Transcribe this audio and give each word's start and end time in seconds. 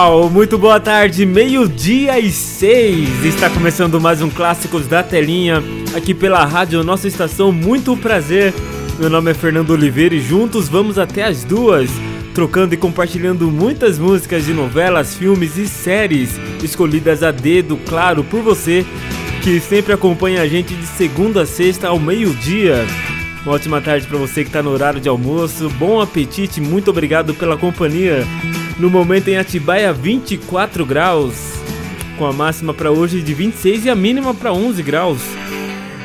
Uau, 0.00 0.30
muito 0.30 0.56
boa 0.56 0.78
tarde, 0.78 1.26
meio-dia 1.26 2.20
e 2.20 2.30
seis. 2.30 3.24
Está 3.24 3.50
começando 3.50 4.00
mais 4.00 4.22
um 4.22 4.30
Clássicos 4.30 4.86
da 4.86 5.02
Telinha, 5.02 5.60
aqui 5.92 6.14
pela 6.14 6.44
rádio 6.44 6.84
Nossa 6.84 7.08
Estação. 7.08 7.50
Muito 7.50 7.96
prazer. 7.96 8.54
Meu 8.96 9.10
nome 9.10 9.32
é 9.32 9.34
Fernando 9.34 9.70
Oliveira 9.70 10.14
e 10.14 10.20
juntos 10.20 10.68
vamos 10.68 11.00
até 11.00 11.24
as 11.24 11.42
duas, 11.42 11.90
trocando 12.32 12.74
e 12.74 12.76
compartilhando 12.76 13.50
muitas 13.50 13.98
músicas 13.98 14.44
de 14.44 14.52
novelas, 14.52 15.16
filmes 15.16 15.56
e 15.56 15.66
séries, 15.66 16.38
escolhidas 16.62 17.24
a 17.24 17.32
dedo, 17.32 17.76
claro, 17.88 18.22
por 18.22 18.40
você, 18.40 18.86
que 19.42 19.58
sempre 19.58 19.92
acompanha 19.92 20.42
a 20.42 20.46
gente 20.46 20.74
de 20.74 20.86
segunda 20.86 21.42
a 21.42 21.46
sexta 21.46 21.88
ao 21.88 21.98
meio-dia. 21.98 22.86
Uma 23.44 23.56
ótima 23.56 23.80
tarde 23.80 24.06
para 24.06 24.16
você 24.16 24.44
que 24.44 24.48
está 24.48 24.62
no 24.62 24.70
horário 24.70 25.00
de 25.00 25.08
almoço. 25.08 25.68
Bom 25.70 26.00
apetite, 26.00 26.60
muito 26.60 26.88
obrigado 26.88 27.34
pela 27.34 27.56
companhia. 27.56 28.24
No 28.78 28.88
momento 28.88 29.26
em 29.26 29.36
Atibaia, 29.36 29.92
24 29.92 30.86
graus, 30.86 31.34
com 32.16 32.24
a 32.24 32.32
máxima 32.32 32.72
para 32.72 32.92
hoje 32.92 33.20
de 33.20 33.34
26 33.34 33.86
e 33.86 33.90
a 33.90 33.94
mínima 33.96 34.32
para 34.32 34.52
11 34.52 34.80
graus. 34.84 35.20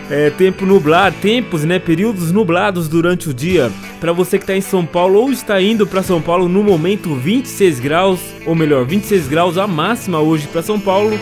É, 0.10 0.32
tempo 0.32 0.66
nublado, 0.66 1.16
tempos, 1.22 1.64
né, 1.64 1.78
períodos 1.78 2.32
nublados 2.32 2.88
durante 2.88 3.30
o 3.30 3.34
dia. 3.34 3.72
Para 4.00 4.12
você 4.12 4.40
que 4.40 4.44
está 4.44 4.58
em 4.58 4.62
São 4.62 4.88
Paulo 4.88 5.20
ou 5.20 5.32
está 5.32 5.62
indo 5.62 5.86
para 5.86 6.02
São 6.02 6.20
Paulo 6.20 6.50
no 6.50 6.64
momento 6.64 7.14
26 7.14 7.80
graus, 7.80 8.20
ou 8.44 8.56
melhor, 8.56 8.86
26 8.86 9.28
graus 9.28 9.56
a 9.60 9.68
máxima 9.68 10.20
hoje 10.20 10.48
para 10.48 10.64
São 10.64 10.80
Paulo 10.80 11.18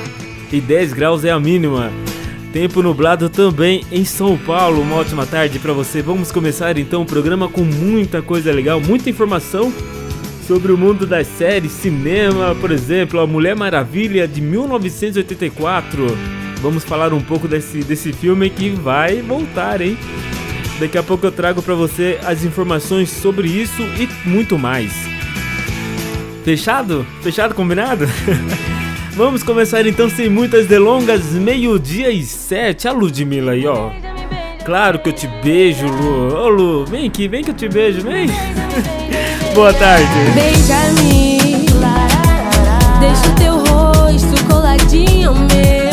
e 0.54 0.62
10 0.62 0.94
graus 0.94 1.26
é 1.26 1.32
a 1.32 1.40
mínima. 1.40 1.92
Tempo 2.54 2.82
nublado 2.82 3.30
também 3.30 3.84
em 3.92 4.06
São 4.06 4.38
Paulo. 4.38 4.82
Uma 4.82 4.96
ótima 4.96 5.26
tarde 5.26 5.60
para 5.60 5.74
você. 5.74 6.02
Vamos 6.02 6.32
começar 6.32 6.78
então 6.78 7.02
o 7.02 7.06
programa 7.06 7.50
com 7.50 7.64
muita 7.64 8.22
coisa 8.22 8.54
legal, 8.54 8.80
muita 8.80 9.10
informação 9.10 9.72
sobre 10.48 10.72
o 10.72 10.78
mundo 10.78 11.06
das 11.06 11.28
séries, 11.28 11.72
cinema, 11.72 12.56
por 12.56 12.72
exemplo, 12.72 13.20
A 13.20 13.28
Mulher 13.28 13.56
Maravilha 13.56 14.28
de 14.28 14.42
1984. 14.42 16.06
Vamos 16.62 16.84
falar 16.84 17.14
um 17.14 17.22
pouco 17.22 17.48
desse, 17.48 17.80
desse 17.80 18.12
filme 18.12 18.50
que 18.50 18.70
vai 18.70 19.22
voltar, 19.22 19.82
hein? 19.82 19.98
Daqui 20.80 20.98
a 20.98 21.04
pouco 21.04 21.26
eu 21.26 21.32
trago 21.32 21.62
para 21.62 21.76
você 21.76 22.20
as 22.26 22.44
informações 22.44 23.10
sobre 23.10 23.48
isso 23.48 23.82
e 23.82 24.10
muito 24.28 24.58
mais. 24.58 24.92
Fechado? 26.44 27.06
Fechado, 27.22 27.54
combinado? 27.54 28.06
Vamos 29.14 29.44
começar 29.44 29.86
então 29.86 30.10
sem 30.10 30.30
muitas 30.30 30.66
delongas, 30.68 31.34
meio-dia 31.34 32.10
e 32.10 32.24
sete. 32.24 32.88
A 32.88 32.92
Ludmilla 32.92 33.52
aí, 33.52 33.68
ó. 33.68 33.92
Claro 34.66 35.00
que 35.00 35.10
eu 35.10 35.14
te 35.14 35.28
beijo, 35.44 35.86
Lu. 35.88 36.34
Ô, 36.36 36.50
Lu, 36.50 36.86
vem 36.86 37.08
aqui, 37.08 37.28
vem 37.28 37.44
que 37.44 37.52
eu 37.52 37.56
te 37.56 37.68
beijo, 37.68 38.02
vem. 38.02 38.28
Boa 39.54 39.74
tarde. 39.74 40.06
Deixa 43.00 43.28
o 43.28 43.36
teu 43.36 43.58
rosto 43.58 44.46
coladinho 44.46 45.34
meu. 45.34 45.92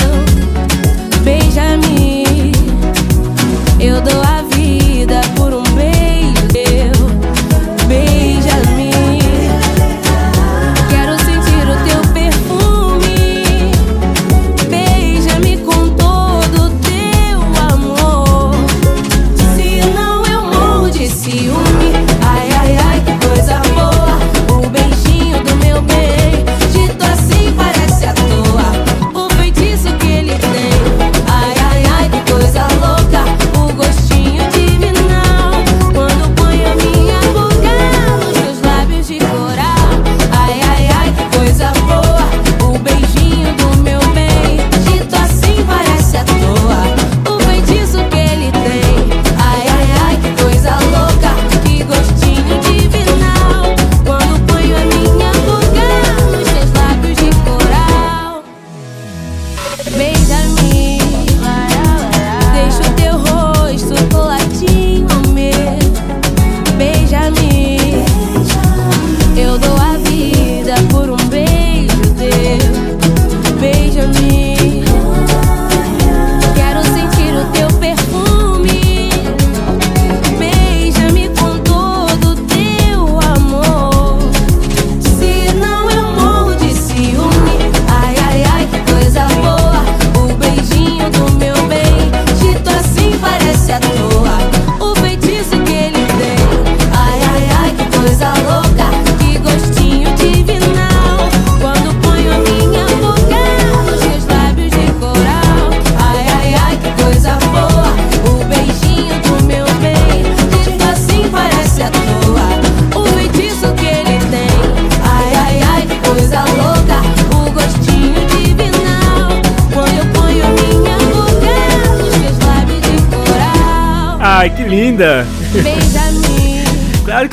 Eu 3.80 4.00
dou 4.00 4.20
a 4.22 4.37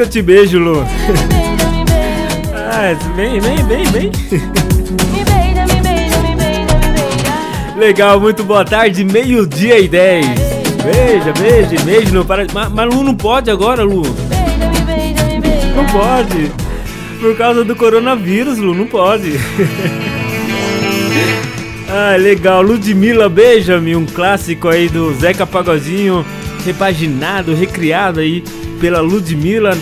eu 0.06 0.10
te 0.10 0.22
beijo, 0.22 0.60
Lu. 0.60 0.86
Ah, 2.54 2.96
me 3.16 3.40
beija, 3.40 3.50
me 3.50 3.64
beija 3.64 4.12
Legal, 7.78 8.20
muito 8.20 8.44
boa 8.44 8.64
tarde, 8.64 9.04
meio-dia 9.04 9.80
e 9.80 9.88
10. 9.88 10.26
Beija, 10.84 11.34
beija, 11.40 11.84
beijo, 11.84 12.14
não 12.14 12.26
para. 12.26 12.46
Mas, 12.54 12.72
mas 12.72 12.94
Lu 12.94 13.04
não 13.04 13.16
pode 13.16 13.50
agora, 13.50 13.84
Lu. 13.84 14.04
Não 15.76 15.86
pode. 15.88 16.52
Por 17.20 17.36
causa 17.36 17.64
do 17.64 17.76
coronavírus, 17.76 18.58
Lu, 18.58 18.74
não 18.74 18.86
pode. 18.86 19.34
ah, 21.90 22.16
legal. 22.18 22.62
Ludmilla 22.62 23.28
Beija-me, 23.28 23.96
um 23.96 24.06
clássico 24.06 24.70
aí 24.70 24.88
do 24.88 25.14
Zeca 25.16 25.46
Pagodinho, 25.46 26.26
repaginado, 26.66 27.54
recriado 27.54 28.20
aí 28.20 28.44
pela 28.80 29.02
Ludmilla, 29.02 29.78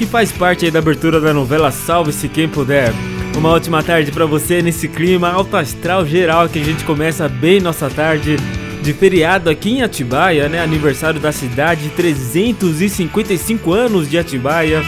que 0.00 0.06
faz 0.06 0.32
parte 0.32 0.64
aí 0.64 0.70
da 0.70 0.78
abertura 0.78 1.20
da 1.20 1.34
novela 1.34 1.70
Salve-se 1.70 2.26
Quem 2.26 2.48
Puder. 2.48 2.90
Uma 3.36 3.50
ótima 3.50 3.82
tarde 3.82 4.10
para 4.10 4.24
você 4.24 4.62
nesse 4.62 4.88
clima 4.88 5.30
alto 5.30 5.54
astral 5.58 6.06
geral 6.06 6.48
que 6.48 6.58
a 6.58 6.64
gente 6.64 6.84
começa 6.84 7.28
bem 7.28 7.60
nossa 7.60 7.90
tarde 7.90 8.38
de 8.80 8.94
feriado 8.94 9.50
aqui 9.50 9.72
em 9.72 9.82
Atibaia, 9.82 10.48
né? 10.48 10.58
Aniversário 10.58 11.20
da 11.20 11.30
cidade, 11.32 11.90
355 11.90 13.74
anos 13.74 14.08
de 14.08 14.16
Atibaia, 14.16 14.82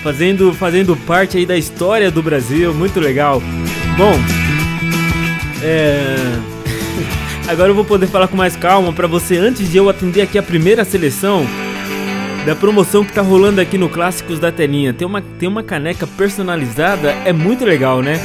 fazendo 0.00 0.54
fazendo 0.54 0.96
parte 0.96 1.36
aí 1.36 1.44
da 1.44 1.56
história 1.56 2.08
do 2.08 2.22
Brasil, 2.22 2.72
muito 2.72 3.00
legal. 3.00 3.42
Bom, 3.98 4.14
é... 5.60 6.14
agora 7.50 7.68
eu 7.68 7.74
vou 7.74 7.84
poder 7.84 8.06
falar 8.06 8.28
com 8.28 8.36
mais 8.36 8.54
calma 8.54 8.92
para 8.92 9.08
você 9.08 9.36
antes 9.38 9.68
de 9.68 9.76
eu 9.76 9.88
atender 9.88 10.20
aqui 10.20 10.38
a 10.38 10.42
primeira 10.42 10.84
seleção 10.84 11.44
da 12.44 12.54
promoção 12.54 13.02
que 13.04 13.12
tá 13.12 13.22
rolando 13.22 13.60
aqui 13.60 13.78
no 13.78 13.88
Clássicos 13.88 14.38
da 14.38 14.52
Telinha. 14.52 14.92
Tem 14.92 15.06
uma, 15.06 15.22
tem 15.22 15.48
uma 15.48 15.62
caneca 15.62 16.06
personalizada, 16.06 17.10
é 17.24 17.32
muito 17.32 17.64
legal, 17.64 18.02
né? 18.02 18.20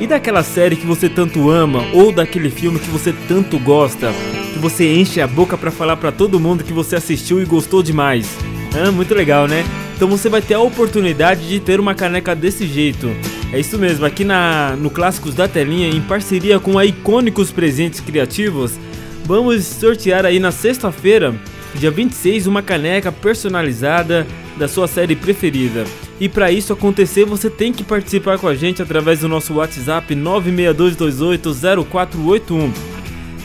E 0.00 0.06
daquela 0.06 0.42
série 0.42 0.76
que 0.76 0.86
você 0.86 1.08
tanto 1.08 1.50
ama 1.50 1.84
ou 1.92 2.10
daquele 2.10 2.48
filme 2.48 2.78
que 2.78 2.88
você 2.88 3.12
tanto 3.26 3.58
gosta, 3.58 4.10
que 4.54 4.58
você 4.58 4.94
enche 4.94 5.20
a 5.20 5.26
boca 5.26 5.58
para 5.58 5.70
falar 5.70 5.96
para 5.96 6.10
todo 6.10 6.40
mundo 6.40 6.64
que 6.64 6.72
você 6.72 6.96
assistiu 6.96 7.42
e 7.42 7.44
gostou 7.44 7.82
demais. 7.82 8.38
Ah, 8.74 8.90
muito 8.90 9.14
legal, 9.14 9.46
né? 9.46 9.64
Então 9.96 10.08
você 10.08 10.30
vai 10.30 10.40
ter 10.40 10.54
a 10.54 10.60
oportunidade 10.60 11.46
de 11.46 11.60
ter 11.60 11.78
uma 11.78 11.94
caneca 11.94 12.34
desse 12.34 12.66
jeito. 12.66 13.10
É 13.52 13.60
isso 13.60 13.76
mesmo, 13.76 14.06
aqui 14.06 14.24
na 14.24 14.76
no 14.76 14.88
Clássicos 14.88 15.34
da 15.34 15.48
Telinha, 15.48 15.88
em 15.88 16.00
parceria 16.00 16.58
com 16.58 16.78
a 16.78 16.86
Icônicos 16.86 17.50
Presentes 17.50 18.00
Criativos, 18.00 18.78
vamos 19.24 19.64
sortear 19.64 20.24
aí 20.24 20.38
na 20.38 20.52
sexta-feira 20.52 21.34
dia 21.74 21.90
26, 21.90 22.46
uma 22.46 22.62
caneca 22.62 23.12
personalizada 23.12 24.26
da 24.56 24.68
sua 24.68 24.88
série 24.88 25.14
preferida. 25.14 25.84
E 26.20 26.28
para 26.28 26.50
isso 26.50 26.72
acontecer, 26.72 27.24
você 27.24 27.48
tem 27.48 27.72
que 27.72 27.84
participar 27.84 28.38
com 28.38 28.48
a 28.48 28.54
gente 28.54 28.82
através 28.82 29.20
do 29.20 29.28
nosso 29.28 29.54
WhatsApp 29.54 30.12
962280481. 30.14 32.72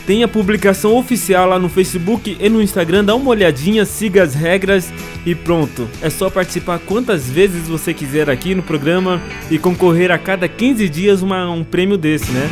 Tem 0.06 0.22
a 0.22 0.28
publicação 0.28 0.94
oficial 0.96 1.48
lá 1.48 1.58
no 1.58 1.70
Facebook 1.70 2.36
e 2.38 2.48
no 2.50 2.60
Instagram, 2.60 3.02
dá 3.04 3.14
uma 3.14 3.30
olhadinha, 3.30 3.86
siga 3.86 4.22
as 4.22 4.34
regras 4.34 4.92
e 5.24 5.34
pronto. 5.34 5.88
É 6.02 6.10
só 6.10 6.28
participar 6.28 6.78
quantas 6.80 7.30
vezes 7.30 7.68
você 7.68 7.94
quiser 7.94 8.28
aqui 8.28 8.54
no 8.54 8.62
programa 8.62 9.18
e 9.50 9.58
concorrer 9.58 10.10
a 10.10 10.18
cada 10.18 10.46
15 10.46 10.90
dias 10.90 11.22
uma, 11.22 11.48
um 11.48 11.64
prêmio 11.64 11.96
desse, 11.96 12.30
né? 12.32 12.50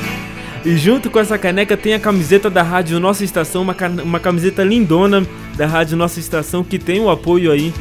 E 0.65 0.79
junto 0.79 1.11
com 1.11 1.19
essa 1.19 1.37
caneca 1.37 1.77
tem 1.77 1.93
a 1.93 2.01
camiseta 2.01 2.49
da 2.49 2.63
Rádio 2.63 3.01
Nossa 3.01 3.25
Estação, 3.25 3.61
uma, 3.63 3.77
uma 4.03 4.21
camiseta 4.21 4.65
lindona 4.65 5.27
da 5.57 5.67
Rádio 5.67 5.97
Nossa 5.97 6.19
Estação 6.19 6.63
que 6.65 6.79
tem 6.79 7.01
o 7.01 7.11
apoio 7.11 7.53
aí 7.53 7.73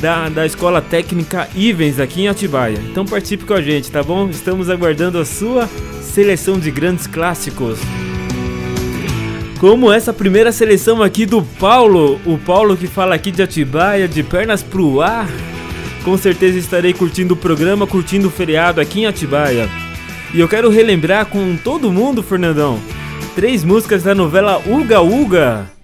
da, 0.00 0.28
da 0.28 0.46
Escola 0.46 0.80
Técnica 0.80 1.48
Ivens 1.54 1.98
aqui 1.98 2.22
em 2.22 2.28
Atibaia. 2.28 2.78
Então 2.90 3.04
participe 3.04 3.44
com 3.44 3.54
a 3.54 3.62
gente, 3.62 3.90
tá 3.90 4.02
bom? 4.02 4.28
Estamos 4.28 4.70
aguardando 4.70 5.18
a 5.18 5.24
sua 5.24 5.68
seleção 6.02 6.58
de 6.58 6.70
grandes 6.70 7.06
clássicos. 7.06 7.78
Como 9.58 9.90
essa 9.90 10.12
primeira 10.12 10.52
seleção 10.52 11.02
aqui 11.02 11.24
do 11.24 11.42
Paulo, 11.42 12.20
o 12.26 12.36
Paulo 12.36 12.76
que 12.76 12.86
fala 12.86 13.14
aqui 13.14 13.30
de 13.30 13.42
Atibaia, 13.42 14.06
de 14.06 14.22
pernas 14.22 14.62
pro 14.62 15.00
ar. 15.00 15.28
Com 16.04 16.16
certeza 16.16 16.58
estarei 16.58 16.92
curtindo 16.92 17.34
o 17.34 17.36
programa, 17.36 17.86
curtindo 17.86 18.28
o 18.28 18.30
feriado 18.30 18.80
aqui 18.80 19.00
em 19.00 19.06
Atibaia. 19.06 19.68
E 20.34 20.38
eu 20.38 20.46
quero 20.46 20.68
relembrar 20.68 21.26
com 21.26 21.56
todo 21.56 21.90
mundo, 21.90 22.22
Fernandão, 22.22 22.78
três 23.34 23.64
músicas 23.64 24.02
da 24.02 24.14
novela 24.14 24.60
Uga 24.66 25.00
Uga. 25.00 25.75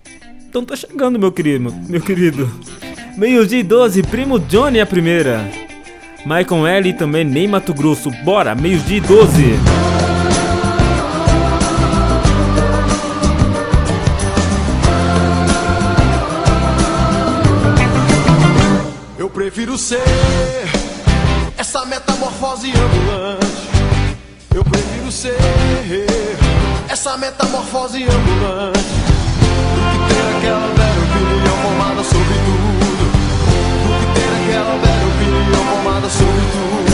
Então 0.52 0.66
tá 0.66 0.76
chegando, 0.76 1.19
meu 1.19 1.32
querido, 1.32 1.75
meu 1.88 2.02
querido. 2.02 2.46
Meio-dia 3.16 3.60
e 3.60 3.62
12, 3.62 4.02
Primo 4.02 4.38
Johnny 4.38 4.82
a 4.82 4.84
primeira. 4.84 5.40
Michael 6.26 6.66
L 6.66 6.90
e 6.90 6.93
também 6.93 7.25
Ney 7.25 7.49
Mato 7.49 7.72
Grosso. 7.72 8.10
Bora, 8.22 8.54
meio-dia 8.54 8.99
e 8.99 9.00
12. 9.00 9.44
Eu 19.19 19.31
prefiro 19.31 19.78
ser 19.78 20.02
essa 21.56 21.87
metamorfose 21.87 22.70
ambulante. 22.72 23.46
Eu 24.54 24.62
prefiro 24.64 25.10
ser 25.10 25.34
essa 26.90 27.16
metamorfose 27.16 28.04
ambulante 28.04 29.21
ter 30.12 30.26
aquela 30.37 30.69
velha 30.69 31.00
opinião 31.09 31.56
formada 31.62 32.03
sobre 32.05 32.35
tudo. 32.47 33.05
Do 33.85 33.93
que 33.99 34.06
ter 34.14 34.31
aquela 34.41 34.75
velha 34.79 35.06
opinião 35.14 35.62
formada 35.73 36.09
sobre 36.11 36.43
tudo. 36.53 36.93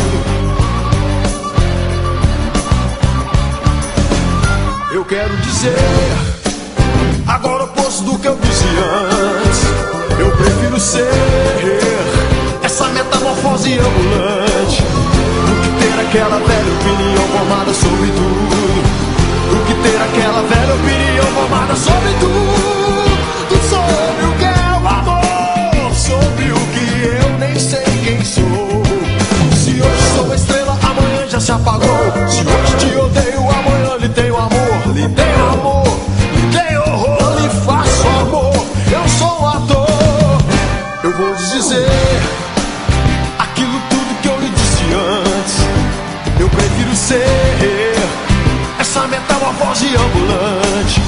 Eu 4.93 5.05
quero 5.05 5.37
dizer 5.39 5.77
agora 7.27 7.65
o 7.65 7.67
oposto 7.67 8.05
do 8.05 8.19
que 8.19 8.29
eu 8.29 8.39
disse 8.41 8.65
antes. 8.65 9.61
Eu 10.19 10.31
prefiro 10.33 10.79
ser 10.81 11.09
essa 12.63 12.89
metamorfose 12.89 13.79
ambulante 13.79 14.83
do 14.83 15.55
que 15.63 15.69
ter 15.81 16.01
aquela 16.01 16.39
velha 16.39 16.73
opinião 16.81 17.29
formada 17.37 17.75
sobre 17.75 18.09
tudo. 18.13 18.59
Do 19.49 19.65
que 19.67 19.75
ter 19.83 19.97
aquela 19.97 20.43
velha 20.43 20.75
opinião 20.75 21.27
formada 21.35 21.75
sobre 21.75 22.13
tudo. 22.21 22.78
Apagou. 31.69 32.29
Se 32.29 32.41
hoje 32.41 32.77
te 32.79 32.97
odeio, 32.97 33.41
amanhã 33.41 33.97
lhe 34.01 34.09
tenho 34.09 34.37
amor. 34.37 34.95
Lhe 34.95 35.09
tenho 35.09 35.51
amor, 35.53 36.01
lhe 36.35 36.59
tenho 36.59 36.81
horror, 36.81 37.41
lhe 37.41 37.49
faço 37.67 38.09
amor. 38.09 38.67
Eu 38.91 39.09
sou 39.09 39.43
um 39.43 39.49
ator. 39.49 40.43
Eu 41.05 41.17
vou 41.17 41.35
dizer 41.35 41.87
aquilo 43.39 43.81
tudo 43.91 44.23
que 44.23 44.29
eu 44.29 44.41
lhe 44.41 44.49
disse 44.51 44.85
antes. 44.95 45.57
Eu 46.41 46.49
prefiro 46.49 46.95
ser 46.95 47.95
essa 48.79 49.07
metamorfose 49.07 49.89
ambulante 49.97 51.01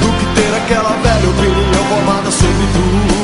do 0.00 0.08
que 0.18 0.40
ter 0.40 0.54
aquela 0.56 0.90
velha 1.02 1.28
opinião 1.30 1.84
formada 1.88 2.30
sobre 2.30 2.66
tudo. 2.72 3.16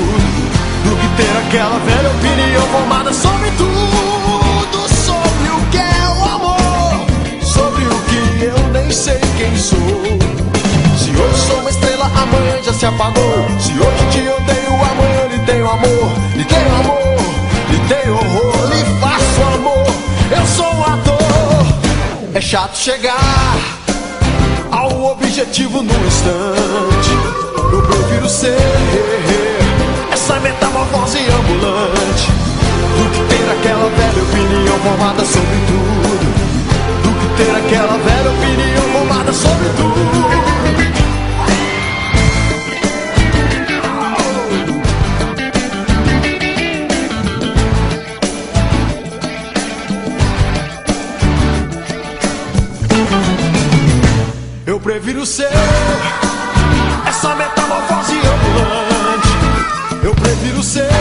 Do 0.84 0.96
que 0.96 1.22
ter 1.22 1.38
aquela 1.46 1.78
velha 1.78 2.10
opinião 2.10 2.66
formada 2.66 3.12
sobre 3.12 3.50
tudo. 3.52 4.21
Sei 8.92 9.18
quem 9.38 9.56
sou. 9.56 9.78
Se 10.98 11.10
hoje 11.10 11.46
sou 11.46 11.60
uma 11.60 11.70
estrela, 11.70 12.04
amanhã 12.04 12.62
já 12.62 12.72
se 12.72 12.84
apagou. 12.84 13.46
Se 13.58 13.72
hoje 13.72 14.06
te 14.10 14.20
odeio, 14.20 14.74
amanhã 14.74 15.26
lhe 15.30 15.38
tenho 15.46 15.68
amor. 15.68 16.12
Lhe 16.36 16.44
tenho 16.44 16.74
amor, 16.76 16.98
lhe 17.70 17.78
tenho 17.88 18.14
horror, 18.14 18.68
lhe 18.68 18.84
faço 19.00 19.42
amor. 19.54 19.86
Eu 20.30 20.46
sou 20.46 20.74
um 20.74 20.82
ator. 20.82 21.66
É 22.34 22.40
chato 22.40 22.76
chegar 22.76 23.56
ao 24.70 25.12
objetivo 25.12 25.82
no 25.82 26.06
instante. 26.06 27.10
Eu 27.72 27.82
prefiro 27.82 28.28
ser 28.28 28.58
essa 30.12 30.38
metamorfose 30.40 31.18
ambulante 31.18 32.30
do 32.98 33.10
que 33.10 33.34
ter 33.34 33.50
aquela 33.52 33.88
velha 33.88 34.22
opinião 34.22 34.78
formada 34.80 35.24
sobre 35.24 35.56
tudo. 35.66 36.41
Ter 37.36 37.50
aquela 37.50 37.96
velha 37.96 38.30
opinião 38.30 38.82
formada 38.92 39.32
sobre 39.32 39.68
tudo. 39.70 40.02
Eu 54.66 54.78
prefiro 54.78 55.24
ser 55.24 55.48
essa 57.06 57.34
metamorfose 57.34 58.12
ambulante. 58.18 59.28
Eu 60.04 60.14
prefiro 60.14 60.62
ser 60.62 60.91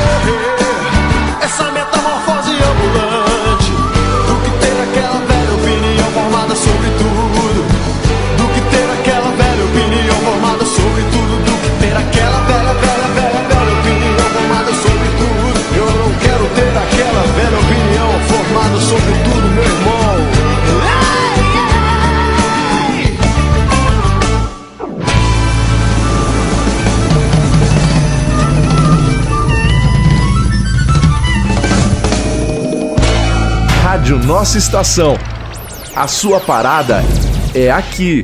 Nossa 34.42 34.58
Estação. 34.58 35.20
A 35.96 36.08
sua 36.08 36.40
parada 36.40 37.04
é 37.54 37.70
aqui. 37.70 38.24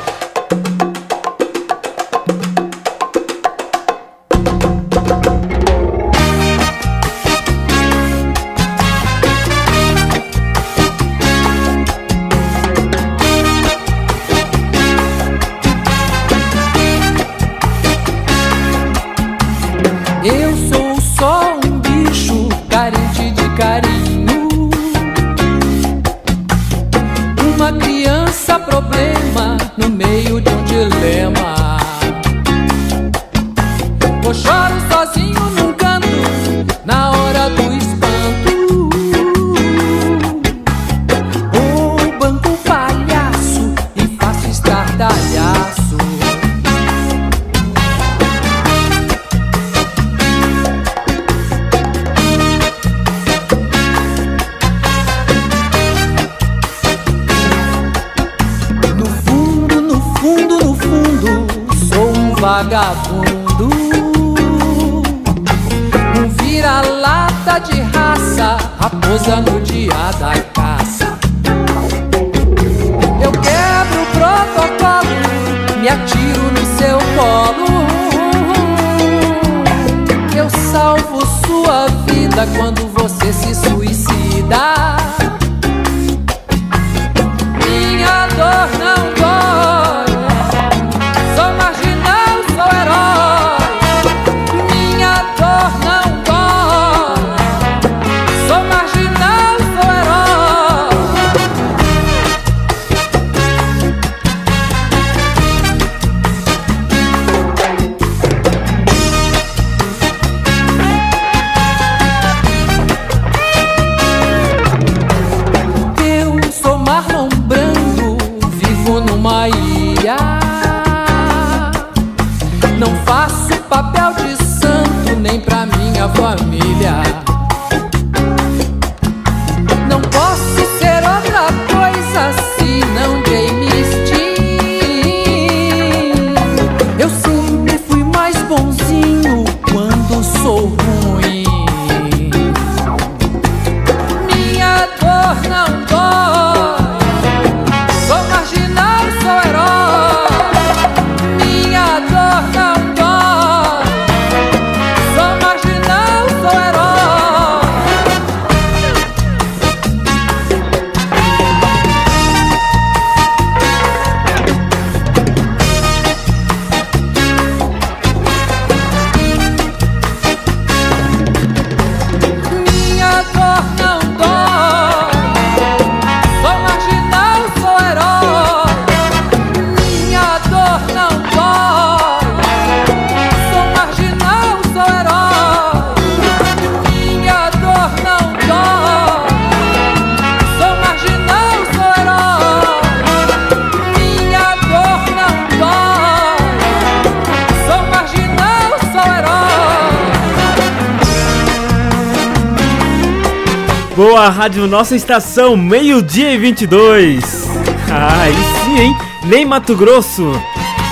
Rádio 204.41 204.65
Nossa 204.65 204.95
Estação, 204.95 205.55
meio-dia 205.55 206.33
e 206.33 206.37
22. 206.39 207.47
Ah, 207.91 208.23
aí 208.23 208.33
sim, 208.65 208.79
hein? 208.79 208.95
Nem 209.27 209.45
Mato 209.45 209.75
Grosso. 209.75 210.31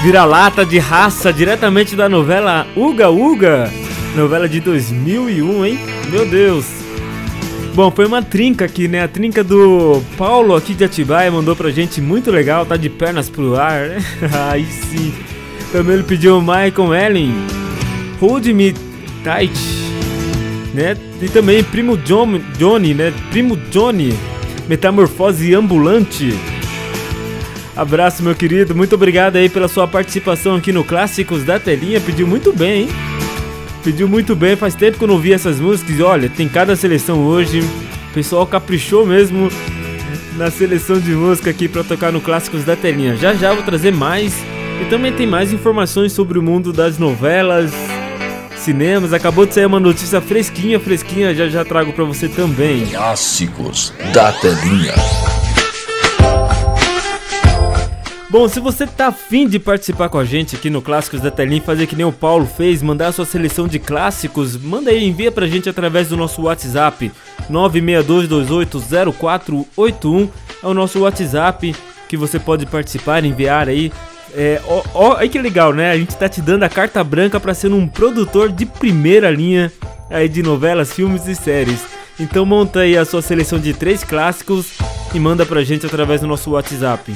Vira-lata 0.03 0.63
de 0.63 0.77
raça, 0.77 1.33
diretamente 1.33 1.95
da 1.95 2.07
novela 2.07 2.67
Uga 2.75 3.09
Uga. 3.09 3.73
Novela 4.15 4.47
de 4.47 4.59
2001, 4.59 5.65
hein? 5.65 5.79
Meu 6.11 6.27
Deus. 6.27 6.67
Bom, 7.73 7.89
foi 7.89 8.05
uma 8.05 8.21
trinca 8.21 8.65
aqui, 8.65 8.87
né? 8.87 9.01
A 9.01 9.07
trinca 9.07 9.43
do 9.43 9.99
Paulo 10.15 10.55
aqui 10.55 10.75
de 10.75 10.83
Atibaia 10.83 11.31
mandou 11.31 11.55
pra 11.55 11.71
gente, 11.71 11.99
muito 11.99 12.29
legal, 12.29 12.67
tá 12.67 12.77
de 12.77 12.87
pernas 12.87 13.31
pro 13.31 13.59
ar, 13.59 13.87
né? 13.87 13.97
Aí 14.51 14.67
sim. 14.67 15.11
Também 15.71 15.95
ele 15.95 16.03
pediu 16.03 16.39
Michael 16.39 16.93
Ellen, 16.93 17.33
Hold 18.21 18.45
Me 18.45 18.75
Tight 19.23 19.89
né? 20.73 20.95
E 21.21 21.27
também 21.27 21.63
Primo 21.63 21.97
John, 21.97 22.39
Johnny, 22.57 22.93
né? 22.93 23.13
Primo 23.29 23.57
Johnny, 23.69 24.13
Metamorfose 24.67 25.53
Ambulante. 25.53 26.33
Abraço, 27.75 28.23
meu 28.23 28.35
querido. 28.35 28.75
Muito 28.75 28.95
obrigado 28.95 29.35
aí 29.37 29.49
pela 29.49 29.67
sua 29.67 29.87
participação 29.87 30.55
aqui 30.55 30.71
no 30.71 30.83
Clássicos 30.83 31.43
da 31.43 31.59
Telinha. 31.59 31.99
Pediu 32.01 32.27
muito 32.27 32.51
bem, 32.51 32.83
hein? 32.83 32.89
Pediu 33.83 34.07
muito 34.07 34.35
bem. 34.35 34.55
Faz 34.55 34.75
tempo 34.75 34.97
que 34.97 35.03
eu 35.03 35.07
não 35.07 35.17
vi 35.17 35.33
essas 35.33 35.59
músicas. 35.59 35.97
E 35.97 36.01
olha, 36.01 36.29
tem 36.29 36.47
cada 36.47 36.75
seleção 36.75 37.25
hoje. 37.25 37.61
O 37.61 38.13
pessoal 38.13 38.45
caprichou 38.45 39.05
mesmo 39.05 39.49
na 40.35 40.49
seleção 40.49 40.99
de 40.99 41.11
música 41.11 41.49
aqui 41.49 41.67
para 41.67 41.83
tocar 41.83 42.11
no 42.11 42.19
Clássicos 42.19 42.63
da 42.63 42.75
Telinha. 42.75 43.15
Já 43.15 43.33
já 43.33 43.53
vou 43.53 43.63
trazer 43.63 43.93
mais. 43.93 44.33
E 44.81 44.85
também 44.85 45.11
tem 45.11 45.27
mais 45.27 45.51
informações 45.51 46.13
sobre 46.13 46.39
o 46.39 46.41
mundo 46.41 46.71
das 46.71 46.97
novelas, 46.97 47.71
cinemas. 48.59 49.13
Acabou 49.13 49.45
de 49.45 49.53
sair 49.53 49.65
uma 49.65 49.79
notícia 49.79 50.21
fresquinha, 50.21 50.79
fresquinha, 50.79 51.33
já 51.33 51.49
já 51.49 51.65
trago 51.65 51.93
pra 51.93 52.03
você 52.03 52.27
também. 52.27 52.85
Clássicos 52.87 53.93
da 54.13 54.31
telinha. 54.33 54.93
Bom, 58.31 58.47
se 58.47 58.59
você 58.59 58.85
tá 58.85 59.07
afim 59.07 59.47
de 59.47 59.57
participar 59.57 60.07
com 60.07 60.19
a 60.19 60.23
gente 60.23 60.55
aqui 60.55 60.69
no 60.69 60.83
Clássicos 60.83 61.19
da 61.19 61.31
Telinha, 61.31 61.63
fazer 61.63 61.87
que 61.87 61.95
nem 61.95 62.05
o 62.05 62.11
Paulo 62.11 62.45
fez, 62.45 62.83
mandar 62.83 63.07
a 63.07 63.11
sua 63.11 63.25
seleção 63.25 63.67
de 63.67 63.79
clássicos, 63.79 64.55
manda 64.55 64.91
aí, 64.91 65.03
envia 65.03 65.31
pra 65.31 65.47
gente 65.47 65.67
através 65.67 66.09
do 66.09 66.15
nosso 66.15 66.43
WhatsApp 66.43 67.11
962280481 67.49 70.29
é 70.61 70.67
o 70.67 70.75
nosso 70.75 70.99
WhatsApp 70.99 71.75
que 72.07 72.15
você 72.15 72.37
pode 72.39 72.67
participar, 72.67 73.25
enviar 73.25 73.67
aí. 73.67 73.91
É, 74.33 74.61
ó, 74.67 74.83
ó, 74.93 75.15
aí 75.17 75.29
que 75.29 75.39
legal, 75.39 75.73
né? 75.73 75.91
A 75.91 75.97
gente 75.97 76.15
tá 76.15 76.29
te 76.29 76.41
dando 76.41 76.63
a 76.63 76.69
carta 76.69 77.03
branca 77.03 77.39
pra 77.39 77.53
ser 77.53 77.71
um 77.71 77.87
produtor 77.87 78.51
de 78.51 78.65
primeira 78.65 79.29
linha 79.31 79.71
aí 80.09 80.27
de 80.27 80.41
novelas, 80.41 80.93
filmes 80.93 81.27
e 81.27 81.35
séries. 81.35 81.81
Então 82.19 82.45
monta 82.45 82.81
aí 82.81 82.97
a 82.97 83.05
sua 83.05 83.21
seleção 83.21 83.59
de 83.59 83.73
três 83.73 84.03
clássicos 84.03 84.73
e 85.13 85.19
manda 85.19 85.45
pra 85.45 85.63
gente 85.63 85.85
através 85.85 86.21
do 86.21 86.27
nosso 86.27 86.51
WhatsApp. 86.51 87.13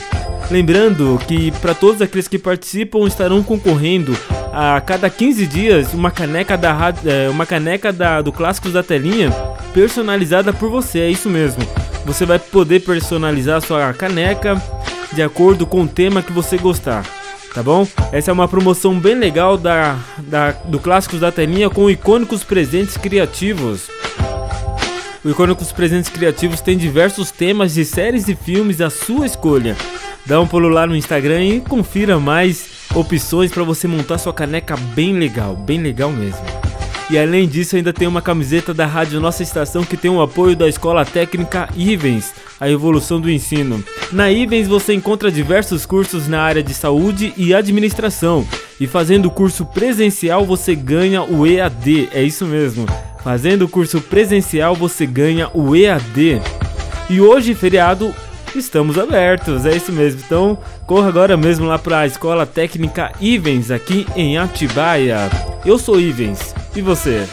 Lembrando 0.49 1.19
que 1.27 1.51
para 1.51 1.73
todos 1.73 2.01
aqueles 2.01 2.27
que 2.27 2.37
participam 2.37 3.07
estarão 3.07 3.43
concorrendo 3.43 4.15
a 4.51 4.79
cada 4.81 5.09
15 5.09 5.47
dias 5.47 5.93
uma 5.93 6.11
caneca 6.11 6.57
da 6.57 6.93
é, 7.05 7.29
uma 7.29 7.45
caneca 7.45 7.91
da, 7.91 8.21
do 8.21 8.31
Clássicos 8.31 8.73
da 8.73 8.83
Telinha 8.83 9.31
personalizada 9.73 10.53
por 10.53 10.69
você, 10.69 10.99
é 10.99 11.09
isso 11.09 11.29
mesmo. 11.29 11.63
Você 12.05 12.25
vai 12.25 12.37
poder 12.37 12.81
personalizar 12.81 13.57
a 13.57 13.61
sua 13.61 13.93
caneca 13.93 14.61
de 15.11 15.21
acordo 15.21 15.65
com 15.65 15.83
o 15.83 15.87
tema 15.87 16.21
que 16.21 16.31
você 16.31 16.57
gostar. 16.57 17.05
Tá 17.53 17.61
bom? 17.61 17.87
Essa 18.11 18.31
é 18.31 18.33
uma 18.33 18.47
promoção 18.47 18.99
bem 18.99 19.13
legal 19.15 19.57
da, 19.57 19.97
da, 20.17 20.51
do 20.51 20.79
Clássicos 20.79 21.19
da 21.19 21.31
Telinha 21.31 21.69
com 21.69 21.89
icônicos 21.89 22.43
presentes 22.43 22.97
criativos. 22.97 23.89
O 25.23 25.29
Icônicos 25.29 25.71
Presentes 25.71 26.09
Criativos 26.09 26.59
tem 26.59 26.77
diversos 26.77 27.31
temas 27.31 27.75
de 27.75 27.85
séries 27.85 28.27
e 28.27 28.35
filmes 28.35 28.81
à 28.81 28.89
sua 28.89 29.25
escolha. 29.25 29.77
Dá 30.25 30.41
um 30.41 30.47
pulo 30.47 30.67
lá 30.67 30.85
no 30.85 30.95
Instagram 30.95 31.43
e 31.45 31.61
confira 31.61 32.19
mais 32.19 32.89
opções 32.93 33.51
para 33.51 33.63
você 33.63 33.87
montar 33.87 34.17
sua 34.17 34.33
caneca 34.33 34.75
bem 34.75 35.13
legal, 35.13 35.55
bem 35.55 35.81
legal 35.81 36.11
mesmo. 36.11 36.41
E 37.13 37.17
além 37.19 37.47
disso, 37.47 37.75
ainda 37.75 37.93
tem 37.93 38.07
uma 38.07 38.23
camiseta 38.23 38.73
da 38.73 38.87
Rádio 38.87 39.19
Nossa 39.21 39.43
Estação 39.43 39.83
que 39.83 39.95
tem 39.95 40.09
o 40.09 40.19
apoio 40.19 40.55
da 40.55 40.67
Escola 40.67 41.05
Técnica 41.05 41.69
Ivens, 41.75 42.33
a 42.59 42.67
evolução 42.67 43.21
do 43.21 43.29
ensino. 43.29 43.83
Na 44.11 44.31
Ivens 44.31 44.67
você 44.67 44.95
encontra 44.95 45.31
diversos 45.31 45.85
cursos 45.85 46.27
na 46.27 46.41
área 46.41 46.63
de 46.63 46.73
saúde 46.73 47.31
e 47.37 47.53
administração. 47.53 48.47
E 48.79 48.87
fazendo 48.87 49.27
o 49.27 49.31
curso 49.31 49.63
presencial 49.63 50.43
você 50.43 50.73
ganha 50.73 51.21
o 51.21 51.45
EAD, 51.45 52.09
é 52.11 52.23
isso 52.23 52.47
mesmo. 52.47 52.87
Fazendo 53.23 53.65
o 53.65 53.69
curso 53.69 54.01
presencial 54.01 54.73
você 54.73 55.05
ganha 55.05 55.51
o 55.53 55.75
EAD. 55.75 56.41
E 57.11 57.21
hoje, 57.21 57.53
feriado, 57.53 58.11
estamos 58.59 58.97
abertos, 58.97 59.65
é 59.65 59.75
isso 59.75 59.91
mesmo. 59.91 60.21
Então, 60.25 60.57
corra 60.85 61.07
agora 61.07 61.37
mesmo 61.37 61.65
lá 61.65 61.77
para 61.77 61.99
a 61.99 62.07
Escola 62.07 62.45
Técnica 62.45 63.11
Ivens 63.19 63.71
aqui 63.71 64.05
em 64.15 64.37
Atibaia. 64.37 65.29
Eu 65.65 65.77
sou 65.77 65.99
Ivens, 65.99 66.53
e 66.75 66.81
você? 66.81 67.27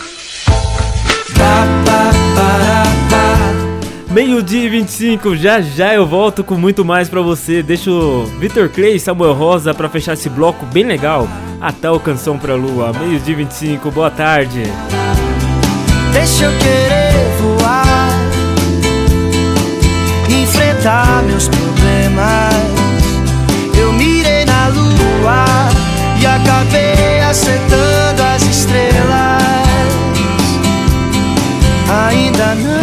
Meio-dia 4.11 4.65
e 4.65 4.69
25, 4.69 5.37
já 5.37 5.61
já 5.61 5.95
eu 5.95 6.05
volto 6.05 6.43
com 6.43 6.57
muito 6.57 6.85
mais 6.85 7.09
pra 7.09 7.21
você. 7.21 7.63
Deixa 7.63 7.91
o 7.91 8.25
Vitor 8.25 8.69
Clay 8.69 8.97
e 8.97 9.01
Samuel 9.01 9.35
Rosa 9.35 9.73
pra 9.73 9.89
fechar 9.89 10.15
esse 10.15 10.29
bloco 10.29 10.67
bem 10.67 10.85
legal. 10.85 11.29
Até 11.61 11.89
o 11.91 12.01
Canção 12.01 12.37
pra 12.37 12.57
Lua. 12.57 12.93
Meio-dia 12.93 13.35
e 13.35 13.37
25, 13.37 13.91
boa 13.93 14.11
tarde. 14.11 14.63
Deixa 16.13 16.45
eu 16.47 16.59
querer 16.59 17.10
meus 21.27 21.47
problemas. 21.49 22.55
Eu 23.79 23.93
mirei 23.93 24.47
na 24.47 24.69
lua 24.69 25.45
e 26.19 26.27
acabei 26.27 27.21
acertando 27.21 28.23
as 28.23 28.43
estrelas. 28.43 29.43
Ainda 32.09 32.55
não 32.55 32.81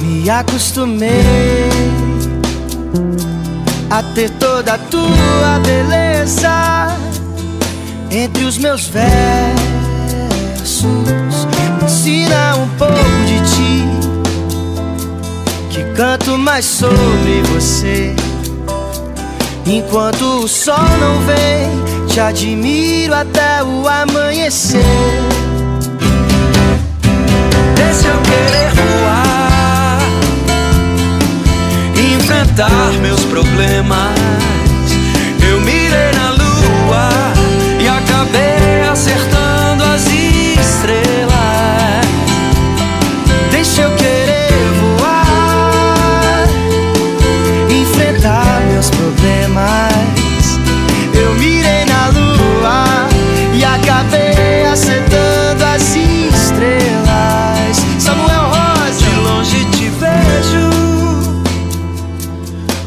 me 0.00 0.28
acostumei 0.28 1.70
a 3.90 4.02
ter 4.14 4.28
toda 4.30 4.74
a 4.74 4.78
tua 4.78 5.60
beleza 5.64 6.88
entre 8.10 8.44
os 8.44 8.58
meus 8.58 8.86
versos. 8.86 9.54
Ensina 11.82 12.56
um 12.56 12.68
pouco 12.76 12.94
de 13.26 13.40
ti, 13.54 14.03
canto 15.94 16.36
mais 16.36 16.64
sobre 16.64 17.42
você. 17.52 18.14
Enquanto 19.64 20.22
o 20.44 20.48
sol 20.48 20.88
não 21.00 21.20
vem, 21.20 22.06
te 22.08 22.20
admiro 22.20 23.14
até 23.14 23.62
o 23.62 23.86
amanhecer. 23.88 24.82
Deixa 27.76 28.08
eu 28.08 28.20
querer 28.22 28.70
voar, 28.74 29.98
enfrentar 32.14 32.92
meus 33.00 33.20
problemas. 33.24 34.18
Eu 35.48 35.60
mirei 35.60 36.12
na 36.12 36.30
lua 36.30 37.08
e 37.80 37.88
acabei 37.88 38.88
acertando 38.90 39.84
as 39.84 40.06
estrelas. 40.06 41.13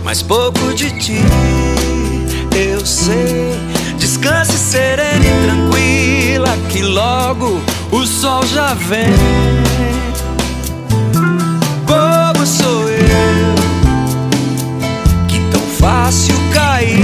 Mas 0.07 0.21
pouco 0.21 0.73
de 0.73 0.89
ti 1.01 1.19
eu 2.55 2.85
sei. 2.85 3.51
Descanse 3.99 4.57
serena 4.57 5.25
e 5.25 5.43
tranquila, 5.43 6.57
que 6.69 6.81
logo 6.81 7.61
o 7.91 8.05
sol 8.05 8.41
já 8.47 8.73
vem. 8.73 9.13
Bobo 11.85 12.45
sou 12.45 12.87
eu, 12.87 13.55
que 15.27 15.39
tão 15.51 15.61
fácil 15.77 16.35
cair 16.53 17.03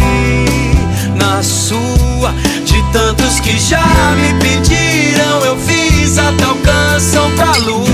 na 1.18 1.44
sua. 1.44 2.34
De 2.66 2.82
tantos 2.94 3.42
que 3.42 3.60
já 3.60 4.16
me 4.16 4.34
pediram, 4.40 5.44
eu 5.44 5.58
fiz 5.58 6.18
até 6.18 6.48
o 6.48 6.56
canção 6.56 7.30
pra 7.32 7.52
lua. 7.58 7.93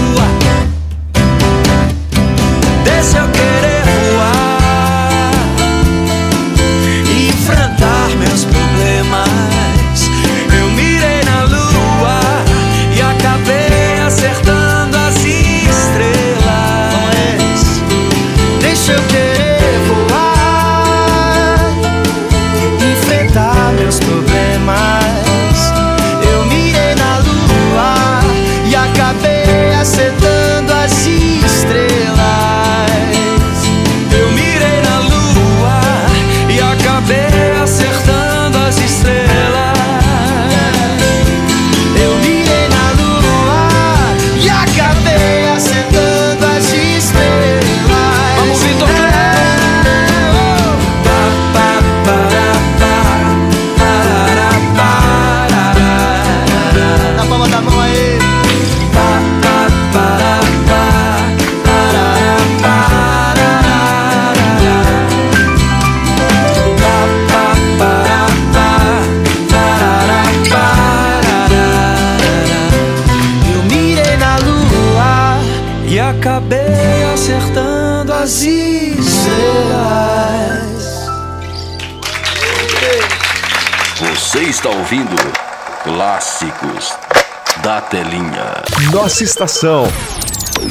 Nossa 89.10 89.24
estação. 89.24 89.88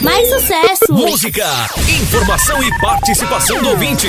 Mais 0.01 0.29
sucesso! 0.29 0.93
Música, 0.93 1.45
informação 2.01 2.63
e 2.63 2.71
participação 2.79 3.61
do 3.61 3.71
ouvinte. 3.71 4.07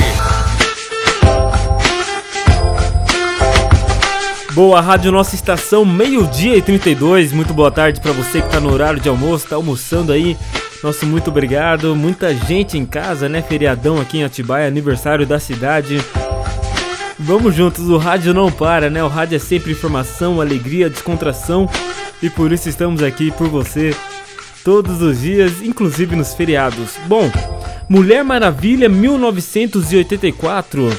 Boa, 4.52 4.82
Rádio 4.82 5.12
Nossa 5.12 5.34
Estação, 5.34 5.84
meio-dia 5.84 6.56
e 6.56 6.62
32. 6.62 7.32
Muito 7.32 7.56
boa 7.56 7.72
tarde 7.72 8.00
pra 8.00 8.12
você 8.12 8.40
que 8.40 8.50
tá 8.50 8.60
no 8.60 8.72
horário 8.72 9.00
de 9.00 9.10
almoço, 9.10 9.48
tá 9.48 9.56
almoçando 9.56 10.12
aí. 10.12 10.38
Nosso 10.84 11.08
muito 11.08 11.32
obrigado. 11.32 11.96
Muita 11.96 12.32
gente 12.36 12.78
em 12.78 12.86
casa, 12.86 13.28
né? 13.28 13.42
Feriadão 13.42 14.00
aqui 14.00 14.20
em 14.20 14.24
Atibaia, 14.24 14.68
aniversário 14.68 15.26
da 15.26 15.40
cidade. 15.40 16.00
Vamos 17.18 17.56
juntos, 17.56 17.90
o 17.90 17.98
rádio 17.98 18.32
não 18.32 18.52
para, 18.52 18.92
né? 18.92 19.04
O 19.04 19.08
rádio 19.08 19.38
é 19.38 19.40
sempre 19.40 19.72
informação, 19.72 20.40
alegria, 20.40 20.88
descontração. 20.88 21.68
E 22.22 22.30
por 22.30 22.52
isso 22.52 22.70
estamos 22.70 23.02
aqui 23.02 23.32
por 23.32 23.48
você 23.48 23.96
todos 24.64 25.02
os 25.02 25.22
dias, 25.22 25.62
inclusive 25.62 26.16
nos 26.16 26.34
feriados. 26.34 26.94
Bom, 27.08 27.30
Mulher 27.88 28.24
Maravilha 28.24 28.88
1984. 28.88 30.90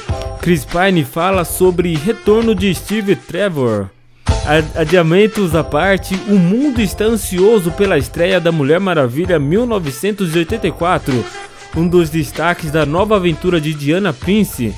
Chris 0.41 0.65
Pine 0.65 1.05
fala 1.05 1.45
sobre 1.45 1.95
retorno 1.95 2.55
de 2.55 2.73
Steve 2.73 3.15
Trevor. 3.15 3.89
Adiamentos 4.75 5.55
à 5.55 5.63
parte, 5.63 6.15
o 6.27 6.33
mundo 6.33 6.81
está 6.81 7.05
ansioso 7.05 7.71
pela 7.71 7.97
estreia 7.97 8.41
da 8.41 8.51
Mulher 8.51 8.79
Maravilha 8.79 9.39
1984, 9.39 11.23
um 11.77 11.87
dos 11.87 12.09
destaques 12.09 12.71
da 12.71 12.85
nova 12.85 13.17
aventura 13.17 13.61
de 13.61 13.73
Diana 13.73 14.11
Prince, 14.11 14.73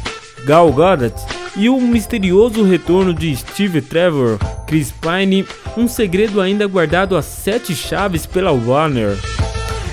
Gal 0.46 0.72
Gadot, 0.74 1.16
e 1.56 1.70
o 1.70 1.80
misterioso 1.80 2.64
retorno 2.64 3.14
de 3.14 3.36
Steve 3.36 3.82
Trevor, 3.82 4.40
Chris 4.66 4.92
Pine, 4.92 5.46
um 5.78 5.88
segredo 5.88 6.42
ainda 6.42 6.66
guardado 6.68 7.16
a 7.16 7.22
sete 7.22 7.76
chaves 7.76 8.26
pela 8.26 8.52
Warner. 8.52 9.18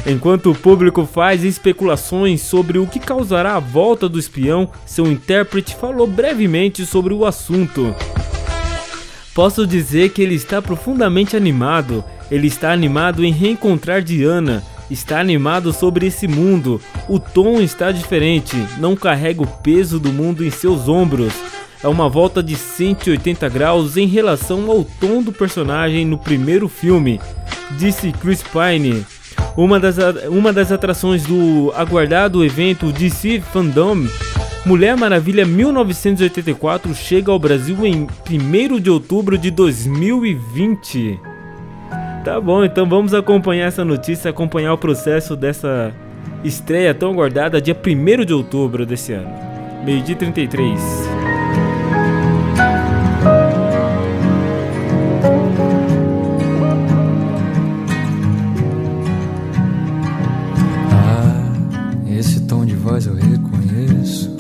Enquanto 0.07 0.51
o 0.51 0.55
público 0.55 1.05
faz 1.05 1.45
especulações 1.45 2.41
sobre 2.41 2.79
o 2.79 2.87
que 2.87 2.99
causará 2.99 3.57
a 3.57 3.61
volta 3.61 4.09
do 4.09 4.19
espião, 4.19 4.71
seu 4.87 5.07
intérprete 5.07 5.77
falou 5.77 6.07
brevemente 6.07 6.87
sobre 6.87 7.13
o 7.13 7.27
assunto. 7.27 7.95
Posso 9.35 9.67
dizer 9.67 10.11
que 10.11 10.23
ele 10.23 10.35
está 10.35 10.61
profundamente 10.61 11.37
animado. 11.37 12.03
Ele 12.31 12.47
está 12.47 12.73
animado 12.73 13.25
em 13.25 13.33
reencontrar 13.33 14.03
Diana. 14.03 14.63
Está 14.91 15.21
animado 15.21 15.73
sobre 15.73 16.07
esse 16.07 16.27
mundo. 16.27 16.81
O 17.09 17.19
tom 17.19 17.61
está 17.61 17.93
diferente. 17.93 18.57
Não 18.79 18.97
carrega 18.97 19.43
o 19.43 19.47
peso 19.47 19.99
do 19.99 20.13
mundo 20.13 20.45
em 20.45 20.51
seus 20.51 20.89
ombros. 20.89 21.33
É 21.83 21.89
uma 21.89 22.09
volta 22.09 22.43
de 22.43 22.57
180 22.57 23.49
graus 23.49 23.97
em 23.97 24.07
relação 24.07 24.71
ao 24.71 24.85
tom 24.85 25.23
do 25.23 25.33
personagem 25.33 26.05
no 26.05 26.19
primeiro 26.19 26.69
filme, 26.69 27.19
disse 27.79 28.13
Chris 28.13 28.43
Pine. 28.43 29.07
Uma 29.57 29.81
das, 29.81 29.97
uma 30.29 30.53
das 30.53 30.71
atrações 30.71 31.23
do 31.23 31.73
aguardado 31.75 32.45
evento 32.45 32.93
DC 32.93 33.41
Fandom 33.53 34.07
Mulher 34.67 34.95
Maravilha 34.97 35.47
1984 35.47 36.95
chega 36.95 37.33
ao 37.33 37.39
Brasil 37.39 37.87
em 37.87 38.07
1 38.29 38.79
de 38.79 38.91
outubro 38.91 39.39
de 39.39 39.51
2020. 39.51 41.30
Tá 42.25 42.39
bom, 42.39 42.63
então 42.63 42.87
vamos 42.87 43.15
acompanhar 43.15 43.67
essa 43.67 43.83
notícia, 43.83 44.31
acompanhar 44.31 44.75
o 44.75 44.79
processo 44.79 45.35
dessa 45.35 45.91
estreia 46.45 46.95
tão 46.95 47.11
aguardada 47.13 47.61
dia 47.63 47.75
1 47.75 48.25
de 48.27 48.35
outubro 48.35 48.85
desse 48.85 49.15
ano. 49.15 49.31
Meio-dia 49.85 50.15
33. 50.15 50.79
Ah, 60.93 61.43
esse 62.19 62.47
tom 62.47 62.67
de 62.67 62.75
voz 62.75 63.07
eu 63.07 63.15
reconheço. 63.15 64.37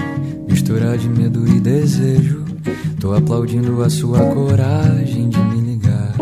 Mistura 0.46 0.98
de 0.98 1.08
medo 1.08 1.48
e 1.48 1.58
desejo. 1.58 2.44
Tô 3.00 3.14
aplaudindo 3.14 3.82
a 3.82 3.88
sua 3.88 4.18
coragem 4.26 5.30
de 5.30 5.38
me 5.38 5.60
ligar. 5.72 6.12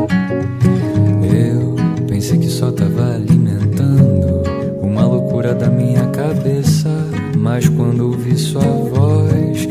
Eu 1.38 1.76
pensei 2.08 2.36
que 2.36 2.48
só 2.48 2.72
tava 2.72 3.14
alimentando 3.14 4.42
uma 4.82 5.06
loucura 5.06 5.54
da 5.54 5.68
minha 5.68 6.04
cabeça. 6.06 6.90
Mas 7.36 7.68
quando 7.68 8.06
ouvi 8.06 8.36
sua 8.36 8.60
voz, 8.62 9.68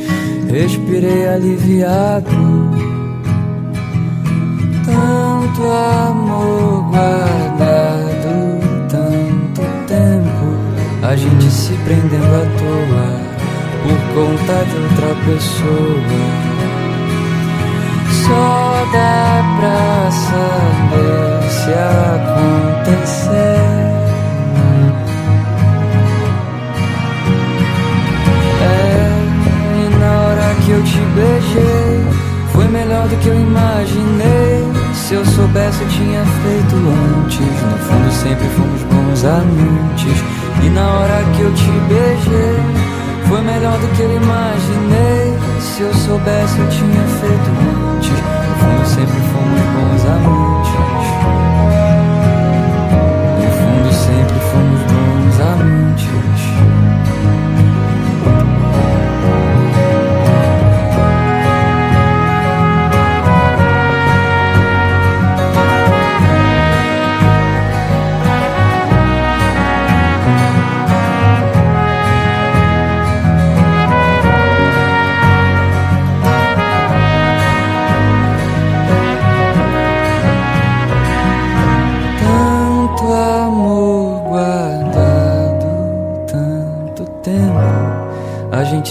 respirei 0.50 1.28
aliviado. 1.28 2.30
Tanto 4.86 5.62
amor 5.64 6.90
guardado, 6.90 8.30
tanto 8.88 9.62
tempo, 9.88 11.06
a 11.06 11.16
gente 11.18 11.52
se 11.52 11.74
prendendo 11.84 12.24
à 12.24 12.46
toa 12.58 13.28
por 13.84 14.00
conta 14.16 14.64
de 14.64 14.76
outra 14.78 15.16
pessoa. 15.26 16.57
Só 18.28 18.86
dá 18.92 19.42
pra 19.58 20.12
saber 20.12 21.50
se 21.50 21.72
acontecer. 21.72 23.28
É, 28.62 28.66
e 29.80 29.96
na 29.98 30.12
hora 30.20 30.56
que 30.66 30.72
eu 30.72 30.84
te 30.84 31.00
beijei, 31.16 32.04
foi 32.52 32.68
melhor 32.68 33.08
do 33.08 33.16
que 33.18 33.28
eu 33.28 33.40
imaginei. 33.40 34.68
Se 34.94 35.14
eu 35.14 35.26
soubesse, 35.26 35.82
eu 35.84 35.88
tinha 35.88 36.26
feito 36.44 36.76
antes. 36.76 37.40
No 37.40 37.78
fundo, 37.78 38.12
sempre 38.12 38.48
fomos 38.50 38.84
bons 38.84 39.24
amantes. 39.24 40.22
E 40.66 40.70
na 40.70 40.86
hora 40.86 41.24
que 41.34 41.42
eu 41.44 41.54
te 41.54 41.72
beijei, 41.88 42.60
foi 43.30 43.42
melhor 43.42 43.78
do 43.80 43.88
que 43.96 44.02
eu 44.02 44.16
imaginei. 44.18 45.47
Se 45.78 45.84
eu 45.84 45.94
soubesse, 45.94 46.58
eu 46.58 46.68
tinha 46.70 47.08
feito 47.20 47.50
antes. 47.94 48.10
No 48.10 48.18
fundo, 48.58 48.84
sempre 48.84 49.20
fomos 49.30 49.62
bons 49.76 50.06
amantes. 50.10 50.74
No 53.38 53.50
fundo, 53.52 53.90
sempre 53.94 54.40
fomos 54.50 54.82
bons 54.90 55.38
amantes. 55.40 56.37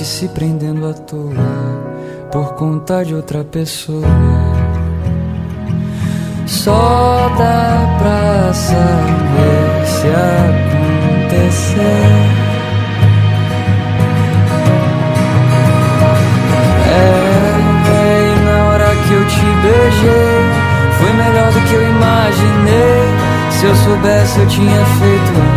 Se 0.07 0.29
prendendo 0.29 0.87
à 0.87 0.93
toa 0.93 1.33
por 2.31 2.55
conta 2.55 3.05
de 3.05 3.13
outra 3.13 3.43
pessoa. 3.43 4.07
Só 6.47 7.29
dá 7.37 7.97
pra 7.99 8.53
saber 8.55 9.85
se 9.85 10.07
acontecer. 10.07 11.77
É, 16.89 17.57
e 17.91 18.45
na 18.45 18.65
hora 18.69 18.91
que 19.09 19.13
eu 19.13 19.27
te 19.27 19.47
beijei, 19.63 20.45
foi 20.99 21.13
melhor 21.15 21.53
do 21.53 21.61
que 21.69 21.75
eu 21.75 21.83
imaginei. 21.83 23.07
Se 23.51 23.67
eu 23.67 23.75
soubesse, 23.75 24.39
eu 24.39 24.47
tinha 24.47 24.85
feito 24.85 25.56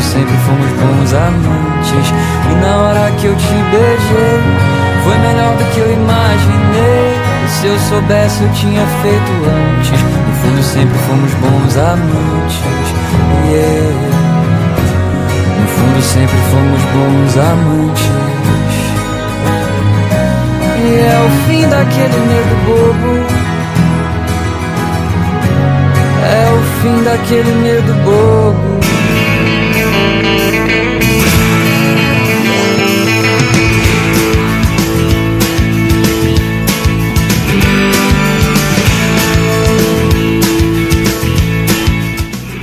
fundo, 0.00 0.02
sempre 0.02 0.36
fomos 0.46 0.70
bons 0.72 1.12
amantes. 1.12 2.12
E 2.50 2.54
na 2.60 2.76
hora 2.76 3.10
que 3.18 3.26
eu 3.26 3.36
te 3.36 3.54
beijei, 3.70 4.40
foi 5.04 5.18
melhor 5.18 5.56
do 5.56 5.64
que 5.72 5.80
eu 5.80 5.92
imaginei. 5.92 7.20
Se 7.48 7.66
eu 7.66 7.78
soubesse, 7.78 8.42
eu 8.42 8.52
tinha 8.52 8.86
feito 9.02 9.32
antes. 9.78 10.00
No 10.00 10.34
fundo, 10.42 10.62
sempre 10.62 10.98
fomos 10.98 11.32
bons 11.34 11.76
amantes. 11.76 12.58
Yeah. 13.50 13.94
No 15.60 15.66
fundo, 15.66 16.02
sempre 16.02 16.36
fomos 16.50 16.82
bons 16.92 17.36
amantes. 17.36 18.10
E 20.82 20.94
é 20.98 21.18
o 21.26 21.30
fim 21.46 21.68
daquele 21.68 22.18
medo 22.26 22.54
bobo. 22.66 23.12
É 26.22 26.48
o 26.52 26.62
fim 26.80 27.02
daquele 27.02 27.52
medo 27.62 27.92
bobo. 28.04 28.89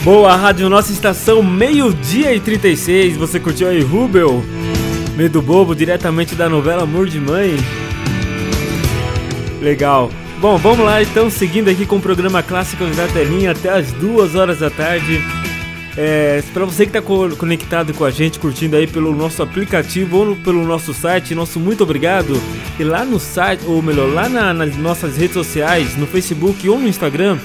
Boa, 0.08 0.38
Rádio 0.38 0.70
Nossa 0.70 0.94
Estação, 0.94 1.44
meio-dia 1.44 2.34
e 2.34 2.40
36. 2.40 3.18
Você 3.18 3.42
curtiu 3.42 3.68
aí 3.68 3.82
Rubel? 3.82 4.42
Medo 5.18 5.42
Bobo, 5.42 5.76
diretamente 5.76 6.34
da 6.34 6.48
novela 6.48 6.84
Amor 6.84 7.08
de 7.10 7.20
Mãe. 7.20 7.58
Legal. 9.62 10.10
Bom, 10.40 10.58
vamos 10.58 10.86
lá 10.86 11.04
então, 11.04 11.30
seguindo 11.30 11.70
aqui 11.70 11.86
com 11.86 11.98
o 11.98 12.02
programa 12.02 12.42
Clássicos 12.42 12.96
da 12.96 13.06
Telinha 13.08 13.52
até 13.52 13.68
as 13.68 13.92
duas 13.92 14.34
horas 14.34 14.60
da 14.60 14.70
tarde. 14.70 15.22
É, 15.98 16.42
para 16.54 16.64
você 16.64 16.86
que 16.86 16.98
está 16.98 17.02
conectado 17.38 17.94
com 17.94 18.06
a 18.06 18.10
gente, 18.10 18.40
curtindo 18.40 18.78
aí 18.78 18.88
pelo 18.88 19.14
nosso 19.14 19.44
aplicativo 19.44 20.20
ou 20.20 20.26
no- 20.28 20.36
pelo 20.38 20.64
nosso 20.66 20.94
site, 20.94 21.36
nosso 21.36 21.60
muito 21.60 21.84
obrigado. 21.84 22.42
E 22.80 22.84
lá 22.86 23.04
no 23.04 23.20
site, 23.20 23.64
ou 23.66 23.82
melhor, 23.82 24.08
lá 24.14 24.30
na- 24.30 24.54
nas 24.54 24.78
nossas 24.78 25.18
redes 25.18 25.34
sociais, 25.34 25.98
no 25.98 26.08
Facebook 26.08 26.70
ou 26.70 26.80
no 26.80 26.88
Instagram, 26.88 27.38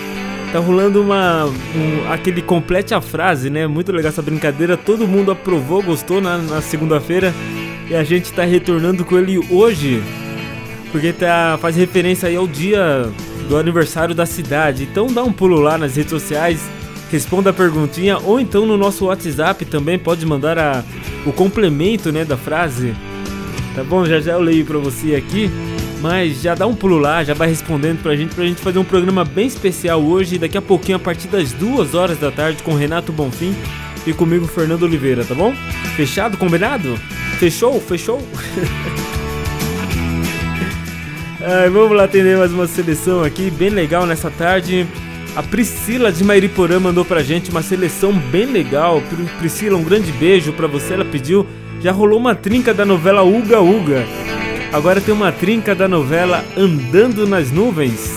tá 0.52 0.58
rolando 0.58 1.00
uma 1.02 1.46
um- 1.46 2.12
aquele 2.12 2.42
complete 2.42 2.94
a 2.94 3.00
frase, 3.00 3.48
né? 3.50 3.66
Muito 3.66 3.90
legal 3.90 4.10
essa 4.10 4.22
brincadeira. 4.22 4.76
Todo 4.76 5.08
mundo 5.08 5.30
aprovou, 5.32 5.82
gostou 5.82 6.20
na, 6.20 6.38
na 6.38 6.60
segunda-feira 6.60 7.32
e 7.90 7.94
a 7.94 8.04
gente 8.04 8.32
tá 8.32 8.44
retornando 8.44 9.04
com 9.04 9.18
ele 9.18 9.38
hoje 9.50 10.02
porque 10.90 11.10
tá, 11.12 11.58
faz 11.60 11.74
referência 11.74 12.28
aí 12.28 12.36
ao 12.36 12.46
dia 12.46 13.08
do 13.48 13.56
aniversário 13.56 14.14
da 14.14 14.26
cidade. 14.26 14.82
Então 14.90 15.06
dá 15.06 15.24
um 15.24 15.32
pulo 15.32 15.58
lá 15.58 15.78
nas 15.78 15.96
redes 15.96 16.10
sociais, 16.10 16.60
responda 17.10 17.48
a 17.50 17.52
perguntinha 17.52 18.18
ou 18.18 18.38
então 18.38 18.66
no 18.66 18.76
nosso 18.76 19.06
WhatsApp 19.06 19.64
também 19.64 19.98
pode 19.98 20.24
mandar 20.26 20.58
a, 20.58 20.84
o 21.24 21.32
complemento 21.32 22.12
né, 22.12 22.24
da 22.26 22.36
frase. 22.36 22.94
Tá 23.74 23.82
bom? 23.82 24.04
Já 24.04 24.20
já 24.20 24.32
eu 24.32 24.40
leio 24.42 24.66
pra 24.66 24.76
você 24.78 25.14
aqui. 25.14 25.50
Mas 26.02 26.42
já 26.42 26.54
dá 26.56 26.66
um 26.66 26.74
pulo 26.74 26.98
lá, 26.98 27.22
já 27.22 27.32
vai 27.32 27.48
respondendo 27.48 28.02
pra 28.02 28.16
gente, 28.16 28.34
pra 28.34 28.44
gente 28.44 28.60
fazer 28.60 28.78
um 28.80 28.84
programa 28.84 29.24
bem 29.24 29.46
especial 29.46 30.02
hoje, 30.02 30.36
daqui 30.36 30.58
a 30.58 30.62
pouquinho, 30.62 30.96
a 30.96 31.00
partir 31.00 31.28
das 31.28 31.52
duas 31.52 31.94
horas 31.94 32.18
da 32.18 32.28
tarde, 32.30 32.60
com 32.64 32.74
Renato 32.74 33.12
Bonfim 33.12 33.54
e 34.04 34.12
comigo, 34.12 34.48
Fernando 34.48 34.82
Oliveira, 34.82 35.24
tá 35.24 35.32
bom? 35.34 35.54
Fechado? 35.94 36.36
Combinado? 36.36 36.96
Fechou? 37.38 37.80
Fechou? 37.80 38.20
Ai, 41.44 41.70
vamos 41.70 41.96
lá 41.96 42.04
atender 42.04 42.36
mais 42.36 42.52
uma 42.52 42.66
seleção 42.66 43.22
aqui, 43.22 43.48
bem 43.50 43.68
legal 43.70 44.04
nessa 44.06 44.30
tarde. 44.30 44.86
A 45.34 45.42
Priscila 45.42 46.12
de 46.12 46.22
Mairiporã 46.22 46.78
mandou 46.78 47.04
pra 47.04 47.22
gente 47.22 47.50
uma 47.50 47.62
seleção 47.62 48.12
bem 48.12 48.46
legal. 48.46 49.00
Pri- 49.08 49.24
Priscila, 49.38 49.78
um 49.78 49.82
grande 49.82 50.12
beijo 50.12 50.52
pra 50.52 50.66
você. 50.66 50.94
Ela 50.94 51.04
pediu. 51.04 51.46
Já 51.80 51.90
rolou 51.90 52.18
uma 52.18 52.34
trinca 52.34 52.72
da 52.74 52.84
novela 52.84 53.22
Uga 53.24 53.60
Uga. 53.60 54.04
Agora 54.72 55.02
tem 55.02 55.12
uma 55.12 55.30
trinca 55.30 55.74
da 55.74 55.86
novela 55.86 56.42
Andando 56.56 57.26
nas 57.26 57.50
Nuvens. 57.50 58.10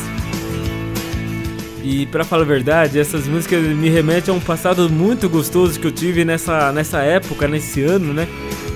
E 1.83 2.05
pra 2.05 2.23
falar 2.23 2.43
a 2.43 2.45
verdade, 2.45 2.97
essas 2.97 3.27
músicas 3.27 3.61
me 3.61 3.89
remetem 3.89 4.33
a 4.33 4.37
um 4.37 4.39
passado 4.39 4.89
muito 4.89 5.27
gostoso 5.27 5.77
que 5.77 5.85
eu 5.85 5.91
tive 5.91 6.23
nessa, 6.23 6.71
nessa 6.71 6.99
época, 7.01 7.45
nesse 7.45 7.83
ano, 7.83 8.13
né? 8.13 8.25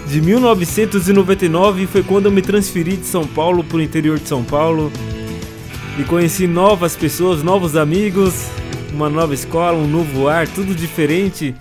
De 0.08 0.20
1999 0.22 1.88
foi 1.88 2.04
quando 2.04 2.26
eu 2.26 2.32
me 2.34 2.42
transferi 2.42 2.98
de 2.98 3.06
São 3.06 3.26
Paulo 3.26 3.64
pro 3.64 3.82
interior 3.82 4.20
de 4.20 4.28
São 4.28 4.44
Paulo 4.44 4.92
e 5.98 6.04
conheci 6.04 6.48
novas 6.48 6.98
pessoas, 6.98 7.42
novos 7.42 7.78
amigos, 7.78 8.50
uma 8.92 9.10
nova 9.10 9.34
escola, 9.34 9.78
um 9.78 9.88
novo 9.88 10.28
ar, 10.28 10.50
tudo 10.50 10.76
diferente. 10.76 11.56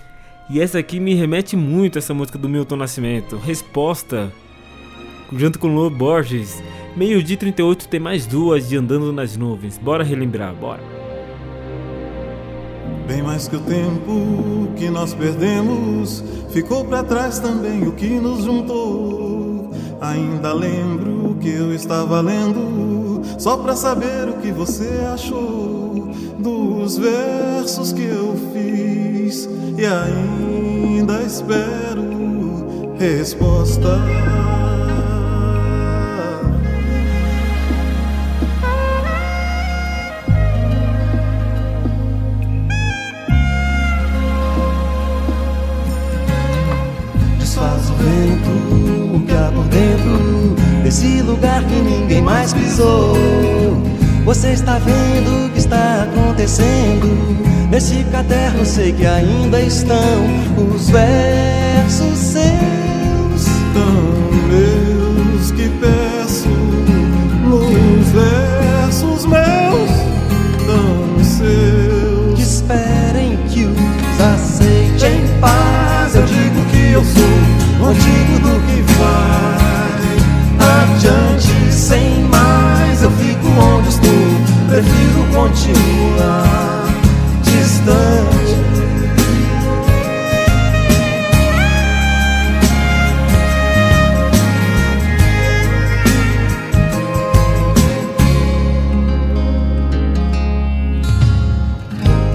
E 0.49 0.59
essa 0.59 0.79
aqui 0.79 0.99
me 0.99 1.15
remete 1.15 1.55
muito 1.55 1.97
a 1.97 1.99
essa 1.99 2.13
música 2.13 2.37
do 2.37 2.49
Milton 2.49 2.75
Nascimento, 2.75 3.37
Resposta, 3.37 4.33
junto 5.33 5.59
com 5.59 5.67
Lô 5.67 5.89
Borges. 5.89 6.61
Meio 6.95 7.21
dia 7.23 7.37
38 7.37 7.87
tem 7.87 7.99
mais 7.99 8.25
duas 8.25 8.67
de 8.67 8.77
Andando 8.77 9.13
nas 9.13 9.37
Nuvens. 9.37 9.77
Bora 9.77 10.03
relembrar, 10.03 10.53
bora. 10.55 10.81
Bem 13.07 13.23
mais 13.23 13.47
que 13.47 13.55
o 13.55 13.59
tempo 13.61 14.69
que 14.75 14.89
nós 14.89 15.13
perdemos, 15.13 16.23
ficou 16.51 16.85
para 16.85 17.03
trás 17.03 17.39
também 17.39 17.87
o 17.87 17.93
que 17.93 18.07
nos 18.07 18.43
juntou. 18.43 19.71
Ainda 19.99 20.53
lembro 20.53 21.35
que 21.41 21.49
eu 21.49 21.73
estava 21.73 22.21
lendo, 22.21 23.21
só 23.39 23.57
para 23.57 23.75
saber 23.75 24.29
o 24.29 24.33
que 24.33 24.51
você 24.51 24.89
achou 25.13 26.09
dos 26.37 26.97
versos 26.97 27.91
que 27.91 28.03
eu 28.03 28.35
fiz, 28.53 29.49
e 29.77 29.85
ainda 29.85 31.21
espero 31.23 32.03
resposta. 32.97 33.99
Vento, 47.99 49.15
o 49.15 49.19
que 49.21 49.33
há 49.33 49.51
por 49.53 49.65
dentro 49.65 50.55
desse 50.83 51.21
lugar 51.21 51.63
que 51.63 51.75
ninguém 51.75 52.21
mais 52.21 52.53
pisou. 52.53 53.15
Você 54.25 54.49
está 54.53 54.79
vendo 54.79 55.45
o 55.45 55.49
que 55.49 55.59
está 55.59 56.03
acontecendo 56.03 57.07
nesse 57.69 58.03
caderno? 58.05 58.65
Sei 58.65 58.91
que 58.93 59.05
ainda 59.05 59.61
estão 59.61 59.97
os 60.57 60.89
versos 60.89 62.17
seus, 62.17 63.45
tão 63.73 64.29
meus 64.47 65.51
que 65.51 65.69
peço 65.79 66.49
nos 67.43 68.09
versos 68.09 69.25
meus, 69.25 69.89
tão 70.65 71.23
seus 71.23 72.35
que 72.35 72.41
esperem 72.41 73.37
que 73.47 73.65
os 73.65 74.21
aceite 74.21 75.05
em 75.05 75.39
paz. 75.39 76.15
Eu 76.15 76.23
digo 76.23 76.65
que 76.71 76.91
eu 76.91 77.03
sou 77.03 77.58
antigo 77.89 78.39
do 78.39 78.59
que 78.67 78.81
vai 78.93 79.49
adiante 80.83 81.73
sem 81.73 82.23
mais. 82.25 83.01
Eu 83.01 83.11
fico 83.11 83.47
onde 83.47 83.89
estou, 83.89 84.09
prefiro 84.69 85.25
continuar 85.33 86.85
distante. 87.43 88.59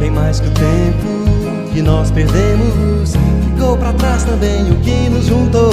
Bem 0.01 0.11
mais 0.11 0.41
que 0.41 0.49
o 0.49 0.51
tempo 0.51 1.71
que 1.73 1.83
nós 1.83 2.11
perdemos 2.11 3.24
ficou 3.65 3.79
para 3.79 3.93
trás 3.95 4.25
também 4.25 4.71
o 4.71 4.77
que 4.77 5.09
nos 5.09 5.25
juntou. 5.25 5.71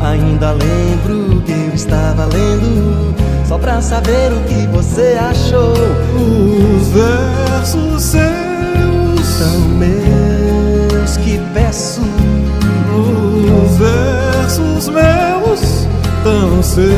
Ainda 0.00 0.52
lembro 0.52 1.40
que 1.42 1.52
eu 1.52 1.74
estava 1.74 2.24
lendo, 2.24 3.14
só 3.46 3.56
pra 3.56 3.80
saber 3.80 4.32
o 4.32 4.40
que 4.48 4.66
você 4.66 5.16
achou. 5.20 5.74
Os 6.16 6.88
versos 6.88 8.02
seus 8.02 9.26
são 9.26 9.60
meus 9.78 11.16
que 11.18 11.40
peço. 11.54 12.00
Os 13.64 13.76
versos 13.78 14.88
meus 14.88 15.86
tão 16.24 16.62
seus 16.62 16.90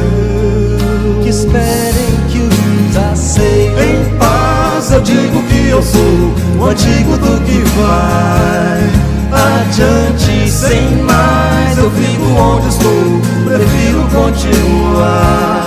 que 1.22 1.28
esperem 1.28 2.14
que 2.30 2.38
os 2.38 2.96
aceitem 3.12 4.00
em 4.00 4.18
paz. 4.18 4.90
Eu 4.92 5.00
digo 5.02 5.42
que 5.42 5.68
eu 5.68 5.82
sou 5.82 6.34
o 6.58 6.66
antigo 6.66 7.16
do 7.18 7.40
que 7.44 7.58
vai 7.78 9.13
adiante 9.34 10.50
sem 10.50 11.02
mais. 11.02 11.78
Eu 11.78 11.90
fico 11.90 12.24
onde 12.40 12.68
estou, 12.68 13.20
prefiro 13.44 14.06
continuar 14.12 15.66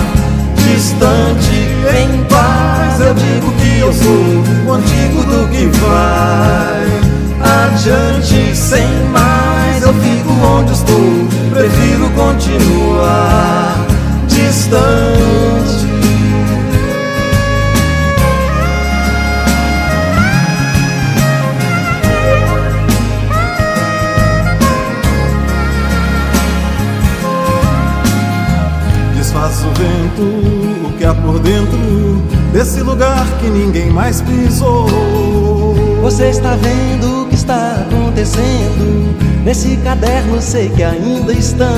distante 0.56 1.68
em 1.96 2.24
paz. 2.24 3.00
Eu 3.00 3.14
digo 3.14 3.52
que 3.52 3.78
eu 3.80 3.92
sou 3.92 4.44
o 4.66 4.72
antigo 4.72 5.22
do 5.24 5.48
que 5.48 5.66
vai 5.78 7.08
adiante 7.40 8.56
sem 8.56 8.88
mais. 9.12 9.82
Eu 9.82 9.94
fico 9.94 10.32
onde 10.44 10.72
estou, 10.72 11.28
prefiro 11.52 12.10
continuar 12.10 13.86
distante. 14.26 15.87
O 29.68 29.74
vento, 29.74 30.96
que 30.96 31.04
há 31.04 31.14
por 31.14 31.38
dentro 31.38 31.78
desse 32.52 32.80
lugar 32.80 33.26
que 33.40 33.48
ninguém 33.48 33.90
mais 33.90 34.20
pisou. 34.22 34.86
Você 36.02 36.30
está 36.30 36.56
vendo 36.56 37.24
o 37.24 37.28
que 37.28 37.34
está 37.34 37.86
acontecendo 37.86 39.14
nesse 39.44 39.76
caderno? 39.78 40.40
Sei 40.40 40.68
que 40.70 40.82
ainda 40.82 41.32
estão 41.32 41.76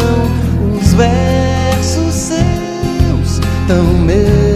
os 0.81 0.93
versos 0.95 2.15
seus, 2.15 3.41
tão 3.67 3.85
meus 3.85 4.50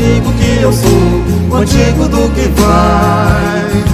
digo 0.00 0.32
que 0.32 0.62
eu 0.62 0.72
sou 0.72 0.90
o 1.50 1.56
antigo 1.56 2.08
do 2.08 2.30
que 2.32 2.48
vai 2.58 3.84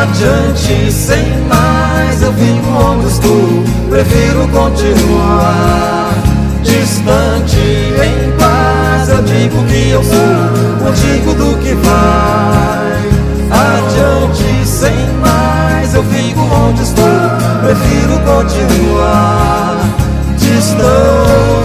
adiante 0.00 0.90
sem 0.90 1.22
mais. 1.46 2.22
Eu 2.22 2.32
fico 2.32 2.68
onde 2.70 3.06
estou, 3.08 3.64
prefiro 3.90 4.48
continuar 4.48 6.14
distante 6.62 7.58
em 7.58 8.32
paz. 8.38 9.08
Eu 9.10 9.22
digo 9.22 9.62
que 9.66 9.90
eu 9.90 10.02
sou 10.02 10.16
o 10.80 10.88
antigo 10.88 11.34
do 11.34 11.58
que 11.58 11.74
vai 11.74 13.10
adiante 13.50 14.66
sem 14.66 14.96
mais. 15.20 15.94
Eu 15.94 16.04
fico 16.04 16.40
onde 16.40 16.82
estou, 16.82 17.04
prefiro 17.62 18.18
continuar 18.24 19.76
distante. 20.38 21.62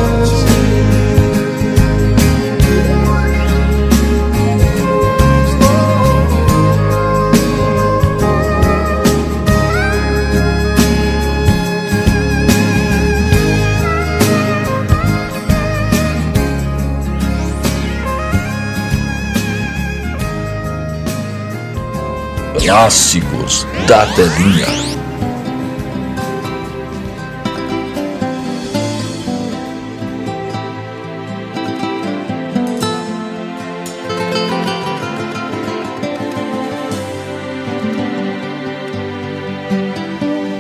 Clássicos 22.78 23.66
da 23.88 24.06
Telinha. 24.14 24.68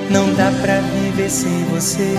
Não 0.09 0.33
dá 0.33 0.51
pra 0.59 0.81
viver 0.81 1.29
sem 1.29 1.65
você, 1.65 2.15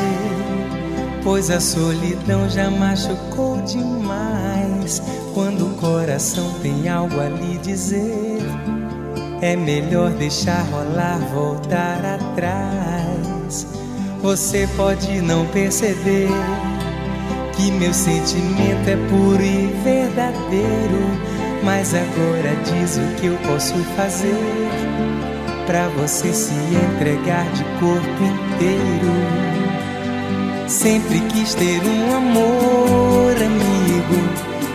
pois 1.24 1.50
a 1.50 1.58
solidão 1.58 2.48
já 2.48 2.70
machucou 2.70 3.60
demais. 3.62 5.02
Quando 5.34 5.66
o 5.66 5.74
coração 5.74 6.54
tem 6.62 6.88
algo 6.88 7.20
a 7.20 7.28
lhe 7.28 7.58
dizer 7.58 8.37
É 9.40 9.54
melhor 9.54 10.10
deixar 10.10 10.62
rolar, 10.62 11.18
voltar 11.32 12.04
atrás. 12.04 13.66
Você 14.20 14.68
pode 14.76 15.20
não 15.22 15.46
perceber 15.46 16.28
que 17.54 17.70
meu 17.70 17.94
sentimento 17.94 18.88
é 18.88 18.96
puro 19.08 19.40
e 19.40 19.72
verdadeiro. 19.84 21.38
Mas 21.62 21.94
agora 21.94 22.56
diz 22.64 22.96
o 22.96 23.20
que 23.20 23.26
eu 23.26 23.36
posso 23.46 23.74
fazer 23.96 24.34
pra 25.66 25.88
você 25.88 26.32
se 26.32 26.54
entregar 26.54 27.48
de 27.52 27.62
corpo 27.78 28.24
inteiro. 28.24 29.48
Sempre 30.66 31.20
quis 31.28 31.54
ter 31.54 31.80
um 31.84 32.16
amor, 32.16 33.36
amigo. 33.36 34.18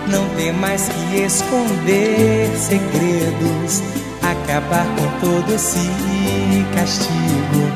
Não 0.09 0.29
ter 0.35 0.53
mais 0.53 0.87
que 0.87 1.17
esconder 1.17 2.49
segredos. 2.55 3.92
Acabar 4.43 4.85
com 4.95 5.25
todo 5.25 5.53
esse 5.53 5.79
castigo 6.75 7.71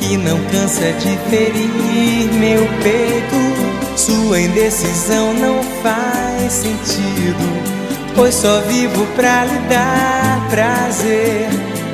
que 0.00 0.16
não 0.16 0.38
cansa 0.50 0.92
de 0.92 1.16
ferir 1.30 2.32
meu 2.32 2.66
peito. 2.82 3.96
Sua 3.96 4.40
indecisão 4.40 5.34
não 5.34 5.62
faz 5.82 6.52
sentido 6.52 7.76
pois 8.16 8.34
só 8.34 8.60
vivo 8.62 9.06
pra 9.14 9.44
lhe 9.44 9.58
dar 9.68 10.40
prazer. 10.48 11.48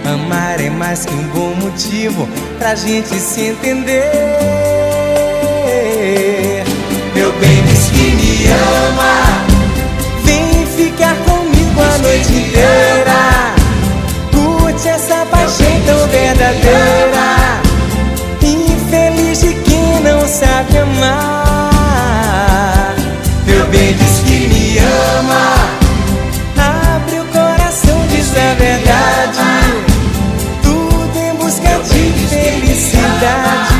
Amar 0.06 0.60
é 0.60 0.70
mais 0.70 1.04
que 1.04 1.12
um 1.12 1.28
bom 1.28 1.54
motivo 1.56 2.28
pra 2.58 2.74
gente 2.74 3.14
se 3.18 3.48
entender. 3.48 4.02
Meu 7.14 7.32
bem 7.32 7.62
diz 7.66 7.90
que 7.90 7.98
me 7.98 8.46
ama, 8.46 9.44
vem 10.24 10.66
ficar 10.66 11.16
comigo 11.16 11.80
a 11.80 11.98
noite 11.98 12.32
inteira. 12.32 13.61
Paixão 15.52 15.80
tão 15.84 16.08
verdadeira. 16.08 17.60
Infeliz 18.40 19.40
de 19.40 19.52
quem 19.52 20.00
não 20.00 20.26
sabe 20.26 20.78
amar. 20.78 21.74
Meu 23.44 23.66
bem 23.66 23.92
diz 23.92 24.20
que 24.20 24.48
me 24.48 24.78
ama. 24.78 25.68
Abre 26.96 27.20
o 27.20 27.24
coração, 27.26 28.00
diz 28.08 28.30
a 28.30 28.54
verdade. 28.54 29.40
Tudo 30.62 31.18
em 31.18 31.34
busca 31.34 31.82
de 31.82 32.12
felicidade. 32.28 33.76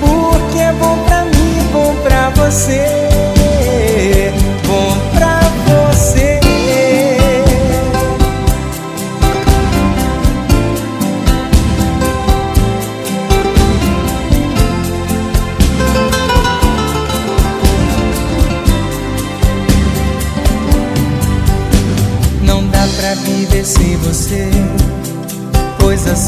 Porque 0.00 0.58
é 0.60 0.72
bom 0.72 0.98
pra 0.98 1.24
mim, 1.24 1.68
bom 1.72 1.96
pra 2.04 2.30
você. 2.30 2.95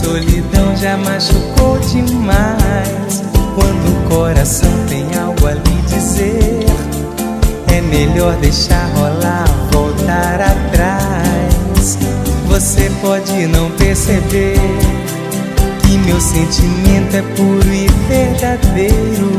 Solidão 0.02 0.76
já 0.76 0.96
machucou 0.96 1.78
demais. 1.80 3.22
Quando 3.54 3.88
o 3.88 4.08
coração 4.08 4.70
tem 4.88 5.04
algo 5.18 5.46
a 5.46 5.52
lhe 5.52 5.82
dizer, 5.88 6.64
é 7.68 7.80
melhor 7.80 8.34
deixar 8.36 8.88
rolar, 8.94 9.46
voltar 9.72 10.40
atrás. 10.40 11.98
Você 12.46 12.90
pode 13.00 13.46
não 13.46 13.70
perceber 13.72 14.58
que 15.82 15.98
meu 15.98 16.20
sentimento 16.20 17.16
é 17.16 17.22
puro 17.36 17.72
e 17.72 17.88
verdadeiro. 18.08 19.36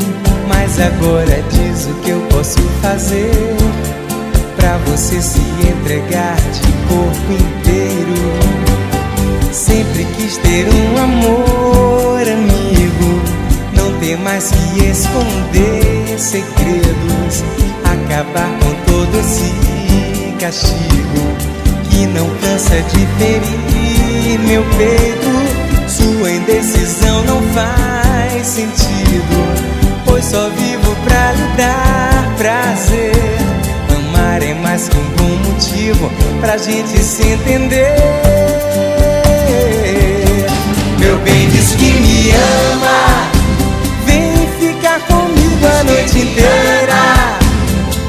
Mas 0.47 0.79
agora 0.79 1.43
diz 1.51 1.85
o 1.85 1.93
que 2.01 2.09
eu 2.09 2.19
posso 2.29 2.59
fazer 2.81 3.55
pra 4.55 4.77
você 4.79 5.21
se 5.21 5.39
entregar 5.39 6.35
de 6.35 6.71
corpo 6.87 7.31
inteiro. 7.31 8.58
Sempre 9.51 10.05
quis 10.15 10.37
ter 10.37 10.67
um 10.67 10.97
amor, 11.03 12.21
amigo. 12.21 13.21
Não 13.73 13.99
ter 13.99 14.17
mais 14.17 14.51
que 14.51 14.85
esconder 14.85 16.19
segredos. 16.19 17.43
Acabar 17.83 18.49
com 18.59 18.91
todo 18.91 19.19
esse 19.19 19.51
castigo 20.39 21.49
que 21.89 22.05
não 22.07 22.29
cansa 22.41 22.79
de 22.81 23.07
ferir 23.17 24.39
meu 24.39 24.63
peito. 24.77 25.89
Sua 25.89 26.31
indecisão 26.31 27.23
não 27.25 27.41
faz 27.53 28.45
sentido. 28.45 29.79
Pois 30.05 30.25
só 30.25 30.49
vivo 30.49 30.95
pra 31.03 31.31
lhe 31.33 31.57
dar 31.57 32.35
prazer. 32.37 33.13
Amar 33.95 34.43
é 34.43 34.53
mais 34.53 34.87
que 34.87 34.97
um 34.97 35.09
bom 35.17 35.51
motivo 35.51 36.11
pra 36.39 36.55
gente 36.57 36.99
se 36.99 37.27
entender. 37.27 38.38
Me 42.29 42.35
ama, 42.35 43.29
vem 44.05 44.47
ficar 44.59 44.99
comigo 45.01 45.65
a 45.65 45.83
noite 45.83 46.19
inteira. 46.19 47.39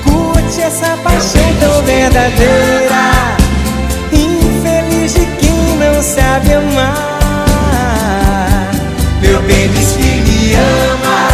Curte 0.04 0.60
essa 0.60 0.96
paixão 0.98 1.54
tão 1.58 1.82
verdadeira. 1.82 3.36
Infeliz 4.12 5.14
de 5.14 5.26
quem 5.38 5.76
não 5.78 6.02
sabe 6.02 6.52
amar. 6.52 7.00
Meu 9.22 9.40
bem 9.42 9.68
diz 9.68 9.92
que 9.92 10.02
me 10.02 10.54
ama. 10.54 11.28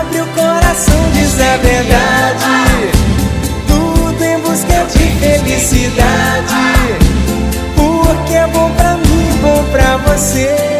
Abre 0.00 0.20
o 0.20 0.26
coração, 0.26 1.10
diz 1.12 1.40
a 1.40 1.56
verdade. 1.56 2.90
Tudo 3.66 4.24
em 4.24 4.38
busca 4.38 4.84
de 4.92 5.10
felicidade. 5.18 6.60
Porque 7.74 8.34
é 8.34 8.46
bom 8.46 8.70
pra 8.76 8.94
mim, 8.94 9.38
bom 9.42 9.64
pra 9.72 9.96
você. 9.96 10.79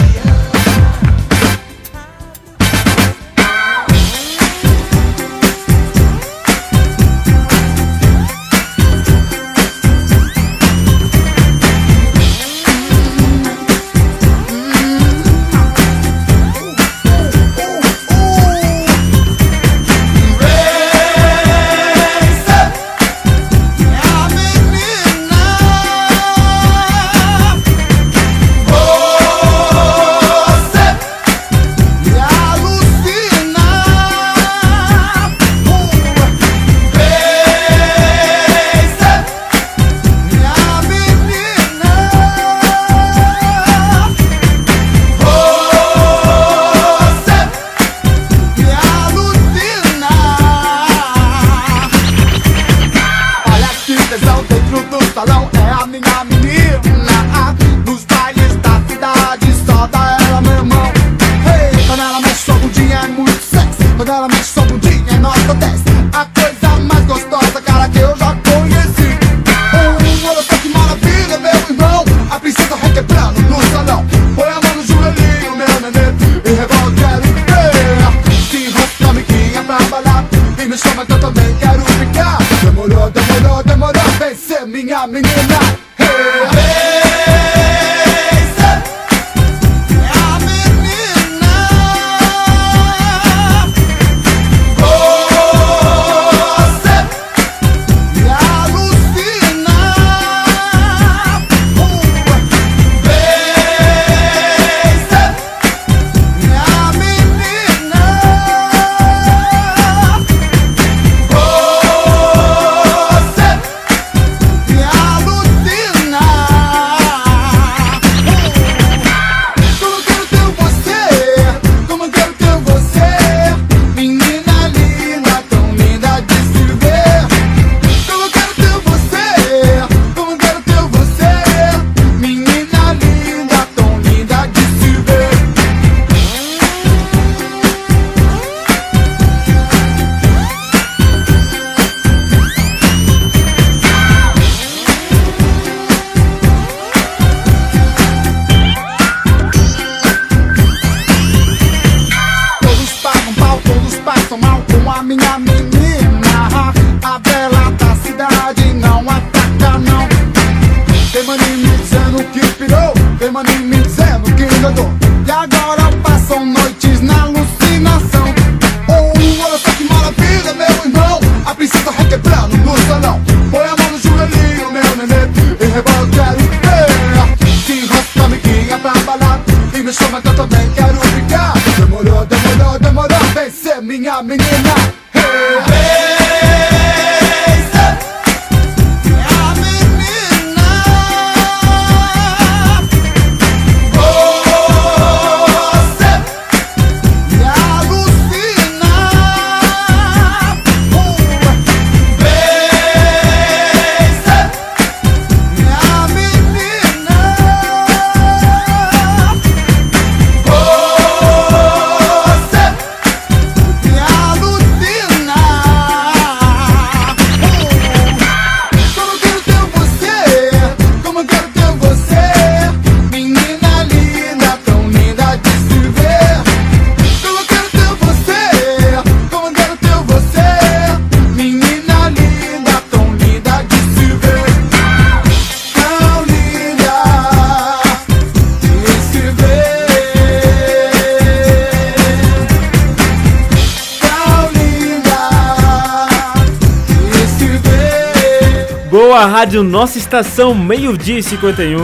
Rádio 249.31 249.63
Nossa 249.63 249.97
Estação, 249.97 250.53
meio-dia 250.53 251.17
e 251.19 251.23
51. 251.23 251.77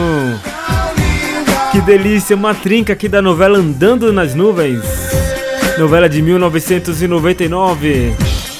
Que 1.72 1.80
delícia, 1.80 2.36
uma 2.36 2.54
trinca 2.54 2.92
aqui 2.92 3.08
da 3.08 3.22
novela 3.22 3.58
Andando 3.58 4.12
nas 4.12 4.36
Nuvens. 4.36 4.84
Novela 5.80 6.10
de 6.10 6.22
1999. 6.22 8.14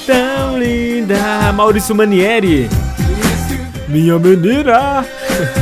Tão 0.06 0.58
linda, 0.58 1.52
Maurício 1.52 1.94
Manieri. 1.94 2.66
Minha 3.88 4.18
menina. 4.18 5.04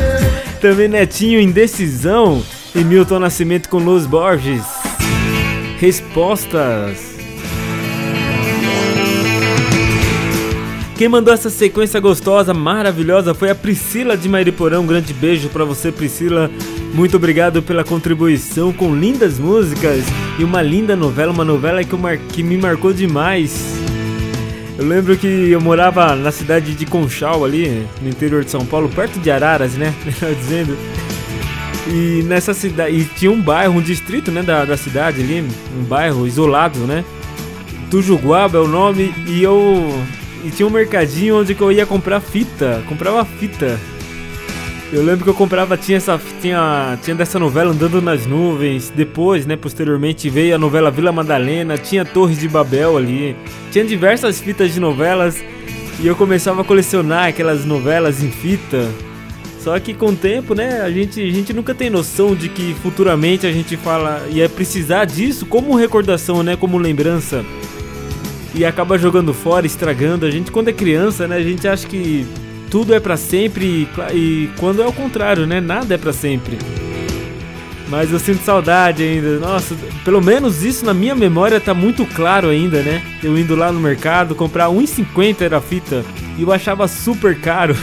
Também 0.63 0.87
Netinho 0.87 1.41
Indecisão 1.41 2.41
e 2.77 2.85
Milton 2.85 3.19
Nascimento 3.19 3.69
com 3.69 3.79
Luz 3.79 4.07
Borges. 4.07 4.63
Respostas. 5.81 7.16
Quem 10.97 11.09
mandou 11.11 11.33
essa 11.35 11.51
sequência 11.51 12.01
gostosa, 12.01 12.55
maravilhosa, 12.55 13.35
foi 13.35 13.51
a 13.51 13.55
Priscila 13.55 14.17
de 14.17 14.31
Mairiporã. 14.31 14.81
Um 14.81 14.87
grande 14.87 15.13
beijo 15.13 15.51
pra 15.51 15.63
você, 15.63 15.93
Priscila. 15.93 16.51
Muito 16.95 17.17
obrigado 17.19 17.63
pela 17.63 17.85
contribuição 17.85 18.73
com 18.73 18.95
lindas 18.95 19.39
músicas 19.39 20.05
e 20.39 20.45
uma 20.45 20.63
linda 20.63 20.97
novela, 20.97 21.33
uma 21.33 21.45
novela 21.45 21.85
que, 21.85 21.95
mar- 21.95 22.17
que 22.17 22.43
me 22.43 22.57
marcou 22.57 22.95
demais. 22.95 23.77
Eu 24.79 24.87
lembro 24.87 25.17
que 25.19 25.27
eu 25.27 25.61
morava 25.61 26.17
na 26.17 26.33
cidade 26.33 26.75
de 26.75 26.87
Conchal, 26.87 27.45
ali, 27.45 27.87
no 28.01 28.09
interior 28.09 28.43
de 28.43 28.51
São 28.51 28.65
Paulo, 28.65 28.89
perto 28.89 29.19
de 29.21 29.31
Araras, 29.31 29.75
né? 29.75 29.95
Melhor 30.03 30.35
dizendo. 30.35 30.79
E 31.89 32.23
nessa 32.25 32.55
cidade. 32.55 32.97
E 32.97 33.05
tinha 33.05 33.31
um 33.31 33.41
bairro, 33.41 33.75
um 33.75 33.83
distrito, 33.83 34.31
né, 34.33 34.43
da, 34.43 34.65
da 34.65 34.79
cidade 34.79 35.21
ali, 35.21 35.45
um 35.79 35.85
bairro 35.85 36.27
isolado, 36.27 36.79
né? 36.81 37.05
Tujuguaba 37.91 38.57
é 38.57 38.61
o 38.63 38.67
nome, 38.67 39.15
e 39.27 39.43
eu. 39.43 39.95
E 40.47 40.51
tinha 40.51 40.65
um 40.65 40.71
mercadinho 40.71 41.41
onde 41.41 41.57
eu 41.59 41.73
ia 41.73 41.85
comprar 41.85 42.21
fita, 42.21 42.81
comprava 42.89 43.25
fita. 43.25 43.81
Eu 44.93 45.03
lembro 45.03 45.25
que 45.25 45.31
eu 45.31 45.35
comprava, 45.35 45.77
tinha 45.77 45.99
essa 45.99 46.21
tinha, 46.41 46.97
tinha 47.03 47.17
dessa 47.17 47.37
novela 47.37 47.73
Andando 47.73 48.01
nas 48.01 48.27
Nuvens, 48.27 48.89
depois, 48.95 49.45
né, 49.45 49.57
posteriormente 49.57 50.31
veio 50.31 50.55
a 50.55 50.59
novela 50.59 50.89
Vila 50.89 51.11
Madalena, 51.11 51.77
tinha 51.77 52.05
Torres 52.05 52.39
de 52.39 52.49
Babel 52.49 52.97
ali, 52.97 53.35
tinha 53.73 53.85
diversas 53.85 54.41
fitas 54.41 54.73
de 54.73 54.79
novelas 54.79 55.43
e 55.99 56.07
eu 56.07 56.15
começava 56.15 56.61
a 56.61 56.65
colecionar 56.65 57.27
aquelas 57.27 57.65
novelas 57.65 58.23
em 58.23 58.31
fita. 58.31 58.89
Só 59.59 59.77
que 59.81 59.95
com 59.95 60.11
o 60.11 60.17
tempo, 60.17 60.55
né, 60.55 60.81
a 60.81 60.91
gente, 60.93 61.21
a 61.21 61.33
gente 61.33 61.53
nunca 61.53 61.75
tem 61.75 61.91
noção 61.91 62.37
de 62.37 62.49
que 62.49 62.73
futuramente 62.85 63.49
a 63.49 63.53
gente 63.53 63.77
fala 63.77 64.25
ia 64.31 64.49
precisar 64.49 65.07
disso 65.07 65.45
como 65.45 65.75
recordação, 65.75 66.45
né, 66.45 66.55
como 66.55 66.79
lembrança. 66.79 67.45
E 68.57 68.65
acaba 68.65 68.97
jogando 68.97 69.35
fora, 69.35 69.67
estragando. 69.67 70.25
A 70.25 70.31
gente 70.31 70.51
quando 70.51 70.69
é 70.69 70.73
criança, 70.73 71.29
né, 71.29 71.37
a 71.37 71.43
gente 71.43 71.69
acha 71.69 71.87
que 71.87 72.27
tudo 72.71 72.95
é 72.95 72.99
pra 72.99 73.17
sempre 73.17 73.65
e, 73.65 74.15
e 74.15 74.51
quando 74.59 74.83
é 74.83 74.87
o 74.87 74.93
contrário, 74.93 75.47
né, 75.47 75.61
nada 75.61 75.95
é 75.95 75.99
pra 75.99 76.13
sempre. 76.13 76.59
Mas 77.89 78.13
eu 78.13 78.19
sinto 78.19 78.43
saudade 78.43 79.03
ainda. 79.03 79.39
Nossa, 79.39 79.77
pelo 80.05 80.21
menos 80.21 80.65
isso 80.65 80.85
na 80.85 80.93
minha 80.93 81.15
memória 81.15 81.61
tá 81.61 81.73
muito 81.73 82.05
claro 82.05 82.49
ainda, 82.49 82.83
né? 82.83 83.03
Eu 83.23 83.39
indo 83.39 83.55
lá 83.55 83.71
no 83.71 83.79
mercado 83.79 84.35
comprar 84.35 84.69
1,50 84.69 85.43
era 85.43 85.59
a 85.59 85.61
fita 85.61 86.05
e 86.37 86.43
eu 86.43 86.53
achava 86.53 86.89
super 86.89 87.39
caro. 87.39 87.77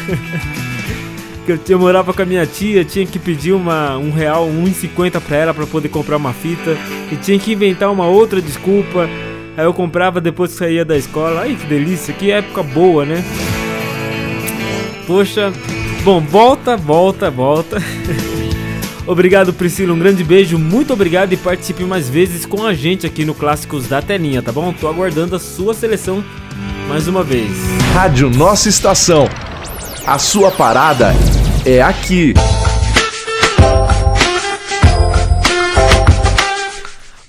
eu, 1.47 1.59
eu 1.69 1.79
morava 1.79 2.13
com 2.13 2.21
a 2.21 2.25
minha 2.25 2.45
tia, 2.45 2.83
tinha 2.83 3.05
que 3.05 3.17
pedir 3.17 3.53
uma, 3.53 3.97
um 3.97 4.11
real, 4.11 4.47
1,50 4.47 5.21
pra 5.21 5.37
ela 5.37 5.53
pra 5.53 5.65
poder 5.65 5.89
comprar 5.89 6.17
uma 6.17 6.33
fita 6.33 6.75
e 7.11 7.15
tinha 7.15 7.39
que 7.39 7.53
inventar 7.53 7.91
uma 7.91 8.07
outra 8.07 8.41
desculpa. 8.41 9.07
Aí 9.55 9.65
eu 9.65 9.73
comprava 9.73 10.19
depois 10.19 10.51
que 10.51 10.57
saía 10.57 10.83
da 10.83 10.97
escola. 10.97 11.41
Ai 11.41 11.55
que 11.55 11.65
delícia, 11.67 12.13
que 12.13 12.31
época 12.31 12.63
boa, 12.63 13.05
né? 13.05 13.23
Poxa, 15.05 15.51
bom, 16.03 16.19
volta, 16.19 16.75
volta, 16.75 17.29
volta. 17.29 17.77
obrigado, 19.05 19.53
Priscila. 19.53 19.93
Um 19.93 19.99
grande 19.99 20.23
beijo, 20.23 20.57
muito 20.57 20.93
obrigado 20.93 21.33
e 21.33 21.37
participe 21.37 21.83
mais 21.83 22.09
vezes 22.09 22.45
com 22.45 22.65
a 22.65 22.73
gente 22.73 23.05
aqui 23.05 23.25
no 23.25 23.33
Clássicos 23.33 23.87
da 23.87 24.01
Telinha, 24.01 24.41
tá 24.41 24.51
bom? 24.51 24.73
Tô 24.73 24.87
aguardando 24.87 25.35
a 25.35 25.39
sua 25.39 25.73
seleção 25.73 26.23
mais 26.87 27.07
uma 27.07 27.23
vez. 27.23 27.51
Rádio 27.93 28.29
Nossa 28.29 28.69
Estação. 28.69 29.27
A 30.05 30.17
sua 30.17 30.51
parada 30.51 31.13
é 31.65 31.81
aqui. 31.81 32.33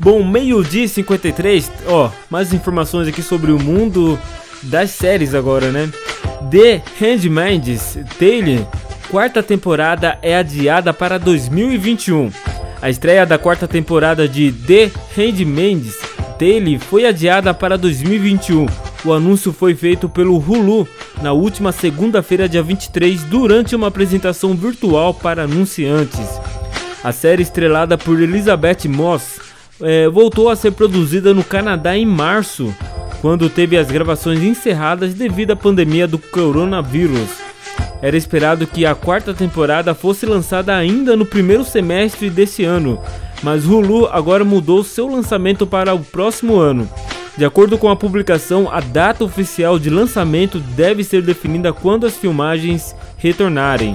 Bom, 0.05 0.23
meio-dia 0.23 0.85
e 0.85 0.89
53, 0.89 1.73
ó, 1.87 2.11
mais 2.29 2.53
informações 2.53 3.09
aqui 3.09 3.23
sobre 3.23 3.51
o 3.51 3.59
mundo 3.59 4.19
das 4.65 4.91
séries 4.91 5.35
agora, 5.35 5.71
né? 5.71 5.91
The 6.51 6.83
Handmaid's 7.01 7.97
Tale, 8.19 8.67
quarta 9.11 9.43
temporada 9.43 10.19
é 10.21 10.37
adiada 10.37 10.93
para 10.93 11.19
2021. 11.19 12.31
A 12.83 12.91
estreia 12.91 13.25
da 13.25 13.39
quarta 13.39 13.67
temporada 13.67 14.29
de 14.29 14.53
The 14.53 14.91
Handmaid's 15.17 15.97
Tale 16.39 16.79
foi 16.79 17.07
adiada 17.07 17.55
para 17.55 17.79
2021. 17.79 18.67
O 19.07 19.11
anúncio 19.11 19.55
foi 19.55 19.75
feito 19.75 20.07
pelo 20.07 20.37
Hulu 20.37 20.87
na 21.23 21.33
última 21.33 21.73
segunda-feira, 21.73 22.47
dia 22.47 22.63
23, 22.63 23.25
durante 23.25 23.75
uma 23.75 23.87
apresentação 23.87 24.53
virtual 24.53 25.15
para 25.15 25.45
anunciantes. 25.45 26.29
A 27.03 27.11
série 27.11 27.43
estrelada 27.43 27.97
por 27.97 28.21
Elizabeth 28.21 28.87
Moss 28.87 29.44
é, 29.81 30.09
voltou 30.09 30.49
a 30.49 30.57
ser 30.57 30.73
produzida 30.73 31.35
no 31.35 31.45
Canadá 31.45 31.97
em 31.97 32.07
março, 32.07 32.75
quando 33.21 33.49
teve 33.49 33.77
as 33.77 33.91
gravações 33.91 34.43
encerradas 34.43 35.15
devido 35.15 35.53
à 35.53 35.57
pandemia 35.57 36.07
do 36.07 36.19
coronavírus. 36.19 37.31
Era 38.03 38.17
esperado 38.17 38.67
que 38.67 38.85
a 38.85 38.95
quarta 38.95 39.33
temporada 39.33 39.95
fosse 39.95 40.27
lançada 40.27 40.77
ainda 40.77 41.17
no 41.17 41.25
primeiro 41.25 41.65
semestre 41.65 42.29
desse 42.29 42.63
ano, 42.63 43.01
mas 43.43 43.65
Hulu 43.65 44.07
agora 44.07 44.45
mudou 44.45 44.85
seu 44.85 45.09
lançamento 45.09 45.67
para 45.67 45.95
o 45.95 46.01
próximo 46.01 46.59
ano. 46.59 46.89
De 47.37 47.45
acordo 47.45 47.77
com 47.77 47.89
a 47.89 47.97
publicação, 47.97 48.71
a 48.71 48.79
data 48.81 49.25
oficial 49.25 49.79
de 49.79 49.91
lançamento 49.91 50.61
deve 50.61 51.03
ser 51.03 51.21
definida 51.23 51.73
quando 51.73 52.07
as 52.07 52.17
filmagens 52.17 52.95
retornarem. 53.17 53.93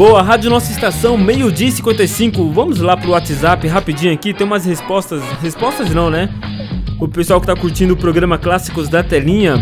Boa, 0.01 0.24
Rádio 0.24 0.49
Nossa 0.49 0.72
Estação, 0.72 1.15
meio-dia 1.15 1.67
e 1.67 1.72
55. 1.72 2.51
Vamos 2.51 2.80
lá 2.80 2.97
pro 2.97 3.11
WhatsApp 3.11 3.67
rapidinho 3.67 4.11
aqui, 4.11 4.34
tem 4.34 4.47
umas 4.47 4.65
respostas. 4.65 5.22
Respostas 5.43 5.91
não, 5.91 6.09
né? 6.09 6.28
O 7.02 7.08
pessoal 7.08 7.41
que 7.41 7.47
tá 7.47 7.56
curtindo 7.56 7.95
o 7.95 7.97
programa 7.97 8.38
Clássicos 8.38 8.88
da 8.88 9.02
Telinha. 9.02 9.56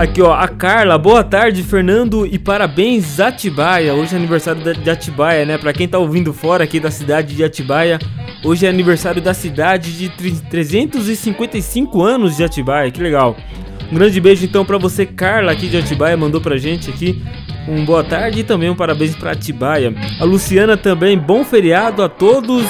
Aqui, 0.00 0.20
ó, 0.20 0.34
a 0.34 0.48
Carla. 0.48 0.98
Boa 0.98 1.22
tarde, 1.22 1.62
Fernando, 1.62 2.26
e 2.26 2.40
parabéns, 2.40 3.20
Atibaia. 3.20 3.94
Hoje 3.94 4.14
é 4.14 4.18
aniversário 4.18 4.60
de 4.74 4.90
Atibaia, 4.90 5.46
né? 5.46 5.56
Pra 5.56 5.72
quem 5.72 5.86
tá 5.86 6.00
ouvindo 6.00 6.32
fora 6.32 6.64
aqui 6.64 6.80
da 6.80 6.90
cidade 6.90 7.36
de 7.36 7.44
Atibaia, 7.44 8.00
hoje 8.44 8.66
é 8.66 8.68
aniversário 8.68 9.22
da 9.22 9.32
cidade 9.32 9.96
de 9.96 10.08
355 10.50 12.02
anos 12.02 12.36
de 12.36 12.42
Atibaia. 12.42 12.90
Que 12.90 13.00
legal. 13.00 13.36
Um 13.92 13.94
grande 13.94 14.20
beijo 14.20 14.44
então 14.44 14.64
para 14.64 14.76
você, 14.76 15.06
Carla, 15.06 15.52
aqui 15.52 15.68
de 15.68 15.76
Atibaia, 15.76 16.16
mandou 16.16 16.40
pra 16.40 16.56
gente 16.56 16.90
aqui. 16.90 17.22
Um 17.68 17.84
boa 17.84 18.02
tarde 18.02 18.40
e 18.40 18.42
também 18.42 18.68
um 18.68 18.74
parabéns 18.74 19.14
para 19.14 19.30
Atibaia. 19.30 19.94
A 20.18 20.24
Luciana 20.24 20.76
também, 20.76 21.16
bom 21.16 21.44
feriado 21.44 22.02
a 22.02 22.08
todos. 22.08 22.66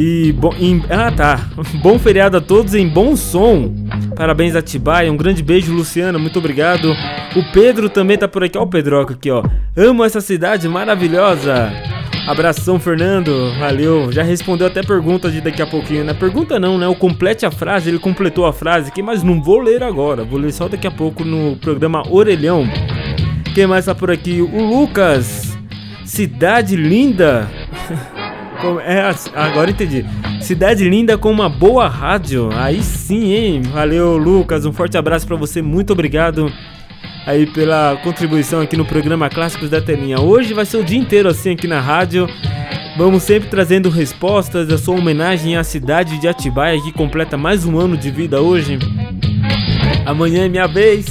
E 0.00 0.30
bom, 0.30 0.54
em, 0.60 0.80
ah 0.88 1.10
tá, 1.10 1.50
bom 1.82 1.98
feriado 1.98 2.36
a 2.36 2.40
todos 2.40 2.72
em 2.72 2.88
bom 2.88 3.16
som. 3.16 3.74
Parabéns 4.14 4.54
Atibaia, 4.54 5.12
um 5.12 5.16
grande 5.16 5.42
beijo 5.42 5.74
Luciana, 5.74 6.20
muito 6.20 6.38
obrigado. 6.38 6.92
O 7.34 7.42
Pedro 7.52 7.88
também 7.88 8.16
tá 8.16 8.28
por 8.28 8.44
aqui, 8.44 8.56
ó 8.56 8.62
o 8.62 8.66
Pedroca 8.68 9.14
aqui, 9.14 9.28
ó. 9.28 9.42
Amo 9.76 10.04
essa 10.04 10.20
cidade 10.20 10.68
maravilhosa. 10.68 11.72
Abração 12.28 12.78
Fernando, 12.78 13.52
valeu. 13.58 14.12
Já 14.12 14.22
respondeu 14.22 14.68
até 14.68 14.84
pergunta 14.84 15.32
de 15.32 15.40
daqui 15.40 15.62
a 15.62 15.66
pouquinho, 15.66 16.04
né? 16.04 16.14
Pergunta 16.14 16.60
não, 16.60 16.78
né? 16.78 16.86
O 16.86 16.94
complete 16.94 17.44
a 17.44 17.50
frase, 17.50 17.90
ele 17.90 17.98
completou 17.98 18.46
a 18.46 18.52
frase 18.52 18.90
aqui, 18.90 19.02
mas 19.02 19.24
não 19.24 19.42
vou 19.42 19.58
ler 19.58 19.82
agora. 19.82 20.22
Vou 20.22 20.38
ler 20.38 20.52
só 20.52 20.68
daqui 20.68 20.86
a 20.86 20.92
pouco 20.92 21.24
no 21.24 21.56
programa 21.56 22.08
Orelhão. 22.08 22.68
Quem 23.52 23.66
mais 23.66 23.86
tá 23.86 23.96
por 23.96 24.12
aqui? 24.12 24.40
O 24.40 24.62
Lucas. 24.62 25.58
Cidade 26.04 26.76
linda. 26.76 27.48
É, 28.84 29.14
agora 29.34 29.70
entendi. 29.70 30.04
Cidade 30.40 30.88
linda 30.88 31.16
com 31.16 31.30
uma 31.30 31.48
boa 31.48 31.88
rádio. 31.88 32.50
Aí 32.54 32.82
sim, 32.82 33.32
hein? 33.32 33.62
Valeu, 33.62 34.16
Lucas. 34.16 34.66
Um 34.66 34.72
forte 34.72 34.96
abraço 34.96 35.26
para 35.26 35.36
você. 35.36 35.62
Muito 35.62 35.92
obrigado 35.92 36.52
aí 37.26 37.46
pela 37.46 37.98
contribuição 38.02 38.60
aqui 38.60 38.76
no 38.76 38.84
programa 38.84 39.28
Clássicos 39.28 39.70
da 39.70 39.80
Telinha. 39.80 40.20
Hoje 40.20 40.54
vai 40.54 40.64
ser 40.64 40.78
o 40.78 40.84
dia 40.84 40.98
inteiro 40.98 41.28
assim 41.28 41.52
aqui 41.52 41.66
na 41.66 41.80
rádio. 41.80 42.26
Vamos 42.96 43.22
sempre 43.22 43.48
trazendo 43.48 43.90
respostas 43.90 44.66
da 44.66 44.76
sua 44.76 44.96
homenagem 44.96 45.56
à 45.56 45.62
cidade 45.62 46.18
de 46.18 46.26
Atibaia 46.26 46.82
que 46.82 46.90
completa 46.90 47.36
mais 47.36 47.64
um 47.64 47.78
ano 47.78 47.96
de 47.96 48.10
vida 48.10 48.40
hoje. 48.40 48.78
Amanhã 50.04 50.46
é 50.46 50.48
minha 50.48 50.66
vez. 50.66 51.06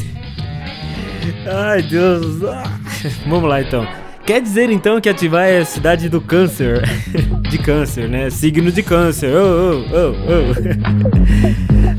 Ai, 1.49 1.81
Deus. 1.83 2.39
Vamos 3.25 3.47
lá 3.47 3.61
então. 3.61 4.06
Quer 4.27 4.41
dizer 4.41 4.69
então 4.69 4.99
que 4.99 5.07
Atibaia 5.07 5.53
é 5.53 5.59
a 5.59 5.65
cidade 5.65 6.09
do 6.09 6.19
câncer? 6.19 6.83
de 7.49 7.57
câncer, 7.59 8.09
né? 8.09 8.29
Signo 8.29 8.69
de 8.73 8.83
câncer. 8.83 9.33
Oh, 9.33 9.77
oh, 9.79 10.11
oh, 10.11 10.51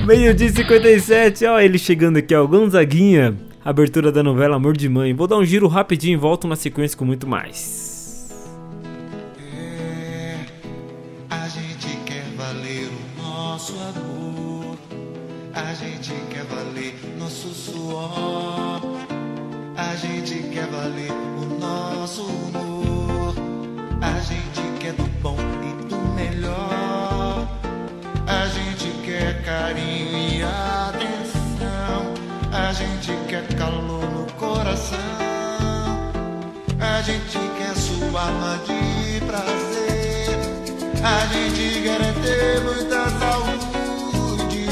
oh. 0.02 0.04
Meio 0.04 0.34
dia 0.34 0.50
57, 0.50 1.46
ó, 1.46 1.58
ele 1.58 1.78
chegando 1.78 2.18
aqui, 2.18 2.34
ó, 2.34 2.46
Gonzaguinha. 2.46 3.34
Abertura 3.64 4.12
da 4.12 4.22
novela 4.22 4.56
Amor 4.56 4.76
de 4.76 4.90
Mãe. 4.90 5.14
Vou 5.14 5.26
dar 5.26 5.38
um 5.38 5.44
giro 5.44 5.66
rapidinho 5.68 6.12
e 6.12 6.20
volto 6.20 6.46
na 6.46 6.54
sequência 6.54 6.98
com 6.98 7.06
muito 7.06 7.26
mais. 7.26 8.28
É, 9.40 10.36
a 11.30 11.48
gente 11.48 11.96
quer 12.04 12.24
valer 12.36 12.90
o 12.90 13.22
nosso 13.22 13.72
amor. 13.72 14.76
A 15.54 15.72
gente 15.72 16.12
quer 16.30 16.44
valer 16.44 16.94
nosso 17.18 17.48
suor. 17.54 18.82
A 19.74 19.96
gente 19.96 20.42
quer 20.50 20.66
valer. 20.66 21.27
A 24.00 24.20
gente 24.20 24.62
quer 24.78 24.92
do 24.92 25.02
bom 25.20 25.36
e 25.36 25.88
do 25.88 25.96
melhor. 26.14 27.48
A 28.26 28.46
gente 28.46 28.90
quer 29.04 29.42
carinho 29.42 30.38
e 30.38 30.42
atenção. 30.42 32.14
A 32.52 32.72
gente 32.72 33.12
quer 33.28 33.46
calor 33.56 34.04
no 34.10 34.32
coração. 34.34 34.98
A 36.80 37.02
gente 37.02 37.38
quer 37.58 37.74
sua 37.74 38.22
alma 38.22 38.60
de 38.66 39.20
prazer. 39.26 40.38
A 41.02 41.26
gente 41.32 41.82
quer 41.82 41.98
ter 42.22 42.60
muita 42.62 43.10
saúde. 43.18 44.66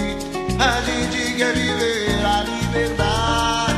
A 0.60 0.80
gente 0.82 1.36
quer 1.36 1.52
viver 1.52 2.24
a 2.24 2.42
liberdade. 2.42 3.74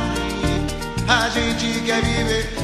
A 1.07 1.29
gente 1.29 1.81
quer 1.81 2.03
viver 2.03 2.58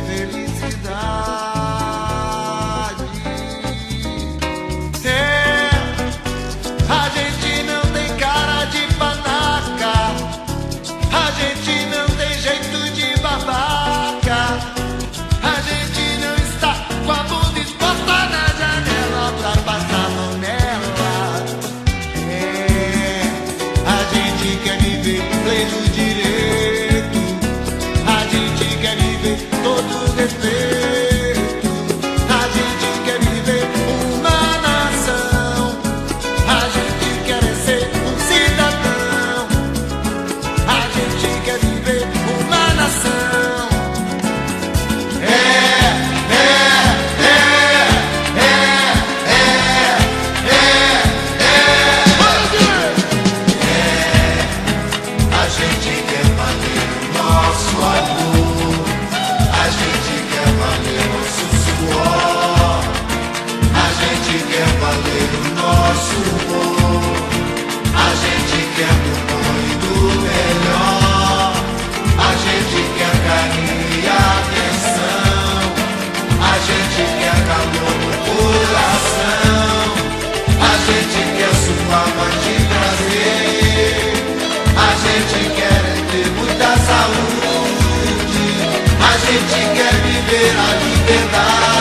liberdade. 91.07 91.74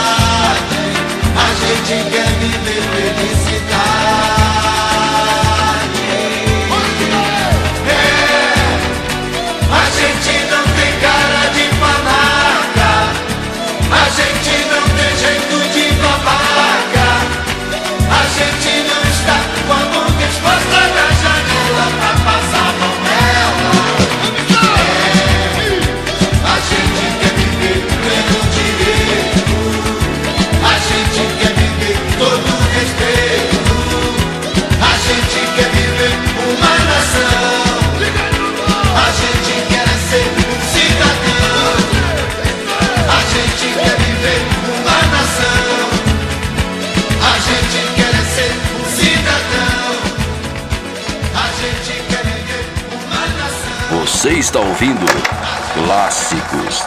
Ouvindo 54.85 55.07
Clássicos 55.73 56.85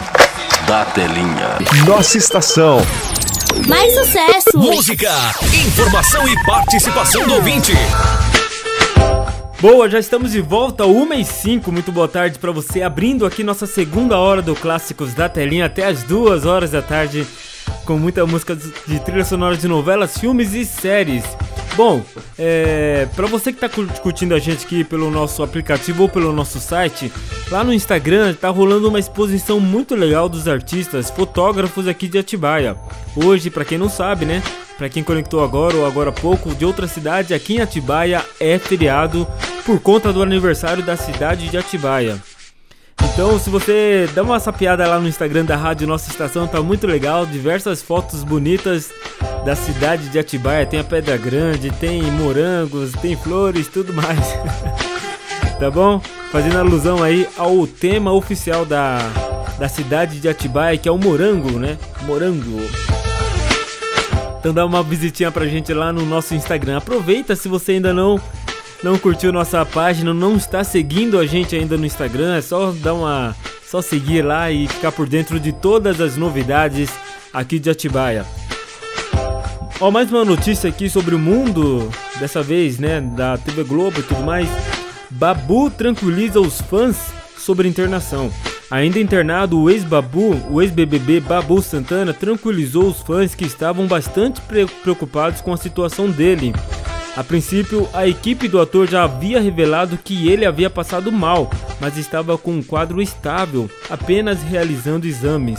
da 0.68 0.84
Telinha. 0.84 1.58
Nossa 1.84 2.16
estação. 2.16 2.78
Mais 3.66 3.92
sucesso! 3.92 4.56
Música, 4.56 5.10
informação 5.66 6.28
e 6.28 6.44
participação 6.44 7.26
do 7.26 7.34
ouvinte. 7.34 7.72
Boa, 9.60 9.90
já 9.90 9.98
estamos 9.98 10.30
de 10.30 10.40
volta, 10.40 10.86
1 10.86 11.12
e 11.14 11.24
5. 11.24 11.72
Muito 11.72 11.90
boa 11.90 12.06
tarde 12.06 12.38
pra 12.38 12.52
você, 12.52 12.82
abrindo 12.82 13.26
aqui 13.26 13.42
nossa 13.42 13.66
segunda 13.66 14.16
hora 14.16 14.40
do 14.40 14.54
Clássicos 14.54 15.12
da 15.12 15.28
Telinha 15.28 15.66
até 15.66 15.86
as 15.86 16.04
2 16.04 16.46
horas 16.46 16.70
da 16.70 16.80
tarde, 16.80 17.26
com 17.84 17.98
muita 17.98 18.24
música 18.24 18.54
de 18.54 19.00
trilha 19.00 19.24
sonora 19.24 19.56
de 19.56 19.66
novelas, 19.66 20.16
filmes 20.16 20.54
e 20.54 20.64
séries. 20.64 21.24
Bom, 21.78 22.02
é, 22.36 23.06
para 23.14 23.28
você 23.28 23.52
que 23.52 23.60
tá 23.60 23.68
cur- 23.68 23.86
curtindo 24.02 24.34
a 24.34 24.38
gente 24.40 24.66
aqui 24.66 24.82
pelo 24.82 25.12
nosso 25.12 25.44
aplicativo 25.44 26.02
ou 26.02 26.08
pelo 26.08 26.32
nosso 26.32 26.58
site, 26.58 27.12
lá 27.52 27.62
no 27.62 27.72
Instagram 27.72 28.34
tá 28.34 28.48
rolando 28.48 28.88
uma 28.88 28.98
exposição 28.98 29.60
muito 29.60 29.94
legal 29.94 30.28
dos 30.28 30.48
artistas, 30.48 31.08
fotógrafos 31.08 31.86
aqui 31.86 32.08
de 32.08 32.18
Atibaia. 32.18 32.76
Hoje, 33.14 33.48
pra 33.48 33.64
quem 33.64 33.78
não 33.78 33.88
sabe, 33.88 34.24
né? 34.26 34.42
Pra 34.76 34.88
quem 34.88 35.04
conectou 35.04 35.40
agora 35.40 35.76
ou 35.76 35.86
agora 35.86 36.10
há 36.10 36.12
pouco 36.12 36.52
de 36.52 36.64
outra 36.64 36.88
cidade, 36.88 37.32
aqui 37.32 37.54
em 37.58 37.60
Atibaia 37.60 38.24
é 38.40 38.58
feriado 38.58 39.24
por 39.64 39.78
conta 39.78 40.12
do 40.12 40.20
aniversário 40.20 40.84
da 40.84 40.96
cidade 40.96 41.48
de 41.48 41.56
Atibaia. 41.56 42.18
Então, 43.04 43.38
se 43.38 43.50
você 43.50 44.08
dá 44.14 44.22
uma 44.22 44.38
sapiada 44.38 44.86
lá 44.86 44.98
no 44.98 45.08
Instagram 45.08 45.44
da 45.44 45.56
Rádio 45.56 45.86
Nossa 45.88 46.10
Estação, 46.10 46.46
tá 46.46 46.62
muito 46.62 46.86
legal. 46.86 47.26
Diversas 47.26 47.82
fotos 47.82 48.22
bonitas 48.22 48.90
da 49.44 49.56
cidade 49.56 50.08
de 50.08 50.18
Atibaia. 50.18 50.66
Tem 50.66 50.80
a 50.80 50.84
Pedra 50.84 51.16
Grande, 51.16 51.70
tem 51.70 52.02
morangos, 52.02 52.92
tem 52.92 53.16
flores, 53.16 53.66
tudo 53.68 53.92
mais. 53.92 54.18
tá 55.58 55.70
bom? 55.70 56.00
Fazendo 56.30 56.58
alusão 56.58 57.02
aí 57.02 57.28
ao 57.36 57.66
tema 57.66 58.12
oficial 58.12 58.64
da, 58.64 58.98
da 59.58 59.68
cidade 59.68 60.20
de 60.20 60.28
Atibaia, 60.28 60.78
que 60.78 60.88
é 60.88 60.92
o 60.92 60.98
morango, 60.98 61.58
né? 61.58 61.76
Morango. 62.02 62.60
Então 64.38 64.54
dá 64.54 64.64
uma 64.64 64.82
visitinha 64.82 65.32
pra 65.32 65.46
gente 65.46 65.74
lá 65.74 65.92
no 65.92 66.06
nosso 66.06 66.34
Instagram. 66.34 66.78
Aproveita 66.78 67.34
se 67.34 67.48
você 67.48 67.72
ainda 67.72 67.92
não 67.92 68.20
não 68.82 68.96
curtiu 68.98 69.32
nossa 69.32 69.64
página, 69.66 70.14
não 70.14 70.36
está 70.36 70.62
seguindo 70.62 71.18
a 71.18 71.26
gente 71.26 71.54
ainda 71.56 71.76
no 71.76 71.84
Instagram, 71.86 72.36
é 72.36 72.40
só 72.40 72.72
dar 72.72 72.94
uma 72.94 73.34
só 73.66 73.82
seguir 73.82 74.22
lá 74.22 74.50
e 74.50 74.66
ficar 74.66 74.92
por 74.92 75.06
dentro 75.06 75.38
de 75.38 75.52
todas 75.52 76.00
as 76.00 76.16
novidades 76.16 76.90
aqui 77.32 77.58
de 77.58 77.68
Atibaia. 77.68 78.24
Ó, 79.80 79.90
mais 79.90 80.10
uma 80.10 80.24
notícia 80.24 80.70
aqui 80.70 80.88
sobre 80.88 81.14
o 81.14 81.18
mundo, 81.18 81.88
dessa 82.18 82.42
vez, 82.42 82.78
né, 82.78 83.00
da 83.00 83.36
TV 83.36 83.62
Globo 83.64 84.00
e 84.00 84.02
tudo 84.02 84.22
mais. 84.22 84.48
Babu 85.10 85.70
tranquiliza 85.70 86.40
os 86.40 86.60
fãs 86.62 86.96
sobre 87.36 87.68
internação. 87.68 88.30
Ainda 88.70 88.98
internado, 88.98 89.58
o 89.60 89.70
ex-Babu, 89.70 90.34
o 90.50 90.60
ex-BBB 90.60 91.20
Babu 91.20 91.62
Santana 91.62 92.12
tranquilizou 92.12 92.88
os 92.88 93.00
fãs 93.00 93.34
que 93.34 93.44
estavam 93.44 93.86
bastante 93.86 94.40
pre- 94.40 94.66
preocupados 94.66 95.40
com 95.40 95.52
a 95.52 95.56
situação 95.56 96.10
dele. 96.10 96.52
A 97.18 97.24
princípio, 97.24 97.88
a 97.92 98.06
equipe 98.06 98.46
do 98.46 98.60
ator 98.60 98.88
já 98.88 99.02
havia 99.02 99.40
revelado 99.40 99.98
que 99.98 100.28
ele 100.28 100.46
havia 100.46 100.70
passado 100.70 101.10
mal, 101.10 101.50
mas 101.80 101.96
estava 101.96 102.38
com 102.38 102.52
um 102.52 102.62
quadro 102.62 103.02
estável, 103.02 103.68
apenas 103.90 104.40
realizando 104.40 105.04
exames. 105.04 105.58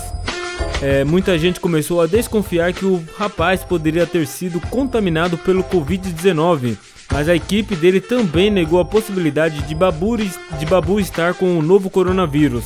É, 0.81 1.03
muita 1.03 1.37
gente 1.37 1.59
começou 1.59 1.99
a 1.99 2.07
desconfiar 2.07 2.71
que 2.71 2.85
o 2.85 3.03
rapaz 3.17 3.61
poderia 3.61 4.05
ter 4.05 4.25
sido 4.25 4.61
contaminado 4.69 5.37
pelo 5.37 5.61
Covid-19, 5.61 6.77
mas 7.11 7.27
a 7.27 7.35
equipe 7.35 7.75
dele 7.75 7.99
também 7.99 8.49
negou 8.49 8.79
a 8.79 8.85
possibilidade 8.85 9.61
de 9.63 9.75
Babu, 9.75 10.15
de 10.15 10.65
Babu 10.65 10.97
estar 10.97 11.33
com 11.33 11.59
o 11.59 11.61
novo 11.61 11.89
coronavírus. 11.89 12.63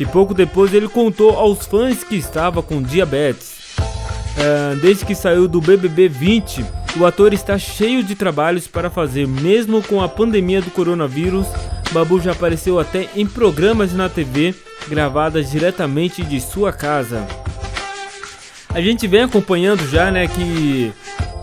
E 0.00 0.06
pouco 0.06 0.32
depois 0.32 0.72
ele 0.72 0.88
contou 0.88 1.36
aos 1.36 1.66
fãs 1.66 2.02
que 2.02 2.16
estava 2.16 2.62
com 2.62 2.80
diabetes. 2.80 3.76
É, 4.38 4.74
desde 4.76 5.04
que 5.04 5.14
saiu 5.14 5.46
do 5.46 5.60
BBB 5.60 6.08
20, 6.08 6.64
o 6.96 7.06
ator 7.06 7.32
está 7.32 7.58
cheio 7.58 8.02
de 8.02 8.14
trabalhos 8.14 8.66
para 8.66 8.90
fazer, 8.90 9.26
mesmo 9.26 9.82
com 9.82 10.02
a 10.02 10.08
pandemia 10.08 10.60
do 10.60 10.70
coronavírus. 10.70 11.46
Babu 11.90 12.20
já 12.20 12.32
apareceu 12.32 12.78
até 12.78 13.08
em 13.14 13.26
programas 13.26 13.92
na 13.92 14.08
TV 14.08 14.54
gravadas 14.88 15.50
diretamente 15.50 16.22
de 16.22 16.40
sua 16.40 16.72
casa. 16.72 17.26
A 18.70 18.80
gente 18.80 19.06
vem 19.06 19.22
acompanhando 19.22 19.86
já, 19.88 20.10
né, 20.10 20.26
que 20.26 20.92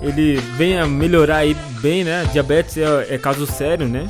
ele 0.01 0.37
vem 0.57 0.79
a 0.79 0.87
melhorar 0.87 1.37
aí 1.37 1.55
bem, 1.81 2.03
né? 2.03 2.27
Diabetes 2.31 2.77
é, 2.77 3.15
é 3.15 3.17
caso 3.17 3.45
sério, 3.45 3.87
né? 3.87 4.07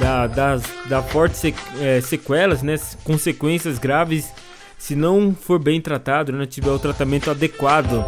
Da, 0.00 0.26
das, 0.26 0.62
da 0.88 1.02
fortes 1.02 1.42
é, 1.80 2.00
sequelas, 2.00 2.62
né? 2.62 2.76
Consequências 3.04 3.78
graves 3.78 4.32
se 4.78 4.94
não 4.94 5.34
for 5.34 5.58
bem 5.58 5.80
tratado, 5.80 6.32
né? 6.32 6.46
Tiver 6.46 6.70
o 6.70 6.78
tratamento 6.78 7.30
adequado. 7.30 8.04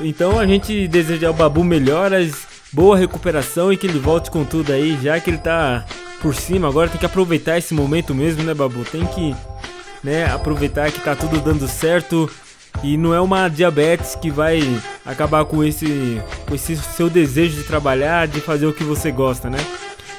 Então 0.00 0.38
a 0.38 0.46
gente 0.46 0.88
deseja 0.88 1.28
ao 1.28 1.34
Babu 1.34 1.62
melhoras, 1.62 2.46
boa 2.72 2.96
recuperação 2.96 3.72
e 3.72 3.76
que 3.76 3.86
ele 3.86 3.98
volte 3.98 4.30
com 4.30 4.44
tudo 4.44 4.72
aí, 4.72 4.98
já 5.02 5.20
que 5.20 5.30
ele 5.30 5.38
tá 5.38 5.84
por 6.22 6.34
cima 6.34 6.68
agora, 6.68 6.88
tem 6.88 6.98
que 6.98 7.06
aproveitar 7.06 7.58
esse 7.58 7.74
momento 7.74 8.14
mesmo, 8.14 8.42
né, 8.42 8.54
Babu? 8.54 8.84
Tem 8.84 9.04
que, 9.06 9.34
né, 10.02 10.26
aproveitar 10.26 10.90
que 10.90 11.00
tá 11.00 11.14
tudo 11.14 11.40
dando 11.40 11.66
certo 11.66 12.30
e 12.82 12.96
não 12.96 13.14
é 13.14 13.20
uma 13.20 13.48
diabetes 13.48 14.14
que 14.14 14.30
vai 14.30 14.62
acabar 15.04 15.44
com 15.44 15.62
esse, 15.62 16.20
com 16.46 16.54
esse 16.54 16.76
seu 16.76 17.10
desejo 17.10 17.56
de 17.56 17.64
trabalhar, 17.64 18.26
de 18.26 18.40
fazer 18.40 18.66
o 18.66 18.72
que 18.72 18.84
você 18.84 19.10
gosta, 19.10 19.50
né? 19.50 19.58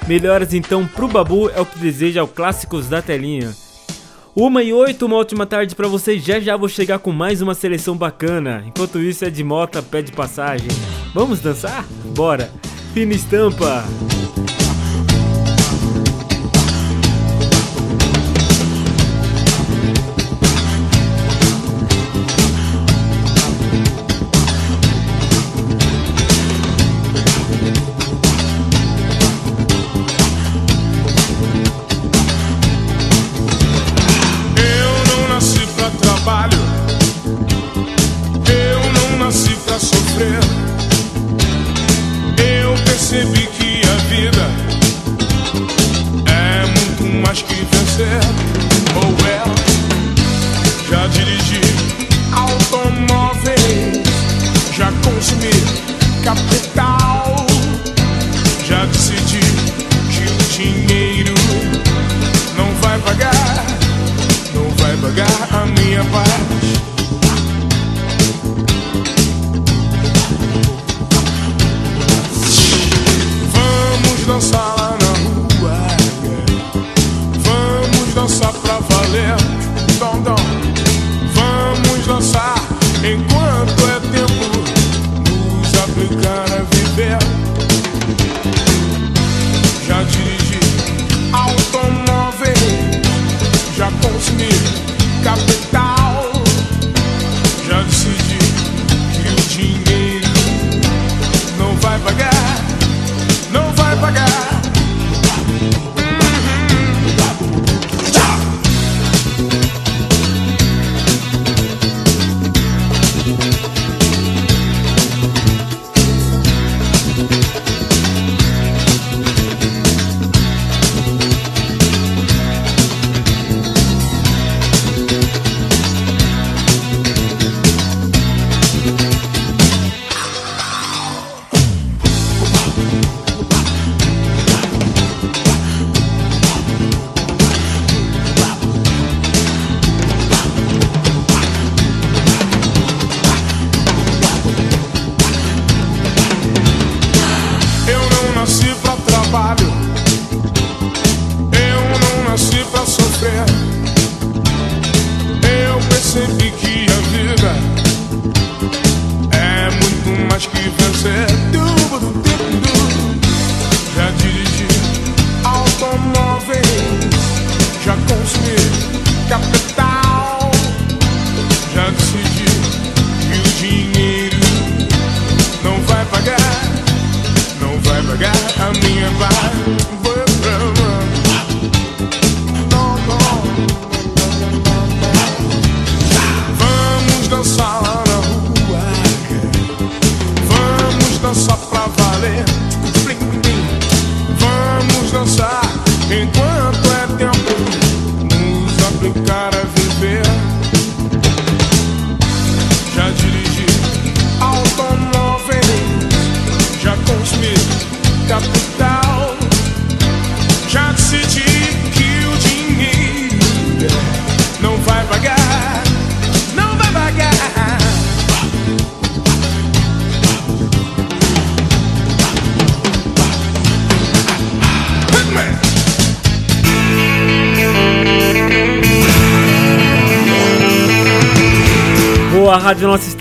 Melhoras 0.07 0.53
então 0.53 0.85
pro 0.85 1.07
Babu 1.07 1.49
é 1.49 1.61
o 1.61 1.65
que 1.65 1.79
deseja 1.79 2.21
ao 2.21 2.27
Clássicos 2.27 2.87
da 2.87 3.01
Telinha. 3.01 3.51
Uma 4.35 4.63
e 4.63 4.71
oito, 4.71 5.05
uma 5.05 5.17
ótima 5.17 5.45
tarde 5.45 5.75
pra 5.75 5.89
vocês. 5.89 6.23
Já 6.23 6.39
já 6.39 6.55
vou 6.55 6.69
chegar 6.69 6.99
com 6.99 7.11
mais 7.11 7.41
uma 7.41 7.53
seleção 7.53 7.97
bacana. 7.97 8.63
Enquanto 8.65 8.99
isso, 8.99 9.25
é 9.25 9.29
de 9.29 9.43
Mota 9.43 9.83
pede 9.83 10.11
passagem. 10.13 10.69
Vamos 11.13 11.41
dançar? 11.41 11.85
Bora! 12.15 12.49
Fina 12.93 13.13
estampa! 13.13 13.83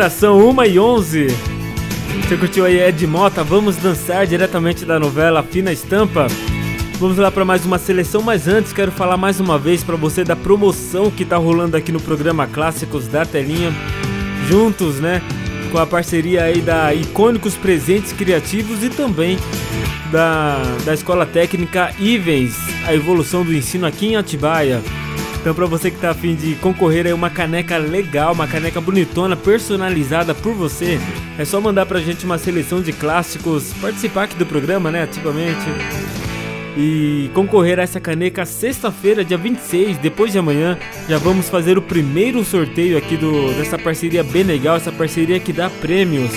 Estação 0.00 0.48
1 0.48 0.64
e 0.64 0.80
11. 0.80 1.26
Você 2.22 2.36
curtiu 2.38 2.64
aí 2.64 2.80
Ed 2.80 3.06
Mota? 3.06 3.44
Vamos 3.44 3.76
dançar 3.76 4.26
diretamente 4.26 4.86
da 4.86 4.98
novela 4.98 5.42
Fina 5.42 5.70
Estampa. 5.70 6.26
Vamos 6.98 7.18
lá 7.18 7.30
para 7.30 7.44
mais 7.44 7.66
uma 7.66 7.78
seleção, 7.78 8.22
mas 8.22 8.48
antes 8.48 8.72
quero 8.72 8.90
falar 8.90 9.18
mais 9.18 9.40
uma 9.40 9.58
vez 9.58 9.84
para 9.84 9.96
você 9.96 10.24
da 10.24 10.34
promoção 10.34 11.10
que 11.10 11.22
tá 11.22 11.36
rolando 11.36 11.76
aqui 11.76 11.92
no 11.92 12.00
programa 12.00 12.46
Clássicos 12.46 13.08
da 13.08 13.26
Telinha. 13.26 13.74
Juntos, 14.48 14.98
né? 15.00 15.20
Com 15.70 15.76
a 15.76 15.86
parceria 15.86 16.44
aí 16.44 16.62
da 16.62 16.94
Icônicos 16.94 17.54
Presentes 17.56 18.14
Criativos 18.14 18.82
e 18.82 18.88
também 18.88 19.36
da, 20.10 20.62
da 20.82 20.94
Escola 20.94 21.26
Técnica 21.26 21.94
Ivens, 21.98 22.56
a 22.86 22.94
evolução 22.94 23.44
do 23.44 23.52
ensino 23.52 23.84
aqui 23.86 24.06
em 24.06 24.16
Atibaia. 24.16 24.80
Então 25.40 25.54
para 25.54 25.64
você 25.64 25.90
que 25.90 25.98
tá 25.98 26.10
afim 26.10 26.34
de 26.34 26.54
concorrer 26.56 27.06
aí 27.06 27.14
uma 27.14 27.30
caneca 27.30 27.78
legal, 27.78 28.34
uma 28.34 28.46
caneca 28.46 28.78
bonitona, 28.78 29.34
personalizada 29.34 30.34
por 30.34 30.52
você, 30.52 31.00
é 31.38 31.46
só 31.46 31.58
mandar 31.60 31.86
pra 31.86 31.98
gente 31.98 32.26
uma 32.26 32.36
seleção 32.36 32.82
de 32.82 32.92
clássicos, 32.92 33.72
participar 33.80 34.24
aqui 34.24 34.36
do 34.36 34.44
programa, 34.44 34.90
né, 34.90 35.04
ativamente. 35.04 35.64
E 36.76 37.30
concorrer 37.32 37.80
a 37.80 37.82
essa 37.82 37.98
caneca 37.98 38.44
sexta-feira, 38.44 39.24
dia 39.24 39.38
26, 39.38 39.96
depois 39.96 40.30
de 40.30 40.38
amanhã, 40.38 40.76
já 41.08 41.16
vamos 41.16 41.48
fazer 41.48 41.78
o 41.78 41.82
primeiro 41.82 42.44
sorteio 42.44 42.98
aqui 42.98 43.16
do 43.16 43.54
dessa 43.54 43.78
parceria 43.78 44.22
bem 44.22 44.42
legal, 44.42 44.76
essa 44.76 44.92
parceria 44.92 45.40
que 45.40 45.54
dá 45.54 45.70
prêmios. 45.70 46.32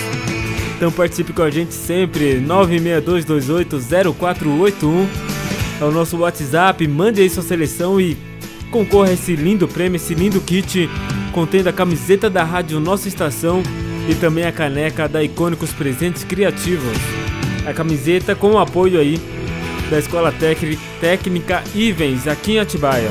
Então 0.76 0.90
participe 0.90 1.34
com 1.34 1.42
a 1.42 1.50
gente 1.50 1.74
sempre, 1.74 2.40
962280481 2.40 5.06
é 5.80 5.84
o 5.84 5.90
nosso 5.90 6.16
WhatsApp, 6.16 6.88
mande 6.88 7.20
aí 7.20 7.28
sua 7.28 7.42
seleção 7.42 8.00
e 8.00 8.16
concorra 8.74 9.10
a 9.10 9.12
esse 9.12 9.36
lindo 9.36 9.68
prêmio, 9.68 9.94
esse 9.94 10.14
lindo 10.14 10.40
kit 10.40 10.90
contendo 11.30 11.68
a 11.68 11.72
camiseta 11.72 12.28
da 12.28 12.42
rádio 12.42 12.80
Nossa 12.80 13.06
Estação 13.06 13.62
e 14.10 14.16
também 14.16 14.44
a 14.44 14.50
caneca 14.50 15.08
da 15.08 15.22
Icônicos 15.22 15.72
Presentes 15.72 16.24
Criativos. 16.24 16.98
A 17.64 17.72
camiseta 17.72 18.34
com 18.34 18.54
o 18.54 18.58
apoio 18.58 18.98
aí 18.98 19.20
da 19.88 19.96
Escola 20.00 20.32
Técnica, 20.32 20.82
Técnica 21.00 21.62
Ivens, 21.72 22.26
aqui 22.26 22.54
em 22.54 22.58
Atibaia. 22.58 23.10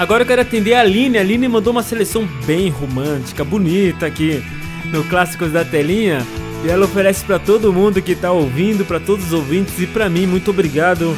Agora 0.00 0.24
eu 0.24 0.26
quero 0.26 0.42
atender 0.42 0.74
a 0.74 0.80
Aline. 0.80 1.18
A 1.18 1.20
Aline 1.20 1.46
mandou 1.46 1.72
uma 1.72 1.84
seleção 1.84 2.28
bem 2.44 2.68
romântica, 2.70 3.44
bonita 3.44 4.04
aqui 4.04 4.42
no 4.86 5.04
Clássicos 5.04 5.52
da 5.52 5.64
Telinha. 5.64 6.26
E 6.64 6.68
ela 6.68 6.86
oferece 6.86 7.24
para 7.24 7.38
todo 7.38 7.72
mundo 7.72 8.02
que 8.02 8.16
tá 8.16 8.32
ouvindo, 8.32 8.84
para 8.84 8.98
todos 8.98 9.26
os 9.26 9.32
ouvintes 9.32 9.78
e 9.78 9.86
para 9.86 10.08
mim. 10.08 10.26
Muito 10.26 10.50
obrigado, 10.50 11.16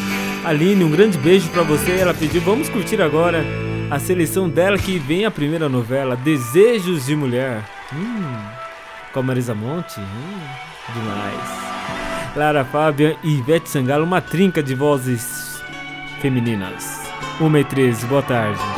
Aline. 0.49 0.82
Um 0.82 0.90
grande 0.90 1.18
beijo 1.18 1.49
para 1.51 1.62
você. 1.62 1.92
Ela 1.99 2.14
pediu, 2.14 2.40
vamos 2.40 2.68
curtir 2.68 3.01
agora 3.03 3.44
a 3.90 3.99
seleção 3.99 4.49
dela 4.49 4.78
que 4.78 4.99
vem 4.99 5.24
a 5.24 5.30
primeira 5.30 5.68
novela, 5.68 6.16
Desejos 6.16 7.07
de 7.07 7.14
Mulher. 7.14 7.62
Hum, 7.92 8.34
com 9.12 9.20
a 9.20 9.22
Marisa 9.22 9.55
Monte. 9.55 10.01
Hum, 10.01 10.40
demais. 10.94 12.36
Lara 12.36 12.64
Fábia 12.64 13.16
e 13.22 13.38
Ivete 13.38 13.68
Sangalo, 13.68 14.05
uma 14.05 14.20
trinca 14.20 14.62
de 14.62 14.74
vozes 14.74 15.62
femininas. 16.20 17.03
1 17.40 17.57
e 17.57 17.64
13, 17.64 18.07
boa 18.07 18.22
tarde. 18.22 18.78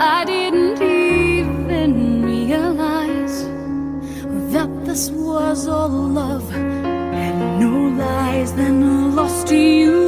I 0.00 0.24
didn't 0.24 0.80
even 0.80 2.22
realize 2.24 3.42
that 4.52 4.70
this 4.84 5.10
was 5.10 5.66
all 5.66 5.88
love 5.88 6.48
and 6.52 7.58
no 7.58 7.88
lies. 8.00 8.52
Then 8.52 9.16
lost 9.16 9.48
to 9.48 9.56
you. 9.56 10.07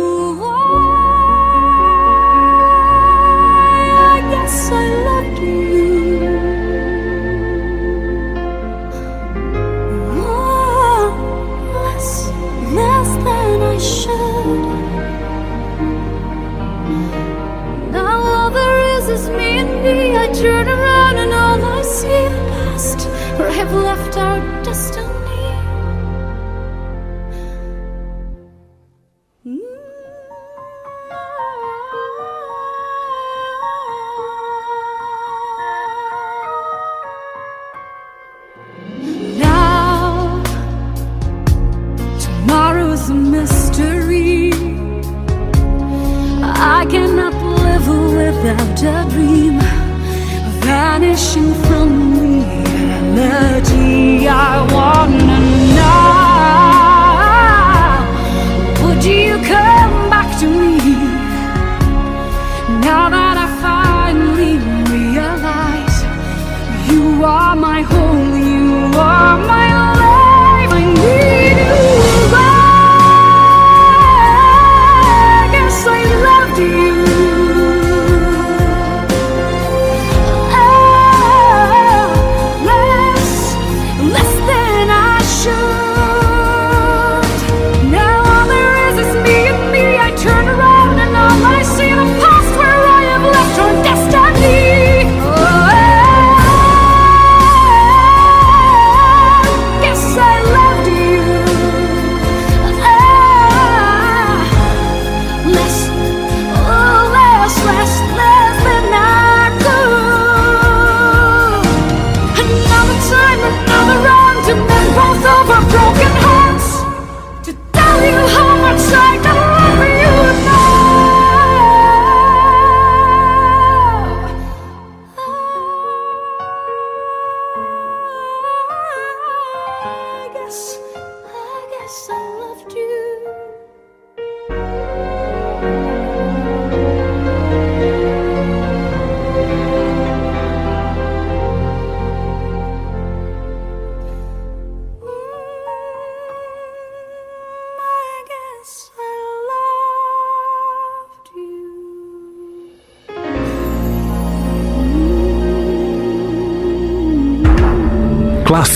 I've 23.49 23.73
left 23.73 24.17
our 24.17 24.39
destiny. 24.63 25.10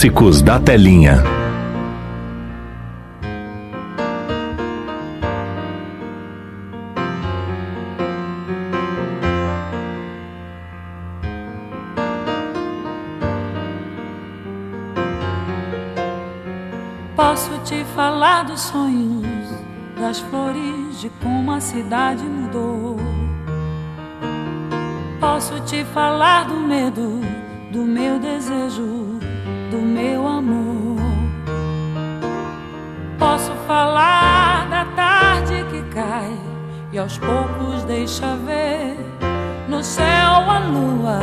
Clássicos 0.05 0.43
da 0.43 0.61
telinha. 0.61 1.23
Posso 17.17 17.59
te 17.65 17.83
falar 17.95 18.45
dos 18.45 18.61
sonhos, 18.61 19.25
das 19.99 20.19
flores, 20.19 21.01
de 21.01 21.09
como 21.23 21.51
a 21.51 21.61
cidade 21.61 22.25
mudou. 22.25 22.99
Posso 25.19 25.59
te 25.61 25.83
falar 25.95 26.45
do 26.45 26.57
medo, 26.57 27.23
do 27.73 27.85
meu 27.87 28.19
desejo, 28.19 29.14
do 29.71 29.79
meu 29.79 30.27
amor. 30.27 30.97
Posso 33.19 33.53
falar 33.67 34.69
da 34.69 34.85
tarde 34.97 35.65
que 35.71 35.83
cai 35.95 36.37
e 36.93 36.99
aos 36.99 37.19
poucos 37.19 37.85
deixa 37.85 38.37
ver 38.37 38.97
no 39.69 39.83
céu 39.83 40.05
a 40.05 40.59
lua 40.59 41.21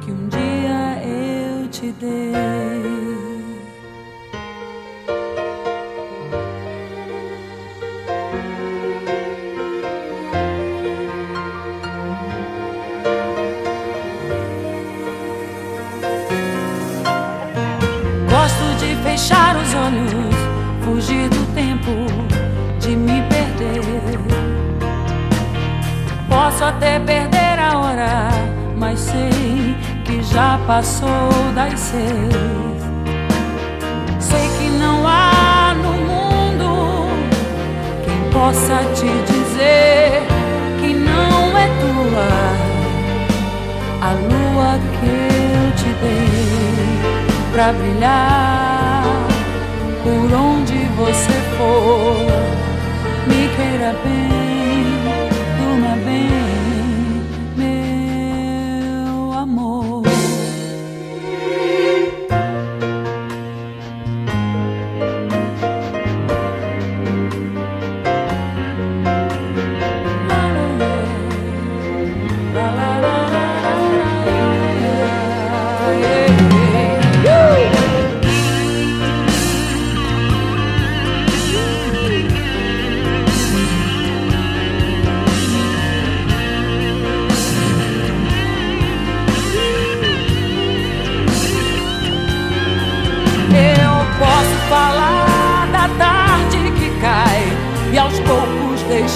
que 0.00 0.12
um 0.12 0.28
dia 0.28 1.02
eu 1.04 1.68
te 1.68 1.92
dei. 1.92 3.05
até 26.76 26.98
perder 26.98 27.58
a 27.58 27.78
hora, 27.78 28.28
mas 28.76 29.00
sei 29.00 29.76
que 30.04 30.22
já 30.22 30.60
passou 30.66 31.30
das 31.54 31.80
seis. 31.80 32.82
Sei 34.20 34.48
que 34.58 34.68
não 34.78 35.06
há 35.06 35.74
no 35.74 35.92
mundo 35.92 37.08
quem 38.04 38.30
possa 38.30 38.76
te 38.94 39.06
dizer 39.32 40.22
que 40.80 40.92
não 40.92 41.56
é 41.56 41.66
tua 41.80 42.28
a 44.02 44.12
lua 44.12 44.78
que 45.00 45.06
eu 45.06 45.72
te 45.76 45.88
dei 46.02 47.52
pra 47.52 47.72
brilhar 47.72 49.02
por 50.02 50.36
onde 50.38 50.84
você 50.96 51.32
for. 51.56 52.26
Me 53.26 53.48
queira 53.56 53.94
bem. 54.04 54.45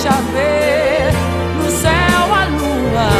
Deixa 0.02 0.16
ver 0.32 1.12
no 1.62 1.70
céu 1.70 2.34
a 2.34 2.44
lua 2.46 3.10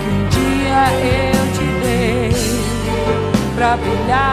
que 0.00 0.08
um 0.10 0.20
dia 0.28 0.82
eu 0.98 1.42
te 1.52 1.66
dei 1.84 2.32
pra 3.54 3.76
brilhar 3.76 4.31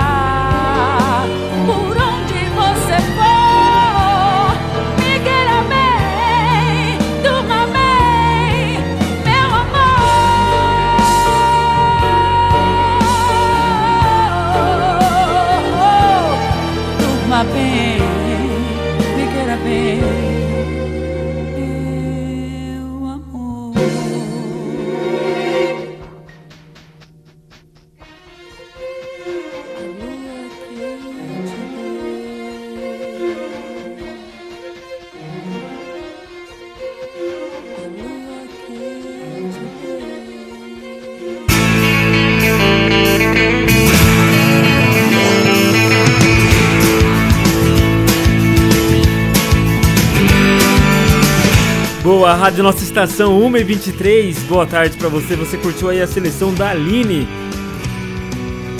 Boa, 52.30 52.38
Rádio 52.38 52.62
Nossa 52.62 52.84
Estação 52.84 53.40
1h23, 53.40 54.46
boa 54.48 54.64
tarde 54.68 54.96
pra 54.98 55.10
você. 55.10 55.36
Você 55.36 55.58
curtiu 55.58 55.90
aí 55.90 56.00
a 56.00 56.06
seleção 56.06 56.54
da 56.54 56.70
Aline, 56.70 57.28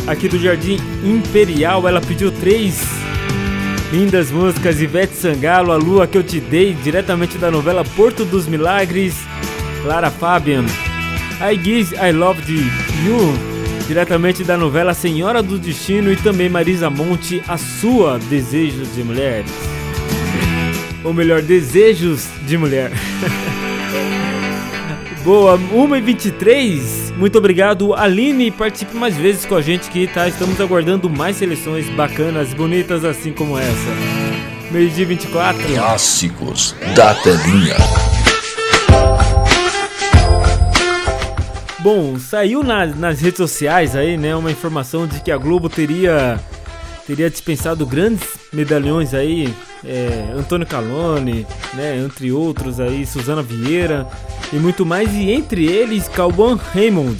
aqui 0.06 0.30
do 0.30 0.38
Jardim 0.38 0.78
Imperial. 1.04 1.88
Ela 1.88 2.00
pediu 2.00 2.32
três 2.32 2.80
lindas 3.92 4.30
músicas: 4.30 4.80
Ivete 4.80 5.16
Sangalo, 5.16 5.72
A 5.72 5.78
Lua 5.78 6.06
que 6.06 6.16
eu 6.16 6.22
te 6.22 6.40
dei, 6.40 6.76
diretamente 6.76 7.40
da 7.40 7.50
novela 7.50 7.84
Porto 7.84 8.24
dos 8.24 8.46
Milagres, 8.48 9.16
Clara 9.82 10.12
Fabian. 10.12 10.66
I 11.42 11.58
Guess 11.58 11.94
I 11.94 12.12
Loved 12.12 12.54
You, 12.54 13.34
diretamente 13.88 14.44
da 14.44 14.58
novela 14.58 14.94
Senhora 14.94 15.42
do 15.42 15.58
Destino, 15.58 16.12
e 16.12 16.16
também 16.16 16.50
Marisa 16.50 16.92
Monte, 16.92 17.42
A 17.48 17.58
Sua 17.58 18.20
Desejos 18.20 18.94
de 18.94 19.04
Mulheres 19.04 19.79
ou 21.04 21.14
melhor, 21.14 21.42
desejos 21.42 22.26
de 22.46 22.58
mulher. 22.58 22.92
Boa, 25.24 25.58
1h23. 25.60 27.14
Muito 27.18 27.38
obrigado, 27.38 27.94
Aline. 27.94 28.50
Participe 28.50 28.96
mais 28.96 29.16
vezes 29.18 29.46
com 29.46 29.56
a 29.56 29.62
gente 29.62 29.90
que 29.90 30.08
tá. 30.08 30.28
Estamos 30.28 30.60
aguardando 30.62 31.10
mais 31.10 31.36
seleções 31.36 31.88
bacanas, 31.90 32.54
bonitas 32.54 33.04
assim 33.04 33.32
como 33.34 33.58
essa. 33.58 33.90
Meio-dia 34.72 35.06
24. 35.06 35.62
Clássicos 35.74 36.74
da 36.96 37.14
telinha. 37.16 37.76
Bom, 41.80 42.20
saiu 42.20 42.62
na- 42.64 42.86
nas 42.88 43.22
redes 43.22 43.38
sociais 43.38 43.96
aí, 43.96 44.18
né, 44.18 44.36
uma 44.36 44.52
informação 44.52 45.08
de 45.08 45.22
que 45.22 45.32
a 45.32 45.38
Globo 45.38 45.70
teria 45.70 46.40
teria 47.08 47.30
dispensado 47.30 47.86
grandes 47.88 48.28
medalhões 48.54 49.14
aí, 49.16 49.52
é, 49.86 50.34
Antônio 50.36 50.68
Calone, 50.68 51.46
né, 51.74 51.98
entre 51.98 52.32
outros 52.32 52.80
aí, 52.80 53.06
Suzana 53.06 53.42
Vieira 53.42 54.08
e 54.52 54.58
muito 54.58 54.86
mais, 54.86 55.14
e 55.14 55.32
entre 55.32 55.66
eles 55.66 56.08
Cauã 56.08 56.56
Raymond. 56.74 57.18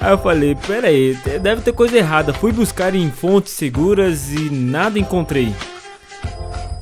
Aí 0.00 0.10
eu 0.10 0.18
falei, 0.18 0.56
pera 0.66 0.88
aí, 0.88 1.16
deve 1.40 1.60
ter 1.62 1.72
coisa 1.72 1.96
errada. 1.96 2.32
Fui 2.34 2.50
buscar 2.50 2.92
em 2.94 3.08
fontes 3.10 3.52
seguras 3.52 4.32
e 4.32 4.50
nada 4.50 4.98
encontrei. 4.98 5.54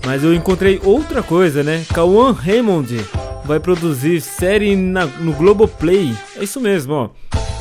Mas 0.07 0.25
eu 0.25 0.33
encontrei 0.35 0.81
outra 0.83 1.23
coisa, 1.23 1.63
né? 1.63 1.85
Cauã 1.93 2.33
Raymond 2.33 2.97
vai 3.45 3.61
produzir 3.61 4.23
série 4.23 4.75
na- 4.75 5.05
no 5.05 5.33
Globoplay. 5.33 6.15
É 6.37 6.45
isso 6.45 6.59
mesmo, 6.61 6.95
ó. 6.95 7.09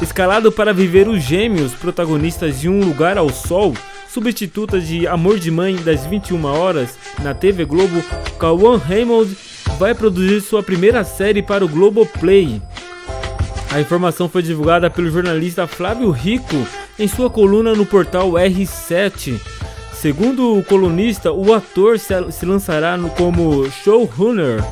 Escalado 0.01 0.49
para 0.49 0.73
viver 0.73 1.09
os 1.09 1.21
gêmeos 1.21 1.73
protagonistas 1.73 2.61
de 2.61 2.69
Um 2.69 2.79
Lugar 2.79 3.17
ao 3.17 3.29
Sol, 3.29 3.73
substituta 4.11 4.79
de 4.79 5.07
Amor 5.07 5.39
de 5.39 5.51
Mãe 5.51 5.75
das 5.75 6.05
21 6.05 6.43
horas 6.45 6.97
na 7.21 7.33
TV 7.33 7.63
Globo, 7.63 8.03
Cauã 8.39 8.77
Raymond 8.77 9.35
vai 9.77 9.93
produzir 9.93 10.41
sua 10.41 10.63
primeira 10.63 11.03
série 11.03 11.43
para 11.43 11.63
o 11.63 11.69
Globoplay. 11.69 12.61
A 13.71 13.79
informação 13.79 14.27
foi 14.27 14.41
divulgada 14.41 14.89
pelo 14.89 15.11
jornalista 15.11 15.67
Flávio 15.67 16.09
Rico 16.09 16.67
em 16.97 17.07
sua 17.07 17.29
coluna 17.29 17.73
no 17.73 17.85
portal 17.85 18.31
R7. 18.31 19.39
Segundo 19.93 20.57
o 20.57 20.63
colunista, 20.63 21.31
o 21.31 21.53
ator 21.53 21.99
se 21.99 22.45
lançará 22.45 22.97
como 23.15 23.69
showrunner, 23.83 24.63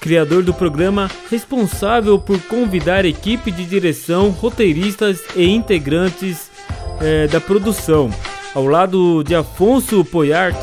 criador 0.00 0.42
do 0.42 0.52
programa 0.52 1.08
responsável 1.30 2.18
por 2.18 2.40
convidar 2.42 3.04
equipe 3.04 3.50
de 3.50 3.64
direção, 3.64 4.30
roteiristas 4.30 5.20
e 5.36 5.48
integrantes 5.48 6.50
eh, 7.00 7.26
da 7.28 7.40
produção, 7.40 8.10
ao 8.54 8.66
lado 8.66 9.22
de 9.24 9.34
Afonso 9.34 10.04
Poyart, 10.04 10.56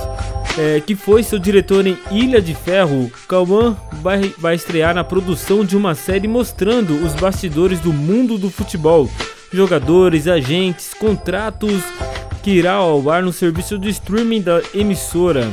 eh, 0.57 0.81
que 0.85 0.95
foi 0.95 1.23
seu 1.23 1.37
diretor 1.37 1.85
em 1.85 1.97
Ilha 2.09 2.41
de 2.41 2.55
Ferro. 2.55 3.11
Cauã 3.27 3.75
vai, 4.01 4.33
vai 4.37 4.55
estrear 4.55 4.95
na 4.95 5.03
produção 5.03 5.65
de 5.65 5.75
uma 5.75 5.93
série 5.93 6.27
mostrando 6.27 6.93
os 7.05 7.13
bastidores 7.13 7.79
do 7.79 7.91
mundo 7.91 8.37
do 8.37 8.49
futebol, 8.49 9.09
jogadores, 9.51 10.27
agentes, 10.27 10.93
contratos, 10.93 11.83
que 12.41 12.51
irá 12.51 12.73
ao 12.73 13.09
ar 13.09 13.21
no 13.21 13.33
serviço 13.33 13.77
de 13.77 13.89
streaming 13.89 14.41
da 14.41 14.61
emissora. 14.73 15.49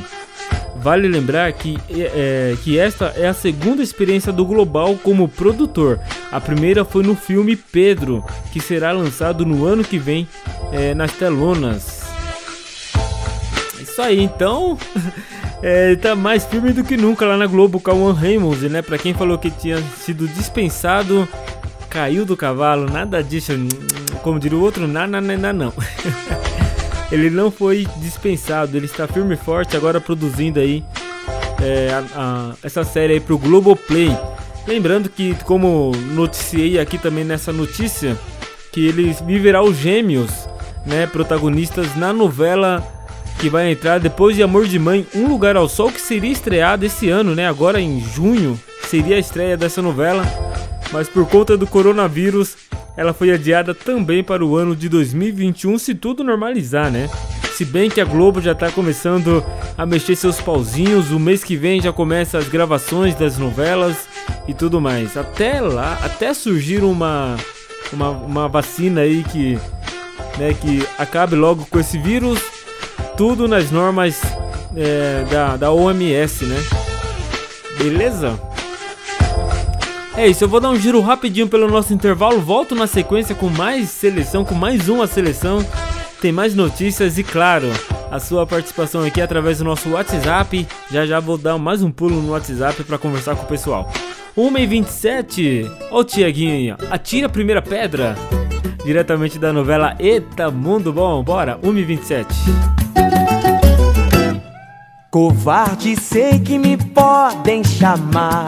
Vale 0.80 1.08
lembrar 1.08 1.52
que, 1.52 1.76
é, 1.90 2.56
que 2.62 2.78
esta 2.78 3.12
é 3.16 3.26
a 3.26 3.34
segunda 3.34 3.82
experiência 3.82 4.32
do 4.32 4.44
Global 4.44 4.96
como 5.02 5.28
produtor. 5.28 5.98
A 6.30 6.40
primeira 6.40 6.84
foi 6.84 7.02
no 7.02 7.16
filme 7.16 7.56
Pedro, 7.56 8.24
que 8.52 8.60
será 8.60 8.92
lançado 8.92 9.44
no 9.44 9.66
ano 9.66 9.82
que 9.82 9.98
vem 9.98 10.26
é, 10.72 10.94
nas 10.94 11.12
telonas. 11.12 12.07
Isso 13.98 14.02
aí, 14.02 14.20
então. 14.22 14.78
É, 15.60 15.96
tá 15.96 16.14
mais 16.14 16.44
firme 16.44 16.72
do 16.72 16.84
que 16.84 16.96
nunca 16.96 17.26
lá 17.26 17.36
na 17.36 17.44
Globo, 17.48 17.80
Cauã 17.80 18.12
Raymond, 18.12 18.68
né? 18.68 18.80
Pra 18.80 18.96
quem 18.96 19.12
falou 19.12 19.36
que 19.36 19.50
tinha 19.50 19.82
sido 19.82 20.28
dispensado, 20.28 21.28
caiu 21.90 22.24
do 22.24 22.36
cavalo, 22.36 22.88
nada 22.88 23.24
disso. 23.24 23.50
Como 24.22 24.38
diria 24.38 24.56
o 24.56 24.62
outro, 24.62 24.86
nada, 24.86 25.20
nada, 25.20 25.52
não. 25.52 25.72
ele 27.10 27.28
não 27.28 27.50
foi 27.50 27.88
dispensado, 27.96 28.76
ele 28.76 28.86
está 28.86 29.08
firme 29.08 29.34
e 29.34 29.36
forte 29.36 29.76
agora 29.76 30.00
produzindo 30.00 30.60
aí 30.60 30.84
é, 31.60 31.90
a- 31.92 32.04
a- 32.14 32.52
essa 32.62 32.84
série 32.84 33.14
aí 33.14 33.20
pro 33.20 33.36
Globoplay. 33.36 34.16
Lembrando 34.64 35.08
que, 35.08 35.34
como 35.42 35.90
noticiei 36.14 36.78
aqui 36.78 36.98
também 36.98 37.24
nessa 37.24 37.52
notícia, 37.52 38.16
que 38.70 38.86
eles 38.86 39.20
viverá 39.20 39.60
os 39.60 39.76
gêmeos, 39.76 40.30
né, 40.86 41.04
protagonistas 41.08 41.96
na 41.96 42.12
novela 42.12 42.80
que 43.38 43.48
vai 43.48 43.70
entrar 43.70 43.98
depois 43.98 44.34
de 44.34 44.42
Amor 44.42 44.66
de 44.66 44.78
Mãe, 44.78 45.06
Um 45.14 45.28
Lugar 45.28 45.56
ao 45.56 45.68
Sol, 45.68 45.92
que 45.92 46.00
seria 46.00 46.30
estreado 46.30 46.84
esse 46.84 47.08
ano, 47.08 47.34
né, 47.34 47.48
agora 47.48 47.80
em 47.80 48.00
junho, 48.00 48.58
seria 48.88 49.16
a 49.16 49.20
estreia 49.20 49.56
dessa 49.56 49.80
novela, 49.80 50.24
mas 50.92 51.08
por 51.08 51.26
conta 51.26 51.56
do 51.56 51.66
coronavírus, 51.66 52.56
ela 52.96 53.12
foi 53.12 53.30
adiada 53.30 53.74
também 53.74 54.24
para 54.24 54.44
o 54.44 54.56
ano 54.56 54.74
de 54.74 54.88
2021, 54.88 55.78
se 55.78 55.94
tudo 55.94 56.24
normalizar, 56.24 56.90
né? 56.90 57.08
Se 57.52 57.64
bem 57.64 57.88
que 57.88 58.00
a 58.00 58.04
Globo 58.04 58.40
já 58.40 58.54
tá 58.54 58.70
começando 58.70 59.44
a 59.76 59.86
mexer 59.86 60.16
seus 60.16 60.40
pauzinhos, 60.40 61.10
o 61.10 61.18
mês 61.18 61.44
que 61.44 61.56
vem 61.56 61.80
já 61.80 61.92
começa 61.92 62.38
as 62.38 62.48
gravações 62.48 63.14
das 63.14 63.38
novelas 63.38 63.96
e 64.46 64.54
tudo 64.54 64.80
mais. 64.80 65.16
Até 65.16 65.60
lá, 65.60 65.98
até 66.02 66.32
surgir 66.34 66.82
uma, 66.82 67.36
uma, 67.92 68.10
uma 68.10 68.48
vacina 68.48 69.02
aí 69.02 69.24
que, 69.24 69.58
né, 70.38 70.54
que 70.54 70.84
acabe 70.98 71.34
logo 71.36 71.66
com 71.68 71.78
esse 71.78 71.98
vírus, 71.98 72.40
tudo 73.18 73.46
nas 73.46 73.70
normas 73.70 74.22
é, 74.74 75.24
da, 75.30 75.56
da 75.58 75.72
OMS, 75.72 76.46
né? 76.46 76.56
Beleza? 77.76 78.40
É 80.16 80.26
isso, 80.26 80.44
eu 80.44 80.48
vou 80.48 80.58
dar 80.60 80.70
um 80.70 80.76
giro 80.76 81.00
rapidinho 81.00 81.48
pelo 81.48 81.68
nosso 81.68 81.92
intervalo, 81.92 82.40
volto 82.40 82.74
na 82.74 82.86
sequência 82.86 83.34
com 83.34 83.50
mais 83.50 83.90
seleção, 83.90 84.42
com 84.44 84.54
mais 84.54 84.88
uma 84.88 85.06
seleção 85.06 85.64
tem 86.20 86.32
mais 86.32 86.54
notícias 86.54 87.16
e, 87.16 87.22
claro, 87.22 87.68
a 88.10 88.18
sua 88.18 88.46
participação 88.46 89.04
aqui 89.04 89.20
através 89.20 89.58
do 89.58 89.64
nosso 89.64 89.90
WhatsApp. 89.90 90.66
Já 90.90 91.06
já 91.06 91.20
vou 91.20 91.38
dar 91.38 91.56
mais 91.58 91.82
um 91.82 91.90
pulo 91.90 92.20
no 92.20 92.32
WhatsApp 92.32 92.82
para 92.82 92.98
conversar 92.98 93.36
com 93.36 93.44
o 93.44 93.48
pessoal. 93.48 93.90
1h27, 94.36 95.70
ó 95.90 96.00
o 96.00 96.04
Tiaguinho 96.04 96.76
aí. 96.76 96.86
Atira 96.90 97.26
a 97.26 97.30
primeira 97.30 97.62
pedra. 97.62 98.16
Diretamente 98.84 99.38
da 99.38 99.52
novela 99.52 99.94
Eita 99.98 100.50
Mundo 100.50 100.92
Bom, 100.92 101.22
bora, 101.22 101.58
1h27. 101.62 102.87
Covarde 105.10 105.96
sei 106.00 106.38
que 106.38 106.58
me 106.58 106.76
podem 106.76 107.64
chamar 107.64 108.46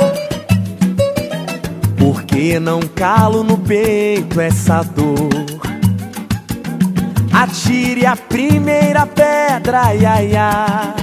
Porque 1.98 2.60
não 2.60 2.80
calo 2.80 3.42
no 3.42 3.58
peito 3.58 4.40
essa 4.40 4.82
dor 4.82 5.60
Atire 7.32 8.04
a 8.04 8.16
primeira 8.16 9.06
pedra, 9.06 9.82
ai, 9.84 10.04
ai. 10.04 10.94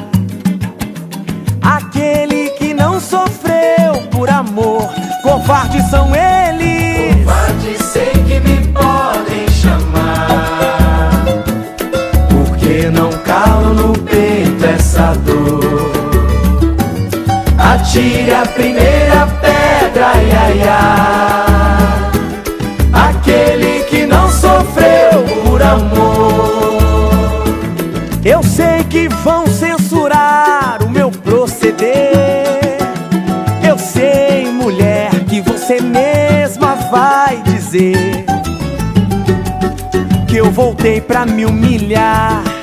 Aquele 1.61 2.49
que 2.51 2.73
não 2.73 2.99
sofreu 2.99 4.03
por 4.11 4.29
amor, 4.29 4.87
covardes 5.23 5.89
são 5.89 6.11
eles. 6.13 7.15
Covarde 7.25 7.83
sei 7.83 8.11
que 8.11 8.39
me 8.41 8.56
Atire 17.59 18.33
a 18.33 18.45
primeira 18.45 19.27
pedra, 19.41 20.07
ai, 20.13 20.61
ai. 20.61 20.97
Aquele 22.93 23.83
que 23.85 24.05
não 24.05 24.29
sofreu 24.29 25.23
por 25.43 25.61
amor. 25.61 27.43
Eu 28.25 28.41
sei 28.43 28.83
que 28.89 29.07
vão 29.07 29.45
censurar 29.47 30.83
o 30.83 30.89
meu 30.89 31.11
proceder. 31.11 32.77
Eu 33.67 33.77
sei, 33.77 34.51
mulher, 34.51 35.11
que 35.29 35.41
você 35.41 35.79
mesma 35.79 36.75
vai 36.91 37.41
dizer 37.43 38.25
que 40.27 40.37
eu 40.37 40.51
voltei 40.51 40.99
pra 40.99 41.25
me 41.25 41.45
humilhar. 41.45 42.56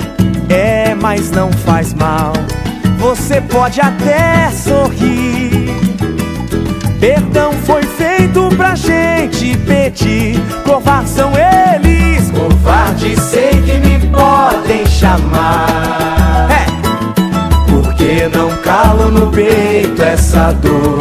Mas 1.07 1.29
não 1.29 1.51
faz 1.51 1.93
mal. 1.93 2.33
Você 2.97 3.39
pode 3.39 3.79
até 3.79 4.49
sorrir. 4.49 5.69
Perdão 6.99 7.53
foi 7.63 7.83
feito 7.83 8.49
pra 8.57 8.73
gente 8.73 9.55
pedir. 9.55 10.41
Covardes 10.65 11.11
são 11.11 11.31
eles. 11.37 12.31
Covarde 12.31 13.15
sei 13.21 13.51
que 13.51 13.77
me 13.77 13.99
podem 14.07 14.83
chamar. 14.87 16.47
É. 16.49 16.65
Porque 17.69 18.27
não 18.35 18.49
calo 18.63 19.11
no 19.11 19.29
peito 19.29 20.01
essa 20.01 20.53
dor. 20.53 20.97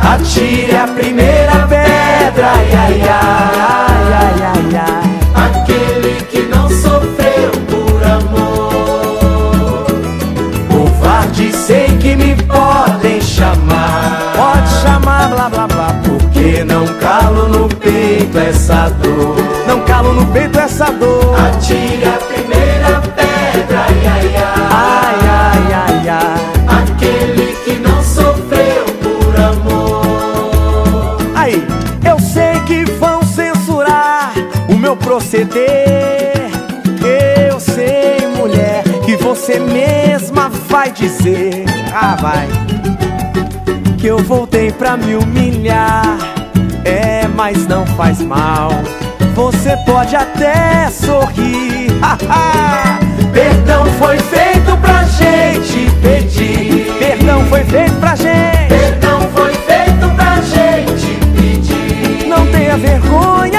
Atire 0.00 0.74
a 0.74 0.88
primeira 0.88 1.66
pedra, 1.68 2.52
ai, 2.54 2.72
ai, 2.72 3.02
ai, 3.02 4.12
ai, 4.14 4.42
ai, 4.42 4.80
ai. 4.92 4.97
Sei 11.68 11.88
que 11.98 12.16
me 12.16 12.34
podem 12.44 13.20
chamar. 13.20 14.32
Pode 14.34 14.70
chamar, 14.80 15.28
blá 15.28 15.50
blá 15.50 15.66
blá. 15.66 15.88
Porque 16.02 16.64
não 16.64 16.86
calo 16.98 17.46
no 17.48 17.68
peito 17.68 18.38
essa 18.38 18.88
dor. 19.02 19.36
Não 19.66 19.80
calo 19.80 20.14
no 20.14 20.26
peito 20.32 20.58
essa 20.58 20.86
dor. 20.86 21.36
Atire 21.38 22.04
a 22.06 22.18
primeira 22.24 23.02
pedra, 23.14 23.80
ai, 23.86 24.06
ai, 24.14 24.36
ai. 24.36 24.58
Ai, 24.70 25.18
ai, 25.28 25.64
ai, 25.74 26.08
ai. 26.08 26.80
Aquele 26.80 27.52
que 27.64 27.74
não 27.86 28.02
sofreu 28.02 28.86
por 29.02 29.36
amor. 29.38 31.18
Aí, 31.34 31.62
eu 32.02 32.18
sei 32.18 32.60
que 32.66 32.90
vão 32.92 33.22
censurar 33.22 34.32
o 34.70 34.74
meu 34.74 34.96
proceder. 34.96 36.48
Eu 37.50 37.60
sei, 37.60 38.26
mulher, 38.38 38.84
que 39.04 39.16
você 39.16 39.58
mesma 39.58 39.97
vai 40.68 40.92
dizer. 40.92 41.64
Ah, 41.92 42.16
vai. 42.20 42.46
Que 43.96 44.06
eu 44.06 44.18
voltei 44.18 44.70
pra 44.70 44.96
me 44.96 45.16
humilhar. 45.16 46.18
É, 46.84 47.26
mas 47.26 47.66
não 47.66 47.86
faz 47.86 48.20
mal. 48.20 48.70
Você 49.34 49.76
pode 49.84 50.14
até 50.14 50.88
sorrir. 50.90 51.88
Perdão 53.32 53.84
foi 53.98 54.18
feito 54.18 54.76
pra 54.80 55.04
gente 55.04 55.90
pedir. 56.02 56.94
Perdão 56.98 57.44
foi 57.46 57.64
feito 57.64 57.94
pra 57.94 58.14
gente. 58.14 58.68
Perdão 58.68 59.20
foi 59.34 59.52
feito 59.52 60.14
pra 60.14 60.36
gente 60.40 61.18
pedir. 61.34 62.28
Não 62.28 62.46
tenha 62.46 62.76
vergonha, 62.76 63.57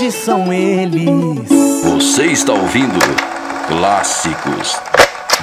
Covardes 0.00 0.14
são 0.14 0.50
eles. 0.50 1.04
Você 1.84 2.24
está 2.26 2.54
ouvindo 2.54 2.98
Clássicos 3.68 4.80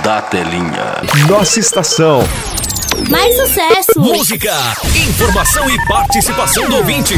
da 0.04 0.20
Telinha. 0.20 0.96
Nossa 1.30 1.60
estação. 1.60 2.22
Mais 3.08 3.36
sucesso! 3.36 4.00
Música, 4.00 4.56
informação 5.08 5.70
e 5.70 5.88
participação 5.88 6.68
do 6.68 6.78
ouvinte. 6.78 7.14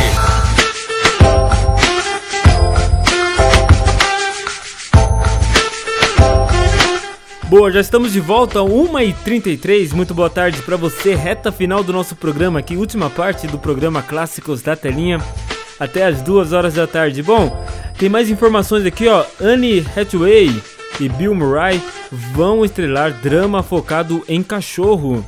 Boa, 7.44 7.72
já 7.72 7.80
estamos 7.80 8.12
de 8.12 8.20
volta, 8.20 8.60
1h33. 8.60 9.94
Muito 9.94 10.14
boa 10.14 10.30
tarde 10.30 10.62
para 10.62 10.76
você, 10.76 11.16
reta 11.16 11.54
final 11.54 11.86
do 11.86 11.94
nosso 11.94 12.18
programa 12.18 12.60
aqui, 12.60 12.76
última 12.76 13.10
parte 13.10 13.48
do 13.48 13.58
programa 13.58 14.02
Clássicos 14.04 14.62
da 14.62 14.76
Telinha, 14.76 15.20
até 15.80 16.06
as 16.06 16.22
2 16.22 16.54
horas 16.54 16.74
da 16.74 16.86
tarde. 16.86 17.24
Bom, 17.24 17.66
tem 17.98 18.10
mais 18.10 18.30
informações 18.30 18.86
aqui, 18.86 19.08
ó. 19.08 19.24
Anne 19.42 19.86
Hathaway 19.96 20.54
e 21.00 21.10
Bill 21.10 21.34
Murray 21.34 21.82
vão 22.34 22.66
estrelar 22.66 23.14
drama 23.14 23.64
focado 23.64 24.24
em 24.28 24.44
cachorro. 24.44 25.24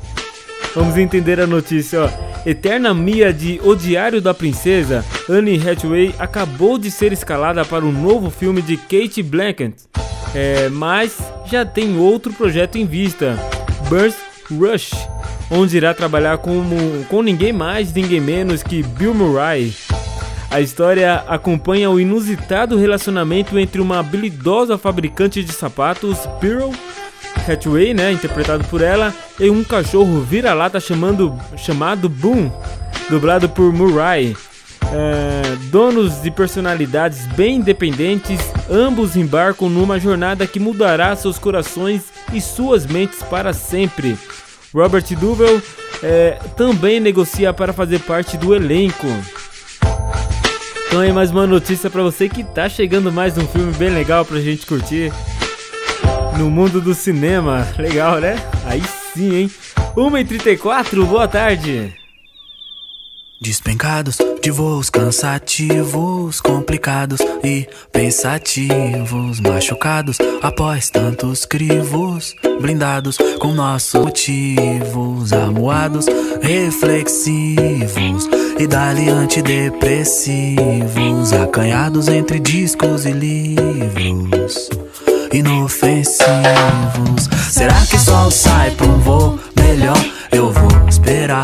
Vamos 0.75 0.97
entender 0.97 1.39
a 1.39 1.47
notícia, 1.47 2.03
ó. 2.03 2.31
Eterna 2.45 2.93
Mia 2.93 3.31
de 3.31 3.59
O 3.63 3.75
Diário 3.75 4.19
da 4.19 4.33
Princesa, 4.33 5.05
Anne 5.29 5.55
Hathaway 5.55 6.15
acabou 6.17 6.77
de 6.77 6.89
ser 6.89 7.13
escalada 7.13 7.63
para 7.63 7.85
um 7.85 7.91
novo 7.91 8.31
filme 8.31 8.61
de 8.61 8.77
Kate 8.77 9.21
Blanchett. 9.21 9.75
É, 10.33 10.69
mas 10.69 11.17
já 11.45 11.65
tem 11.65 11.99
outro 11.99 12.33
projeto 12.33 12.77
em 12.77 12.85
vista, 12.85 13.37
Burst 13.89 14.17
Rush, 14.49 14.91
onde 15.51 15.77
irá 15.77 15.93
trabalhar 15.93 16.37
como, 16.37 17.05
com 17.09 17.21
ninguém 17.21 17.53
mais, 17.53 17.93
ninguém 17.93 18.21
menos 18.21 18.63
que 18.63 18.81
Bill 18.81 19.13
Murray. 19.13 19.73
A 20.51 20.59
história 20.59 21.23
acompanha 21.29 21.89
o 21.89 21.97
inusitado 21.97 22.77
relacionamento 22.77 23.57
entre 23.57 23.79
uma 23.79 23.99
habilidosa 23.99 24.77
fabricante 24.77 25.41
de 25.41 25.53
sapatos, 25.53 26.17
Pearl 26.41 26.71
Hathaway, 27.47 27.93
né, 27.93 28.11
interpretado 28.11 28.65
por 28.65 28.81
ela, 28.81 29.15
e 29.39 29.49
um 29.49 29.63
cachorro 29.63 30.19
vira-lata 30.19 30.77
chamando, 30.77 31.39
chamado 31.55 32.09
Boom, 32.09 32.51
dublado 33.09 33.47
por 33.47 33.71
Murray. 33.71 34.35
É, 34.93 35.55
donos 35.71 36.21
de 36.21 36.29
personalidades 36.29 37.25
bem 37.27 37.55
independentes, 37.55 38.41
ambos 38.69 39.15
embarcam 39.15 39.69
numa 39.69 39.97
jornada 39.97 40.45
que 40.45 40.59
mudará 40.59 41.15
seus 41.15 41.39
corações 41.39 42.03
e 42.33 42.41
suas 42.41 42.85
mentes 42.85 43.23
para 43.23 43.53
sempre. 43.53 44.17
Robert 44.73 45.05
Duvall 45.17 45.61
é, 46.03 46.37
também 46.57 46.99
negocia 46.99 47.53
para 47.53 47.71
fazer 47.71 47.99
parte 47.99 48.37
do 48.37 48.53
elenco. 48.53 49.07
Então 50.91 50.99
aí 50.99 51.13
mais 51.13 51.31
uma 51.31 51.47
notícia 51.47 51.89
para 51.89 52.03
você 52.03 52.27
que 52.27 52.43
tá 52.43 52.67
chegando 52.67 53.13
mais 53.13 53.37
um 53.37 53.47
filme 53.47 53.71
bem 53.75 53.91
legal 53.91 54.25
pra 54.25 54.41
gente 54.41 54.65
curtir 54.65 55.09
no 56.37 56.51
mundo 56.51 56.81
do 56.81 56.93
cinema. 56.93 57.65
Legal, 57.77 58.19
né? 58.19 58.35
Aí 58.65 58.83
sim, 59.13 59.33
hein? 59.33 59.49
1h34, 59.95 61.05
boa 61.05 61.29
tarde. 61.29 61.95
Despencados 63.41 64.17
de 64.43 64.51
voos 64.51 64.89
cansativos, 64.89 66.41
complicados 66.41 67.21
e 67.41 67.69
pensativos, 67.93 69.39
machucados 69.39 70.17
após 70.41 70.89
tantos 70.89 71.45
crivos, 71.45 72.35
blindados 72.59 73.17
com 73.39 73.53
nossos 73.53 73.93
motivos, 73.93 75.31
amuados, 75.31 76.05
reflexivos 76.41 78.40
e 78.61 78.67
dali 78.67 79.09
antidepressivos, 79.09 81.33
acanhados 81.33 82.07
entre 82.07 82.39
discos 82.39 83.07
e 83.07 83.11
livros. 83.11 84.69
Inofensivos. 85.33 86.29
Será 87.49 87.81
que 87.89 87.97
sol 87.97 88.29
sai 88.29 88.69
pra 88.71 88.85
um 88.85 88.99
voo 88.99 89.39
melhor? 89.57 89.97
Eu 90.31 90.51
vou 90.51 90.69
esperar. 90.87 91.43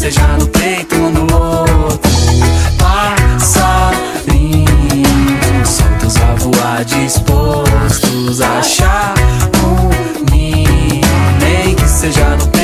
seja 0.00 0.26
no 0.38 0.46
peito 0.46 0.94
um 0.96 1.12
do 1.12 1.34
outro. 1.34 2.10
Passarinhos 2.78 3.90
soltos 5.68 6.16
a 6.16 6.34
voar, 6.36 6.82
dispostos 6.86 8.40
a 8.40 8.60
achar 8.60 9.12
um 9.62 9.90
ninho, 10.32 11.02
nem 11.38 11.74
que 11.74 11.86
seja 11.86 12.30
no 12.30 12.46
peito 12.48 12.59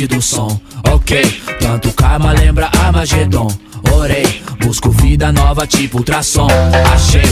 amigo 0.00 0.08
tem 0.08 0.08
sido 0.08 0.18
o 0.18 0.22
som. 0.22 0.60
Ok, 0.92 1.40
tanto 1.60 1.92
karma 1.92 2.32
lembra 2.32 2.70
Armagedon. 2.78 3.48
Orei, 3.92 4.42
busco 4.60 4.90
vida 4.90 5.32
nova 5.32 5.66
tipo 5.66 5.98
ultrassom. 5.98 6.48
Achei, 6.92 7.22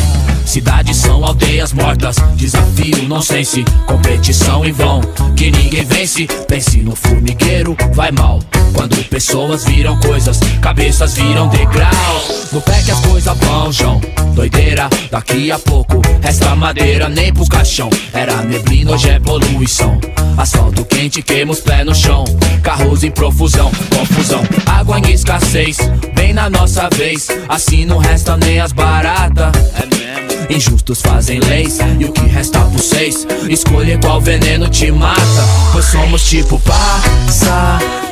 cidades 0.45 0.97
são 0.97 1.25
aldeias 1.25 1.73
mortas. 1.73 2.17
Desafio, 2.35 3.09
nonsense, 3.09 3.65
competição 3.87 4.65
em 4.65 4.73
vão. 4.73 5.01
Que 5.37 5.51
ninguém 5.51 5.85
vence, 5.85 6.27
pense 6.47 6.79
no 6.79 6.95
formigueiro, 6.95 7.77
vai 7.95 8.11
mal. 8.11 8.41
Quando 8.75 8.97
pessoas 9.09 9.65
viram 9.65 9.99
coisas, 10.01 10.39
cabeças 10.61 11.15
viram 11.15 11.49
degraus. 11.49 12.53
No 12.53 12.61
pé 12.61 12.83
que 12.83 12.91
as 12.91 13.01
coisas 13.01 13.37
vão, 13.39 13.73
João. 13.73 14.01
Doideira, 14.35 14.89
daqui 15.11 15.51
a 15.51 15.59
pouco 15.59 16.01
resta 16.23 16.55
madeira 16.55 17.09
nem 17.09 17.33
pro 17.33 17.47
caixão. 17.47 17.91
Era 18.13 18.43
neblina, 18.43 18.93
hoje 18.93 19.11
é 19.11 19.19
poluição. 19.19 19.99
Asfalto 20.37 20.85
quente, 20.85 21.23
queima 21.23 21.53
os 21.53 21.61
pés 21.61 21.85
no 21.85 21.95
chão. 21.95 22.25
Carros 22.63 23.03
em 23.03 23.11
profusão, 23.11 23.71
confusão. 23.91 24.43
Água 24.67 25.01
em 25.01 25.11
escassez, 25.11 25.79
bem 26.15 26.33
na 26.33 26.49
nossa 26.49 26.89
vez. 26.91 27.29
Assim 27.49 27.85
não 27.85 27.99
resta 27.99 28.37
nem 28.37 28.61
as 28.61 28.73
baratas. 28.73 29.53
É. 29.95 30.53
Injustos 30.55 31.03
fazem 31.03 31.41
leis 31.41 31.79
e 31.99 32.05
o 32.05 32.13
que 32.13 32.23
resta 32.23 32.61
por 32.61 32.81
seis. 32.81 33.27
Escolher 33.49 34.01
qual 34.01 34.21
veneno 34.21 34.69
te 34.69 34.91
mata. 34.91 35.21
Pois 35.73 35.85
somos 35.87 36.23
tipo 36.29 36.59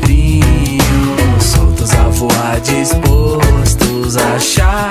passarinhos 0.07 1.45
soltos 1.45 1.93
a 1.93 2.09
voar, 2.09 2.61
dispostos 2.61 4.17
a 4.17 4.35
achar 4.37 4.91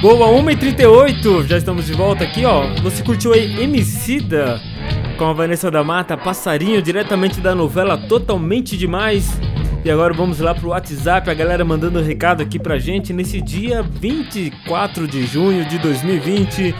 Boa, 0.00 0.28
1h38, 0.42 1.46
já 1.46 1.58
estamos 1.58 1.86
de 1.86 1.92
volta 1.92 2.24
aqui, 2.24 2.44
ó. 2.44 2.62
Você 2.82 3.04
curtiu 3.04 3.32
aí 3.32 3.62
Emicida 3.62 4.60
com 5.16 5.26
a 5.26 5.32
Vanessa 5.32 5.70
da 5.70 5.84
Mata, 5.84 6.16
Passarinho, 6.16 6.82
diretamente 6.82 7.40
da 7.40 7.54
novela 7.54 7.96
Totalmente 7.96 8.76
Demais. 8.76 9.40
E 9.88 9.90
agora 9.90 10.12
vamos 10.12 10.38
lá 10.38 10.54
pro 10.54 10.68
WhatsApp, 10.68 11.30
a 11.30 11.32
galera 11.32 11.64
mandando 11.64 12.02
recado 12.02 12.42
aqui 12.42 12.58
pra 12.58 12.78
gente 12.78 13.10
nesse 13.14 13.40
dia 13.40 13.80
24 13.82 15.08
de 15.08 15.24
junho 15.24 15.64
de 15.64 15.78
2020. 15.78 16.74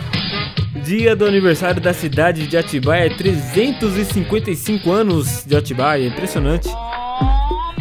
Dia 0.84 1.16
do 1.16 1.24
aniversário 1.24 1.80
da 1.80 1.94
cidade 1.94 2.46
de 2.46 2.54
Atibaia, 2.54 3.08
355 3.16 4.92
anos 4.92 5.42
de 5.46 5.56
Atibaia, 5.56 6.06
impressionante. 6.06 6.68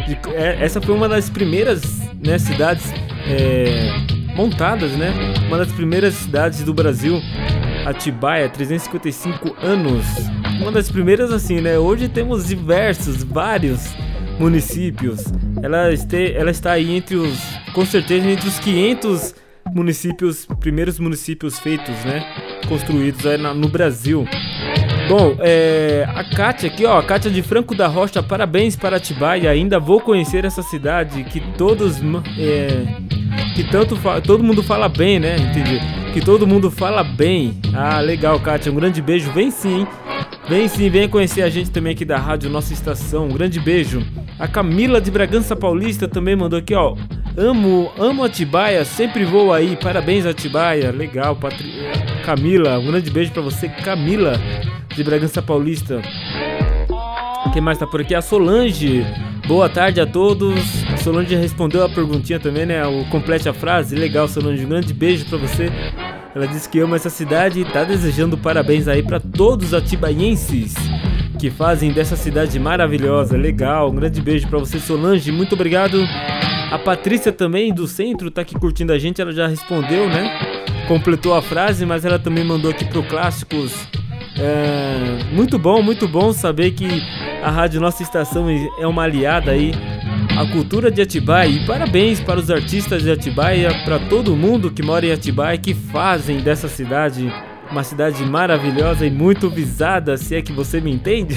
De- 0.06 0.18
é- 0.34 0.64
Essa 0.64 0.80
foi 0.80 0.94
uma 0.94 1.06
das 1.06 1.28
primeiras 1.28 1.82
né, 2.24 2.38
cidades 2.38 2.90
é, 3.26 4.34
montadas, 4.34 4.92
né? 4.92 5.12
Uma 5.46 5.58
das 5.58 5.70
primeiras 5.72 6.14
cidades 6.14 6.62
do 6.62 6.72
Brasil. 6.72 7.20
Atibaia, 7.84 8.48
355 8.48 9.54
anos. 9.60 10.06
Uma 10.58 10.72
das 10.72 10.90
primeiras 10.90 11.30
assim, 11.30 11.60
né? 11.60 11.78
Hoje 11.78 12.08
temos 12.08 12.46
diversos, 12.46 13.22
vários, 13.22 13.94
municípios. 14.38 15.24
Ela, 15.62 15.92
este, 15.92 16.32
ela 16.34 16.50
está 16.50 16.72
aí 16.72 16.96
entre 16.96 17.16
os, 17.16 17.38
com 17.72 17.84
certeza, 17.84 18.28
entre 18.28 18.48
os 18.48 18.58
500 18.58 19.34
municípios, 19.74 20.46
primeiros 20.60 20.98
municípios 20.98 21.58
feitos, 21.58 21.94
né? 22.04 22.24
Construídos 22.68 23.26
aí 23.26 23.36
na- 23.38 23.52
no 23.54 23.68
Brasil. 23.68 24.26
Bom, 25.08 25.36
é, 25.40 26.06
a 26.14 26.24
Kátia 26.24 26.68
aqui, 26.70 26.84
ó, 26.84 26.98
a 26.98 27.02
Kátia 27.02 27.30
de 27.30 27.42
Franco 27.42 27.74
da 27.74 27.86
Rocha, 27.86 28.22
parabéns 28.22 28.76
para 28.76 28.96
Atibaia. 28.96 29.50
Ainda 29.50 29.78
vou 29.78 30.00
conhecer 30.00 30.44
essa 30.44 30.62
cidade 30.62 31.24
que 31.24 31.40
todos, 31.56 31.96
é, 32.38 32.84
que 33.54 33.64
tanto 33.70 33.96
todo 34.26 34.42
mundo 34.44 34.62
fala 34.62 34.88
bem, 34.88 35.18
né? 35.18 35.36
Entendi. 35.36 35.80
Que 36.12 36.20
todo 36.20 36.46
mundo 36.46 36.70
fala 36.70 37.02
bem. 37.04 37.58
Ah, 37.74 38.00
legal, 38.00 38.38
Kátia. 38.40 38.70
Um 38.72 38.74
grande 38.74 39.00
beijo. 39.00 39.30
Vem 39.32 39.50
sim, 39.50 39.80
hein? 39.80 39.88
Vem 40.48 40.66
sim, 40.66 40.88
venha 40.88 41.06
conhecer 41.06 41.42
a 41.42 41.50
gente 41.50 41.70
também 41.70 41.92
aqui 41.92 42.06
da 42.06 42.16
rádio 42.16 42.48
Nossa 42.48 42.72
Estação. 42.72 43.26
Um 43.26 43.34
grande 43.34 43.60
beijo. 43.60 44.02
A 44.38 44.48
Camila 44.48 44.98
de 44.98 45.10
Bragança 45.10 45.54
Paulista 45.54 46.08
também 46.08 46.34
mandou 46.34 46.58
aqui, 46.58 46.74
ó. 46.74 46.96
Amo, 47.36 47.92
amo 47.98 48.24
Atibaia, 48.24 48.82
sempre 48.82 49.26
vou 49.26 49.52
aí. 49.52 49.76
Parabéns, 49.76 50.24
Atibaia. 50.24 50.90
Legal, 50.90 51.36
Patri... 51.36 51.70
Camila. 52.24 52.78
Um 52.78 52.86
grande 52.86 53.10
beijo 53.10 53.30
pra 53.30 53.42
você, 53.42 53.68
Camila 53.68 54.40
de 54.96 55.04
Bragança 55.04 55.42
Paulista. 55.42 56.00
Quem 57.52 57.60
mais 57.60 57.76
tá 57.76 57.86
por 57.86 58.00
aqui? 58.00 58.14
A 58.14 58.22
Solange. 58.22 59.04
Boa 59.46 59.68
tarde 59.68 60.00
a 60.00 60.06
todos. 60.06 60.58
A 60.92 60.96
Solange 60.96 61.34
respondeu 61.36 61.84
a 61.84 61.90
perguntinha 61.90 62.40
também, 62.40 62.64
né? 62.64 62.86
O 62.86 63.04
complete 63.10 63.50
a 63.50 63.52
frase. 63.52 63.94
Legal, 63.94 64.26
Solange. 64.26 64.64
Um 64.64 64.68
grande 64.68 64.94
beijo 64.94 65.26
pra 65.26 65.36
você. 65.36 65.70
Ela 66.34 66.46
disse 66.46 66.68
que 66.68 66.78
ama 66.78 66.96
essa 66.96 67.10
cidade 67.10 67.60
e 67.60 67.64
tá 67.64 67.84
desejando 67.84 68.36
parabéns 68.36 68.86
aí 68.86 69.02
pra 69.02 69.18
todos 69.18 69.68
os 69.68 69.74
atibaienses 69.74 70.74
que 71.38 71.50
fazem 71.50 71.92
dessa 71.92 72.16
cidade 72.16 72.58
maravilhosa. 72.58 73.36
Legal. 73.36 73.90
Um 73.90 73.94
grande 73.94 74.20
beijo 74.20 74.46
pra 74.48 74.58
você, 74.58 74.78
Solange. 74.78 75.32
Muito 75.32 75.54
obrigado. 75.54 76.04
A 76.70 76.78
Patrícia 76.78 77.32
também 77.32 77.72
do 77.72 77.86
centro 77.86 78.30
tá 78.30 78.42
aqui 78.42 78.54
curtindo 78.54 78.92
a 78.92 78.98
gente. 78.98 79.20
Ela 79.20 79.32
já 79.32 79.46
respondeu, 79.46 80.08
né? 80.08 80.30
Completou 80.86 81.34
a 81.34 81.42
frase, 81.42 81.84
mas 81.84 82.04
ela 82.04 82.18
também 82.18 82.44
mandou 82.44 82.70
aqui 82.70 82.84
pro 82.84 83.02
Clássicos 83.02 83.88
é, 84.40 85.24
muito 85.32 85.58
bom, 85.58 85.82
muito 85.82 86.06
bom 86.06 86.32
saber 86.32 86.70
que 86.70 86.86
a 87.42 87.50
Rádio 87.50 87.80
Nossa 87.80 88.04
Estação 88.04 88.46
é 88.78 88.86
uma 88.86 89.02
aliada 89.02 89.50
aí 89.50 89.72
à 90.38 90.46
cultura 90.46 90.88
de 90.88 91.02
Atibaia. 91.02 91.48
E 91.48 91.66
parabéns 91.66 92.20
para 92.20 92.38
os 92.38 92.48
artistas 92.48 93.02
de 93.02 93.10
Atibaia, 93.10 93.70
para 93.84 93.98
todo 93.98 94.36
mundo 94.36 94.70
que 94.70 94.82
mora 94.82 95.04
em 95.04 95.10
Atibaia, 95.10 95.58
que 95.58 95.74
fazem 95.74 96.40
dessa 96.40 96.68
cidade 96.68 97.32
uma 97.70 97.84
cidade 97.84 98.24
maravilhosa 98.24 99.04
e 99.04 99.10
muito 99.10 99.50
visada, 99.50 100.16
se 100.16 100.34
é 100.34 100.40
que 100.40 100.52
você 100.52 100.80
me 100.80 100.90
entende. 100.90 101.36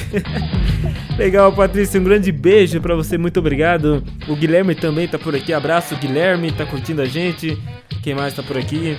Legal, 1.17 1.51
Patrícia, 1.51 1.99
um 1.99 2.03
grande 2.05 2.31
beijo 2.31 2.79
para 2.79 2.95
você, 2.95 3.17
muito 3.17 3.37
obrigado. 3.37 4.01
O 4.29 4.35
Guilherme 4.35 4.73
também 4.73 5.09
tá 5.09 5.19
por 5.19 5.35
aqui, 5.35 5.51
abraço 5.51 5.93
Guilherme, 5.97 6.49
tá 6.51 6.65
curtindo 6.65 7.01
a 7.01 7.05
gente. 7.05 7.61
Quem 8.01 8.15
mais 8.15 8.33
tá 8.33 8.41
por 8.41 8.57
aqui? 8.57 8.97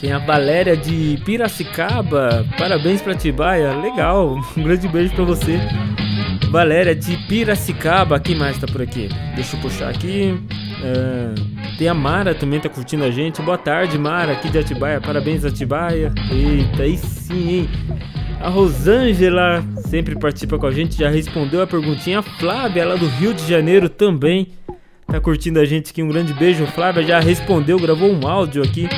Tem 0.00 0.10
a 0.10 0.18
Valéria 0.18 0.76
de 0.76 1.20
Piracicaba. 1.24 2.44
Parabéns 2.58 3.00
pra 3.00 3.14
Tibaia. 3.14 3.76
Legal. 3.76 4.40
Um 4.56 4.62
grande 4.62 4.88
beijo 4.88 5.14
pra 5.14 5.24
você. 5.24 5.58
Valéria 6.50 6.94
de 6.94 7.16
Piracicaba. 7.28 8.18
Quem 8.18 8.34
mais 8.34 8.58
tá 8.58 8.66
por 8.66 8.80
aqui? 8.80 9.08
Deixa 9.34 9.56
eu 9.56 9.60
puxar 9.60 9.90
aqui. 9.90 10.34
É, 10.82 11.76
tem 11.76 11.88
a 11.88 11.94
Mara 11.94 12.34
também 12.34 12.58
tá 12.58 12.68
curtindo 12.68 13.04
a 13.04 13.10
gente. 13.10 13.42
Boa 13.42 13.58
tarde, 13.58 13.98
Mara, 13.98 14.32
aqui 14.32 14.48
de 14.48 14.58
Atibaia. 14.58 15.00
Parabéns, 15.00 15.44
Atibaia. 15.44 16.12
Eita, 16.30 16.82
aí 16.84 16.96
sim, 16.96 17.50
hein? 17.50 17.68
A 18.40 18.48
Rosângela 18.48 19.62
sempre 19.88 20.16
participa 20.18 20.58
com 20.58 20.66
a 20.66 20.70
gente, 20.70 20.96
já 20.96 21.10
respondeu 21.10 21.60
a 21.60 21.66
perguntinha. 21.66 22.20
A 22.20 22.22
Flávia, 22.22 22.86
lá 22.86 22.94
do 22.94 23.06
Rio 23.06 23.34
de 23.34 23.46
Janeiro, 23.46 23.88
também 23.88 24.48
tá 25.06 25.20
curtindo 25.20 25.60
a 25.60 25.64
gente 25.64 25.90
aqui. 25.90 26.02
Um 26.02 26.08
grande 26.08 26.32
beijo, 26.32 26.66
Flávia. 26.66 27.02
Já 27.02 27.20
respondeu, 27.20 27.78
gravou 27.78 28.10
um 28.10 28.26
áudio 28.26 28.62
aqui 28.62 28.88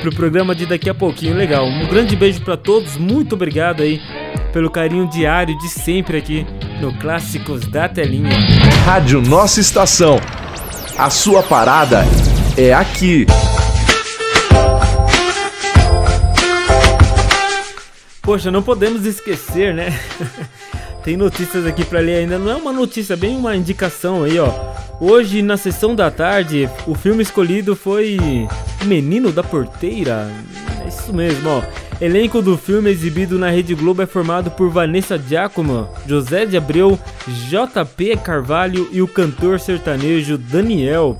pro 0.00 0.12
programa 0.12 0.54
de 0.54 0.66
daqui 0.66 0.90
a 0.90 0.94
pouquinho. 0.94 1.36
Legal. 1.36 1.64
Um 1.64 1.86
grande 1.86 2.16
beijo 2.16 2.40
para 2.40 2.56
todos. 2.56 2.96
Muito 2.96 3.34
obrigado 3.34 3.82
aí 3.82 4.00
pelo 4.52 4.70
carinho 4.70 5.08
diário 5.08 5.56
de 5.58 5.68
sempre 5.68 6.18
aqui 6.18 6.46
no 6.80 6.96
Clássicos 6.98 7.66
da 7.66 7.88
Telinha. 7.88 8.38
Rádio 8.84 9.22
Nossa 9.22 9.60
Estação. 9.60 10.20
A 10.96 11.08
sua 11.08 11.42
parada 11.42 12.04
é 12.56 12.72
aqui. 12.72 13.26
Poxa, 18.20 18.50
não 18.50 18.62
podemos 18.62 19.04
esquecer, 19.06 19.74
né? 19.74 19.98
Tem 21.02 21.16
notícias 21.16 21.66
aqui 21.66 21.84
para 21.84 21.98
ler 21.98 22.18
ainda. 22.18 22.38
Não 22.38 22.52
é 22.52 22.54
uma 22.54 22.72
notícia, 22.72 23.16
bem 23.16 23.36
uma 23.36 23.56
indicação 23.56 24.22
aí, 24.22 24.38
ó. 24.38 24.48
Hoje, 25.00 25.42
na 25.42 25.56
sessão 25.56 25.96
da 25.96 26.10
tarde, 26.10 26.70
o 26.86 26.94
filme 26.94 27.24
escolhido 27.24 27.74
foi 27.74 28.16
Menino 28.84 29.32
da 29.32 29.42
Porteira. 29.42 30.30
É 30.84 30.88
isso 30.88 31.12
mesmo, 31.12 31.48
ó. 31.50 31.62
Elenco 32.02 32.42
do 32.42 32.58
filme 32.58 32.90
exibido 32.90 33.38
na 33.38 33.48
Rede 33.48 33.76
Globo 33.76 34.02
é 34.02 34.06
formado 34.06 34.50
por 34.50 34.68
Vanessa 34.68 35.16
Giacomo, 35.16 35.88
José 36.04 36.44
de 36.44 36.56
Abreu, 36.56 36.98
JP 37.48 38.16
Carvalho 38.16 38.88
e 38.90 39.00
o 39.00 39.06
cantor 39.06 39.60
sertanejo 39.60 40.36
Daniel. 40.36 41.16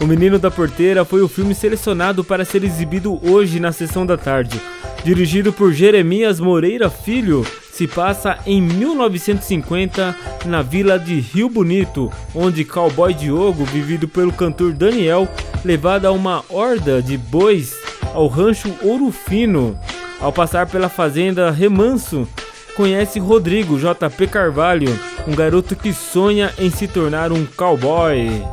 O 0.00 0.06
Menino 0.06 0.38
da 0.38 0.50
Porteira 0.50 1.04
foi 1.04 1.20
o 1.20 1.28
filme 1.28 1.54
selecionado 1.54 2.24
para 2.24 2.46
ser 2.46 2.64
exibido 2.64 3.20
hoje 3.22 3.60
na 3.60 3.72
sessão 3.72 4.06
da 4.06 4.16
tarde. 4.16 4.58
Dirigido 5.04 5.52
por 5.52 5.70
Jeremias 5.70 6.40
Moreira 6.40 6.88
Filho, 6.88 7.46
se 7.70 7.86
passa 7.86 8.38
em 8.46 8.62
1950 8.62 10.16
na 10.46 10.62
vila 10.62 10.98
de 10.98 11.20
Rio 11.20 11.50
Bonito, 11.50 12.10
onde 12.34 12.64
Cowboy 12.64 13.12
Diogo, 13.12 13.66
vivido 13.66 14.08
pelo 14.08 14.32
cantor 14.32 14.72
Daniel, 14.72 15.28
levado 15.62 16.06
a 16.06 16.10
uma 16.10 16.42
horda 16.48 17.02
de 17.02 17.18
bois 17.18 17.74
ao 18.14 18.28
rancho 18.28 18.74
Ouro 18.82 19.12
Fino. 19.12 19.78
Ao 20.22 20.32
passar 20.32 20.68
pela 20.68 20.88
fazenda 20.88 21.50
Remanso, 21.50 22.28
conhece 22.76 23.18
Rodrigo 23.18 23.76
JP 23.76 24.28
Carvalho, 24.28 24.96
um 25.26 25.34
garoto 25.34 25.74
que 25.74 25.92
sonha 25.92 26.54
em 26.60 26.70
se 26.70 26.86
tornar 26.86 27.32
um 27.32 27.44
cowboy. 27.44 28.44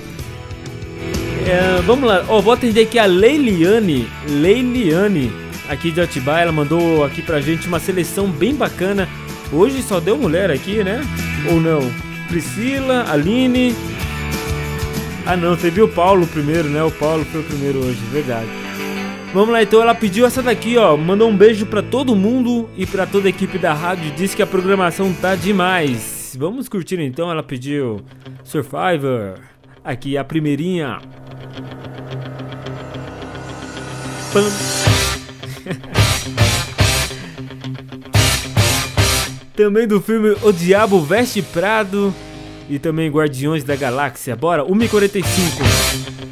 É, 1.46 1.82
vamos 1.82 2.08
lá, 2.08 2.24
ó, 2.28 2.40
vou 2.40 2.52
atender 2.52 2.82
aqui 2.82 2.98
a 2.98 3.04
Leiliane, 3.04 4.08
Leiliane, 4.28 5.32
aqui 5.68 5.90
de 5.90 6.00
Atibaia, 6.00 6.44
ela 6.44 6.52
mandou 6.52 7.04
aqui 7.04 7.20
pra 7.20 7.40
gente 7.40 7.66
uma 7.66 7.80
seleção 7.80 8.28
bem 8.30 8.54
bacana. 8.54 9.08
Hoje 9.52 9.82
só 9.82 10.00
deu 10.00 10.16
mulher 10.16 10.50
aqui, 10.50 10.82
né? 10.82 11.02
Ou 11.50 11.60
não? 11.60 11.80
Priscila, 12.28 13.04
Aline. 13.10 13.74
Ah 15.26 15.36
não, 15.36 15.56
você 15.56 15.70
viu 15.70 15.84
o 15.84 15.88
Paulo 15.88 16.26
primeiro, 16.26 16.68
né? 16.68 16.82
O 16.82 16.90
Paulo 16.90 17.24
foi 17.24 17.40
o 17.40 17.44
primeiro 17.44 17.80
hoje, 17.80 18.00
verdade. 18.10 18.48
Vamos 19.34 19.50
lá, 19.50 19.62
então 19.62 19.80
ela 19.80 19.94
pediu 19.94 20.26
essa 20.26 20.42
daqui, 20.42 20.76
ó. 20.76 20.96
Mandou 20.96 21.28
um 21.28 21.36
beijo 21.36 21.66
pra 21.66 21.82
todo 21.82 22.14
mundo 22.14 22.68
e 22.76 22.86
pra 22.86 23.06
toda 23.06 23.28
a 23.28 23.30
equipe 23.30 23.58
da 23.58 23.72
rádio. 23.72 24.12
Disse 24.12 24.36
que 24.36 24.42
a 24.42 24.46
programação 24.46 25.12
tá 25.12 25.34
demais. 25.34 26.36
Vamos 26.38 26.68
curtir 26.68 27.00
então. 27.00 27.30
Ela 27.30 27.42
pediu 27.42 28.00
Survivor. 28.44 29.34
Aqui 29.84 30.16
a 30.16 30.24
primeirinha. 30.24 30.98
Pam. 34.32 34.48
também 39.54 39.86
do 39.86 40.00
filme 40.00 40.34
O 40.42 40.50
Diabo 40.52 41.00
Veste 41.02 41.42
Prado 41.42 42.12
e 42.68 42.78
também 42.78 43.10
Guardiões 43.10 43.62
da 43.62 43.76
Galáxia. 43.76 44.34
Bora, 44.34 44.64
1h45. 44.64 46.31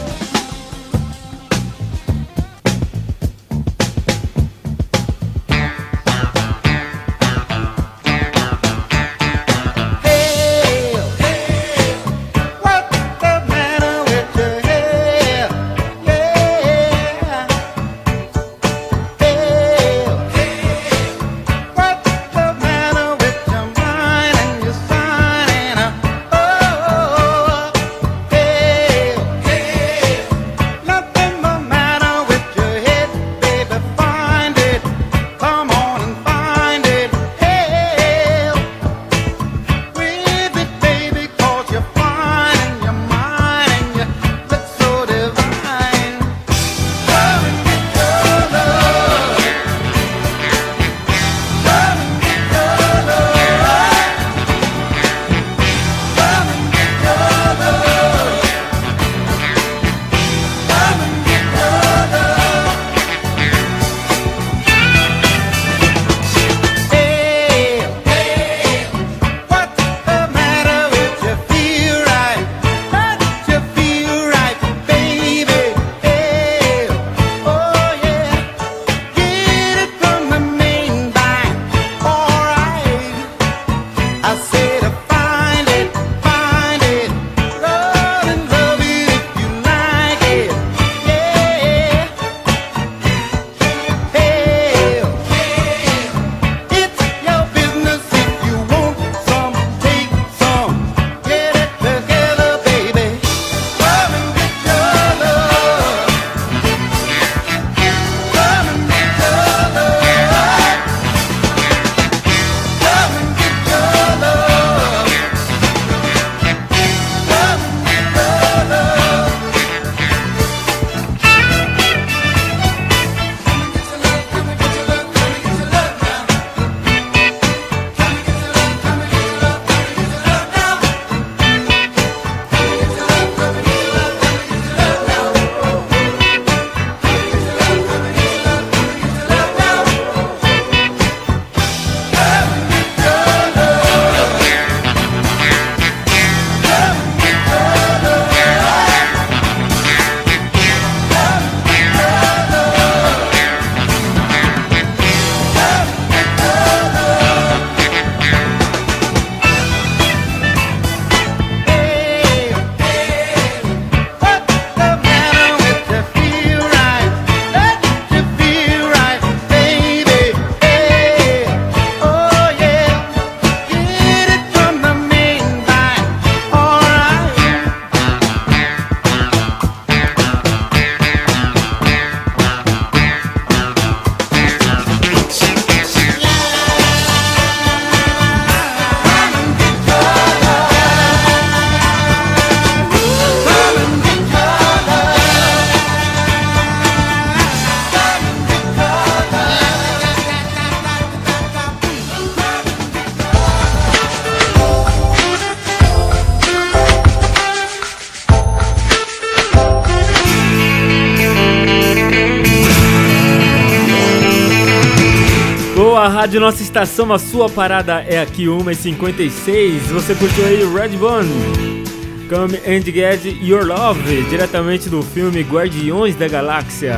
Estação, 216.71 217.11
a 217.11 217.19
sua 217.19 217.49
parada 217.49 218.01
é 218.07 218.21
aqui 218.21 218.45
1h56. 218.45 219.91
Você 219.91 220.15
curtiu 220.15 220.45
aí 220.45 220.63
Redbone, 220.63 221.83
Come 222.29 222.57
and 222.65 222.83
Get 222.85 223.25
Your 223.43 223.65
Love, 223.65 224.21
diretamente 224.29 224.87
do 224.87 225.01
filme 225.01 225.41
Guardiões 225.41 226.15
da 226.15 226.29
Galáxia. 226.29 226.97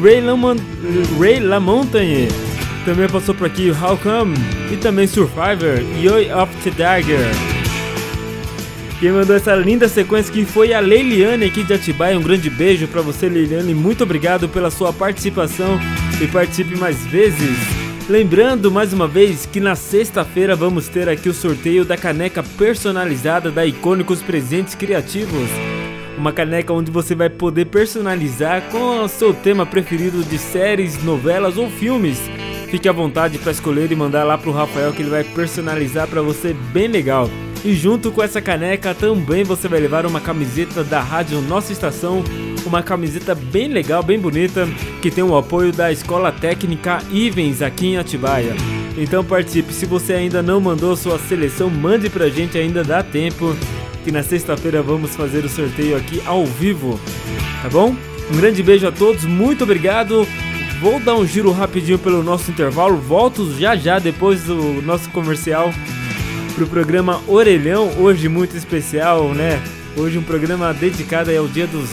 Ray, 0.00 0.20
Lamont 0.20 0.62
Ray 1.18 1.40
LaMontagne 1.40 2.28
também 2.84 3.08
passou 3.08 3.34
por 3.34 3.48
aqui 3.48 3.72
How 3.72 3.96
Come 3.96 4.36
e 4.72 4.76
também 4.76 5.08
Survivor 5.08 5.82
e 6.00 6.08
Oi 6.08 6.32
of 6.32 6.54
the 6.62 6.70
Dagger. 6.70 7.26
Quem 9.00 9.10
mandou 9.10 9.34
essa 9.34 9.56
linda 9.56 9.88
sequência 9.88 10.32
que 10.32 10.44
foi 10.44 10.72
a 10.72 10.78
Leiliane 10.78 11.46
aqui 11.46 11.64
de 11.64 11.74
Atibaia. 11.74 12.16
Um 12.16 12.22
grande 12.22 12.48
beijo 12.48 12.86
para 12.86 13.02
você, 13.02 13.28
Leiliane. 13.28 13.74
Muito 13.74 14.04
obrigado 14.04 14.48
pela 14.48 14.70
sua 14.70 14.92
participação 14.92 15.80
e 16.22 16.28
participe 16.28 16.76
mais 16.76 17.04
vezes. 17.06 17.73
Lembrando 18.06 18.70
mais 18.70 18.92
uma 18.92 19.08
vez 19.08 19.46
que 19.46 19.58
na 19.58 19.74
sexta-feira 19.74 20.54
vamos 20.54 20.88
ter 20.88 21.08
aqui 21.08 21.26
o 21.26 21.32
sorteio 21.32 21.86
da 21.86 21.96
caneca 21.96 22.42
personalizada 22.42 23.50
da 23.50 23.64
Icônicos 23.64 24.22
Presentes 24.22 24.74
Criativos. 24.74 25.48
Uma 26.18 26.30
caneca 26.30 26.74
onde 26.74 26.90
você 26.90 27.14
vai 27.14 27.30
poder 27.30 27.64
personalizar 27.64 28.60
com 28.70 29.02
o 29.02 29.08
seu 29.08 29.32
tema 29.32 29.64
preferido 29.64 30.22
de 30.22 30.36
séries, 30.36 31.02
novelas 31.02 31.56
ou 31.56 31.70
filmes. 31.70 32.20
Fique 32.68 32.90
à 32.90 32.92
vontade 32.92 33.38
para 33.38 33.52
escolher 33.52 33.90
e 33.90 33.96
mandar 33.96 34.24
lá 34.24 34.36
pro 34.36 34.52
Rafael 34.52 34.92
que 34.92 35.00
ele 35.00 35.10
vai 35.10 35.24
personalizar 35.24 36.06
para 36.06 36.20
você 36.20 36.52
bem 36.52 36.88
legal. 36.88 37.30
E 37.64 37.72
junto 37.72 38.12
com 38.12 38.22
essa 38.22 38.42
caneca 38.42 38.94
também 38.94 39.44
você 39.44 39.66
vai 39.66 39.80
levar 39.80 40.04
uma 40.04 40.20
camiseta 40.20 40.84
da 40.84 41.00
rádio 41.00 41.40
Nossa 41.40 41.72
Estação, 41.72 42.22
uma 42.66 42.82
camiseta 42.82 43.34
bem 43.34 43.68
legal, 43.68 44.02
bem 44.02 44.18
bonita, 44.18 44.66
que 45.00 45.10
tem 45.10 45.22
o 45.22 45.36
apoio 45.36 45.72
da 45.72 45.92
Escola 45.92 46.32
Técnica 46.32 46.98
Ivens 47.10 47.62
aqui 47.62 47.88
em 47.88 47.96
Atibaia. 47.96 48.54
Então 48.96 49.24
participe, 49.24 49.72
se 49.72 49.86
você 49.86 50.14
ainda 50.14 50.42
não 50.42 50.60
mandou 50.60 50.96
sua 50.96 51.18
seleção, 51.18 51.68
mande 51.68 52.08
pra 52.08 52.28
gente, 52.28 52.56
ainda 52.56 52.84
dá 52.84 53.02
tempo, 53.02 53.56
que 54.04 54.12
na 54.12 54.22
sexta-feira 54.22 54.82
vamos 54.82 55.16
fazer 55.16 55.44
o 55.44 55.48
sorteio 55.48 55.96
aqui 55.96 56.22
ao 56.24 56.44
vivo, 56.44 56.98
tá 57.62 57.68
bom? 57.68 57.94
Um 58.32 58.36
grande 58.36 58.62
beijo 58.62 58.86
a 58.86 58.92
todos, 58.92 59.24
muito 59.24 59.64
obrigado. 59.64 60.26
Vou 60.80 61.00
dar 61.00 61.14
um 61.14 61.26
giro 61.26 61.50
rapidinho 61.50 61.98
pelo 61.98 62.22
nosso 62.22 62.50
intervalo, 62.50 62.96
volto 62.96 63.52
já 63.58 63.74
já 63.74 63.98
depois 63.98 64.42
do 64.42 64.82
nosso 64.82 65.10
comercial 65.10 65.72
pro 66.54 66.66
programa 66.66 67.20
Orelhão, 67.26 67.90
hoje 67.98 68.28
muito 68.28 68.56
especial, 68.56 69.34
né? 69.34 69.60
Hoje 69.96 70.18
um 70.18 70.22
programa 70.22 70.72
dedicado 70.72 71.30
ao 71.36 71.48
dia 71.48 71.66
dos 71.66 71.88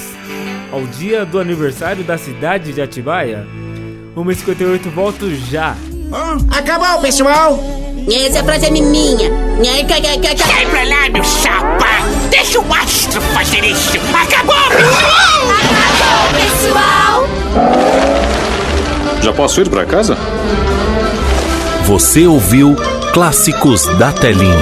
ao 0.71 0.81
dia 0.87 1.25
do 1.25 1.39
aniversário 1.39 2.03
da 2.03 2.17
cidade 2.17 2.73
de 2.73 2.81
Atibaia. 2.81 3.45
1h58, 4.15 4.89
volto 4.93 5.29
já. 5.35 5.75
Acabou, 6.49 7.01
pessoal! 7.01 7.59
Essa 8.11 8.43
frase 8.43 8.65
é 8.65 8.71
minha. 8.71 9.29
Sai 10.37 10.65
pra 10.65 10.83
lá, 10.83 11.09
meu 11.09 11.23
chapa! 11.23 11.85
Deixa 12.29 12.59
o 12.59 12.73
astro 12.73 13.21
fazer 13.21 13.63
isso! 13.63 13.97
Acabou, 14.13 14.55
pessoal! 14.69 15.41
Acabou, 15.59 16.27
pessoal! 16.41 17.27
Já 19.21 19.31
posso 19.33 19.61
ir 19.61 19.69
pra 19.69 19.85
casa? 19.85 20.17
Você 21.85 22.25
ouviu 22.25 22.75
Clássicos 23.13 23.85
da 23.97 24.11
Telinha. 24.11 24.55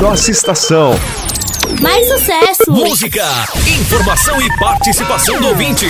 Nossa 0.00 0.30
estação. 0.30 0.94
Mais 1.80 2.08
sucesso! 2.08 2.70
Música, 2.70 3.24
informação 3.66 4.40
e 4.40 4.58
participação 4.58 5.40
do 5.40 5.48
ouvinte. 5.48 5.88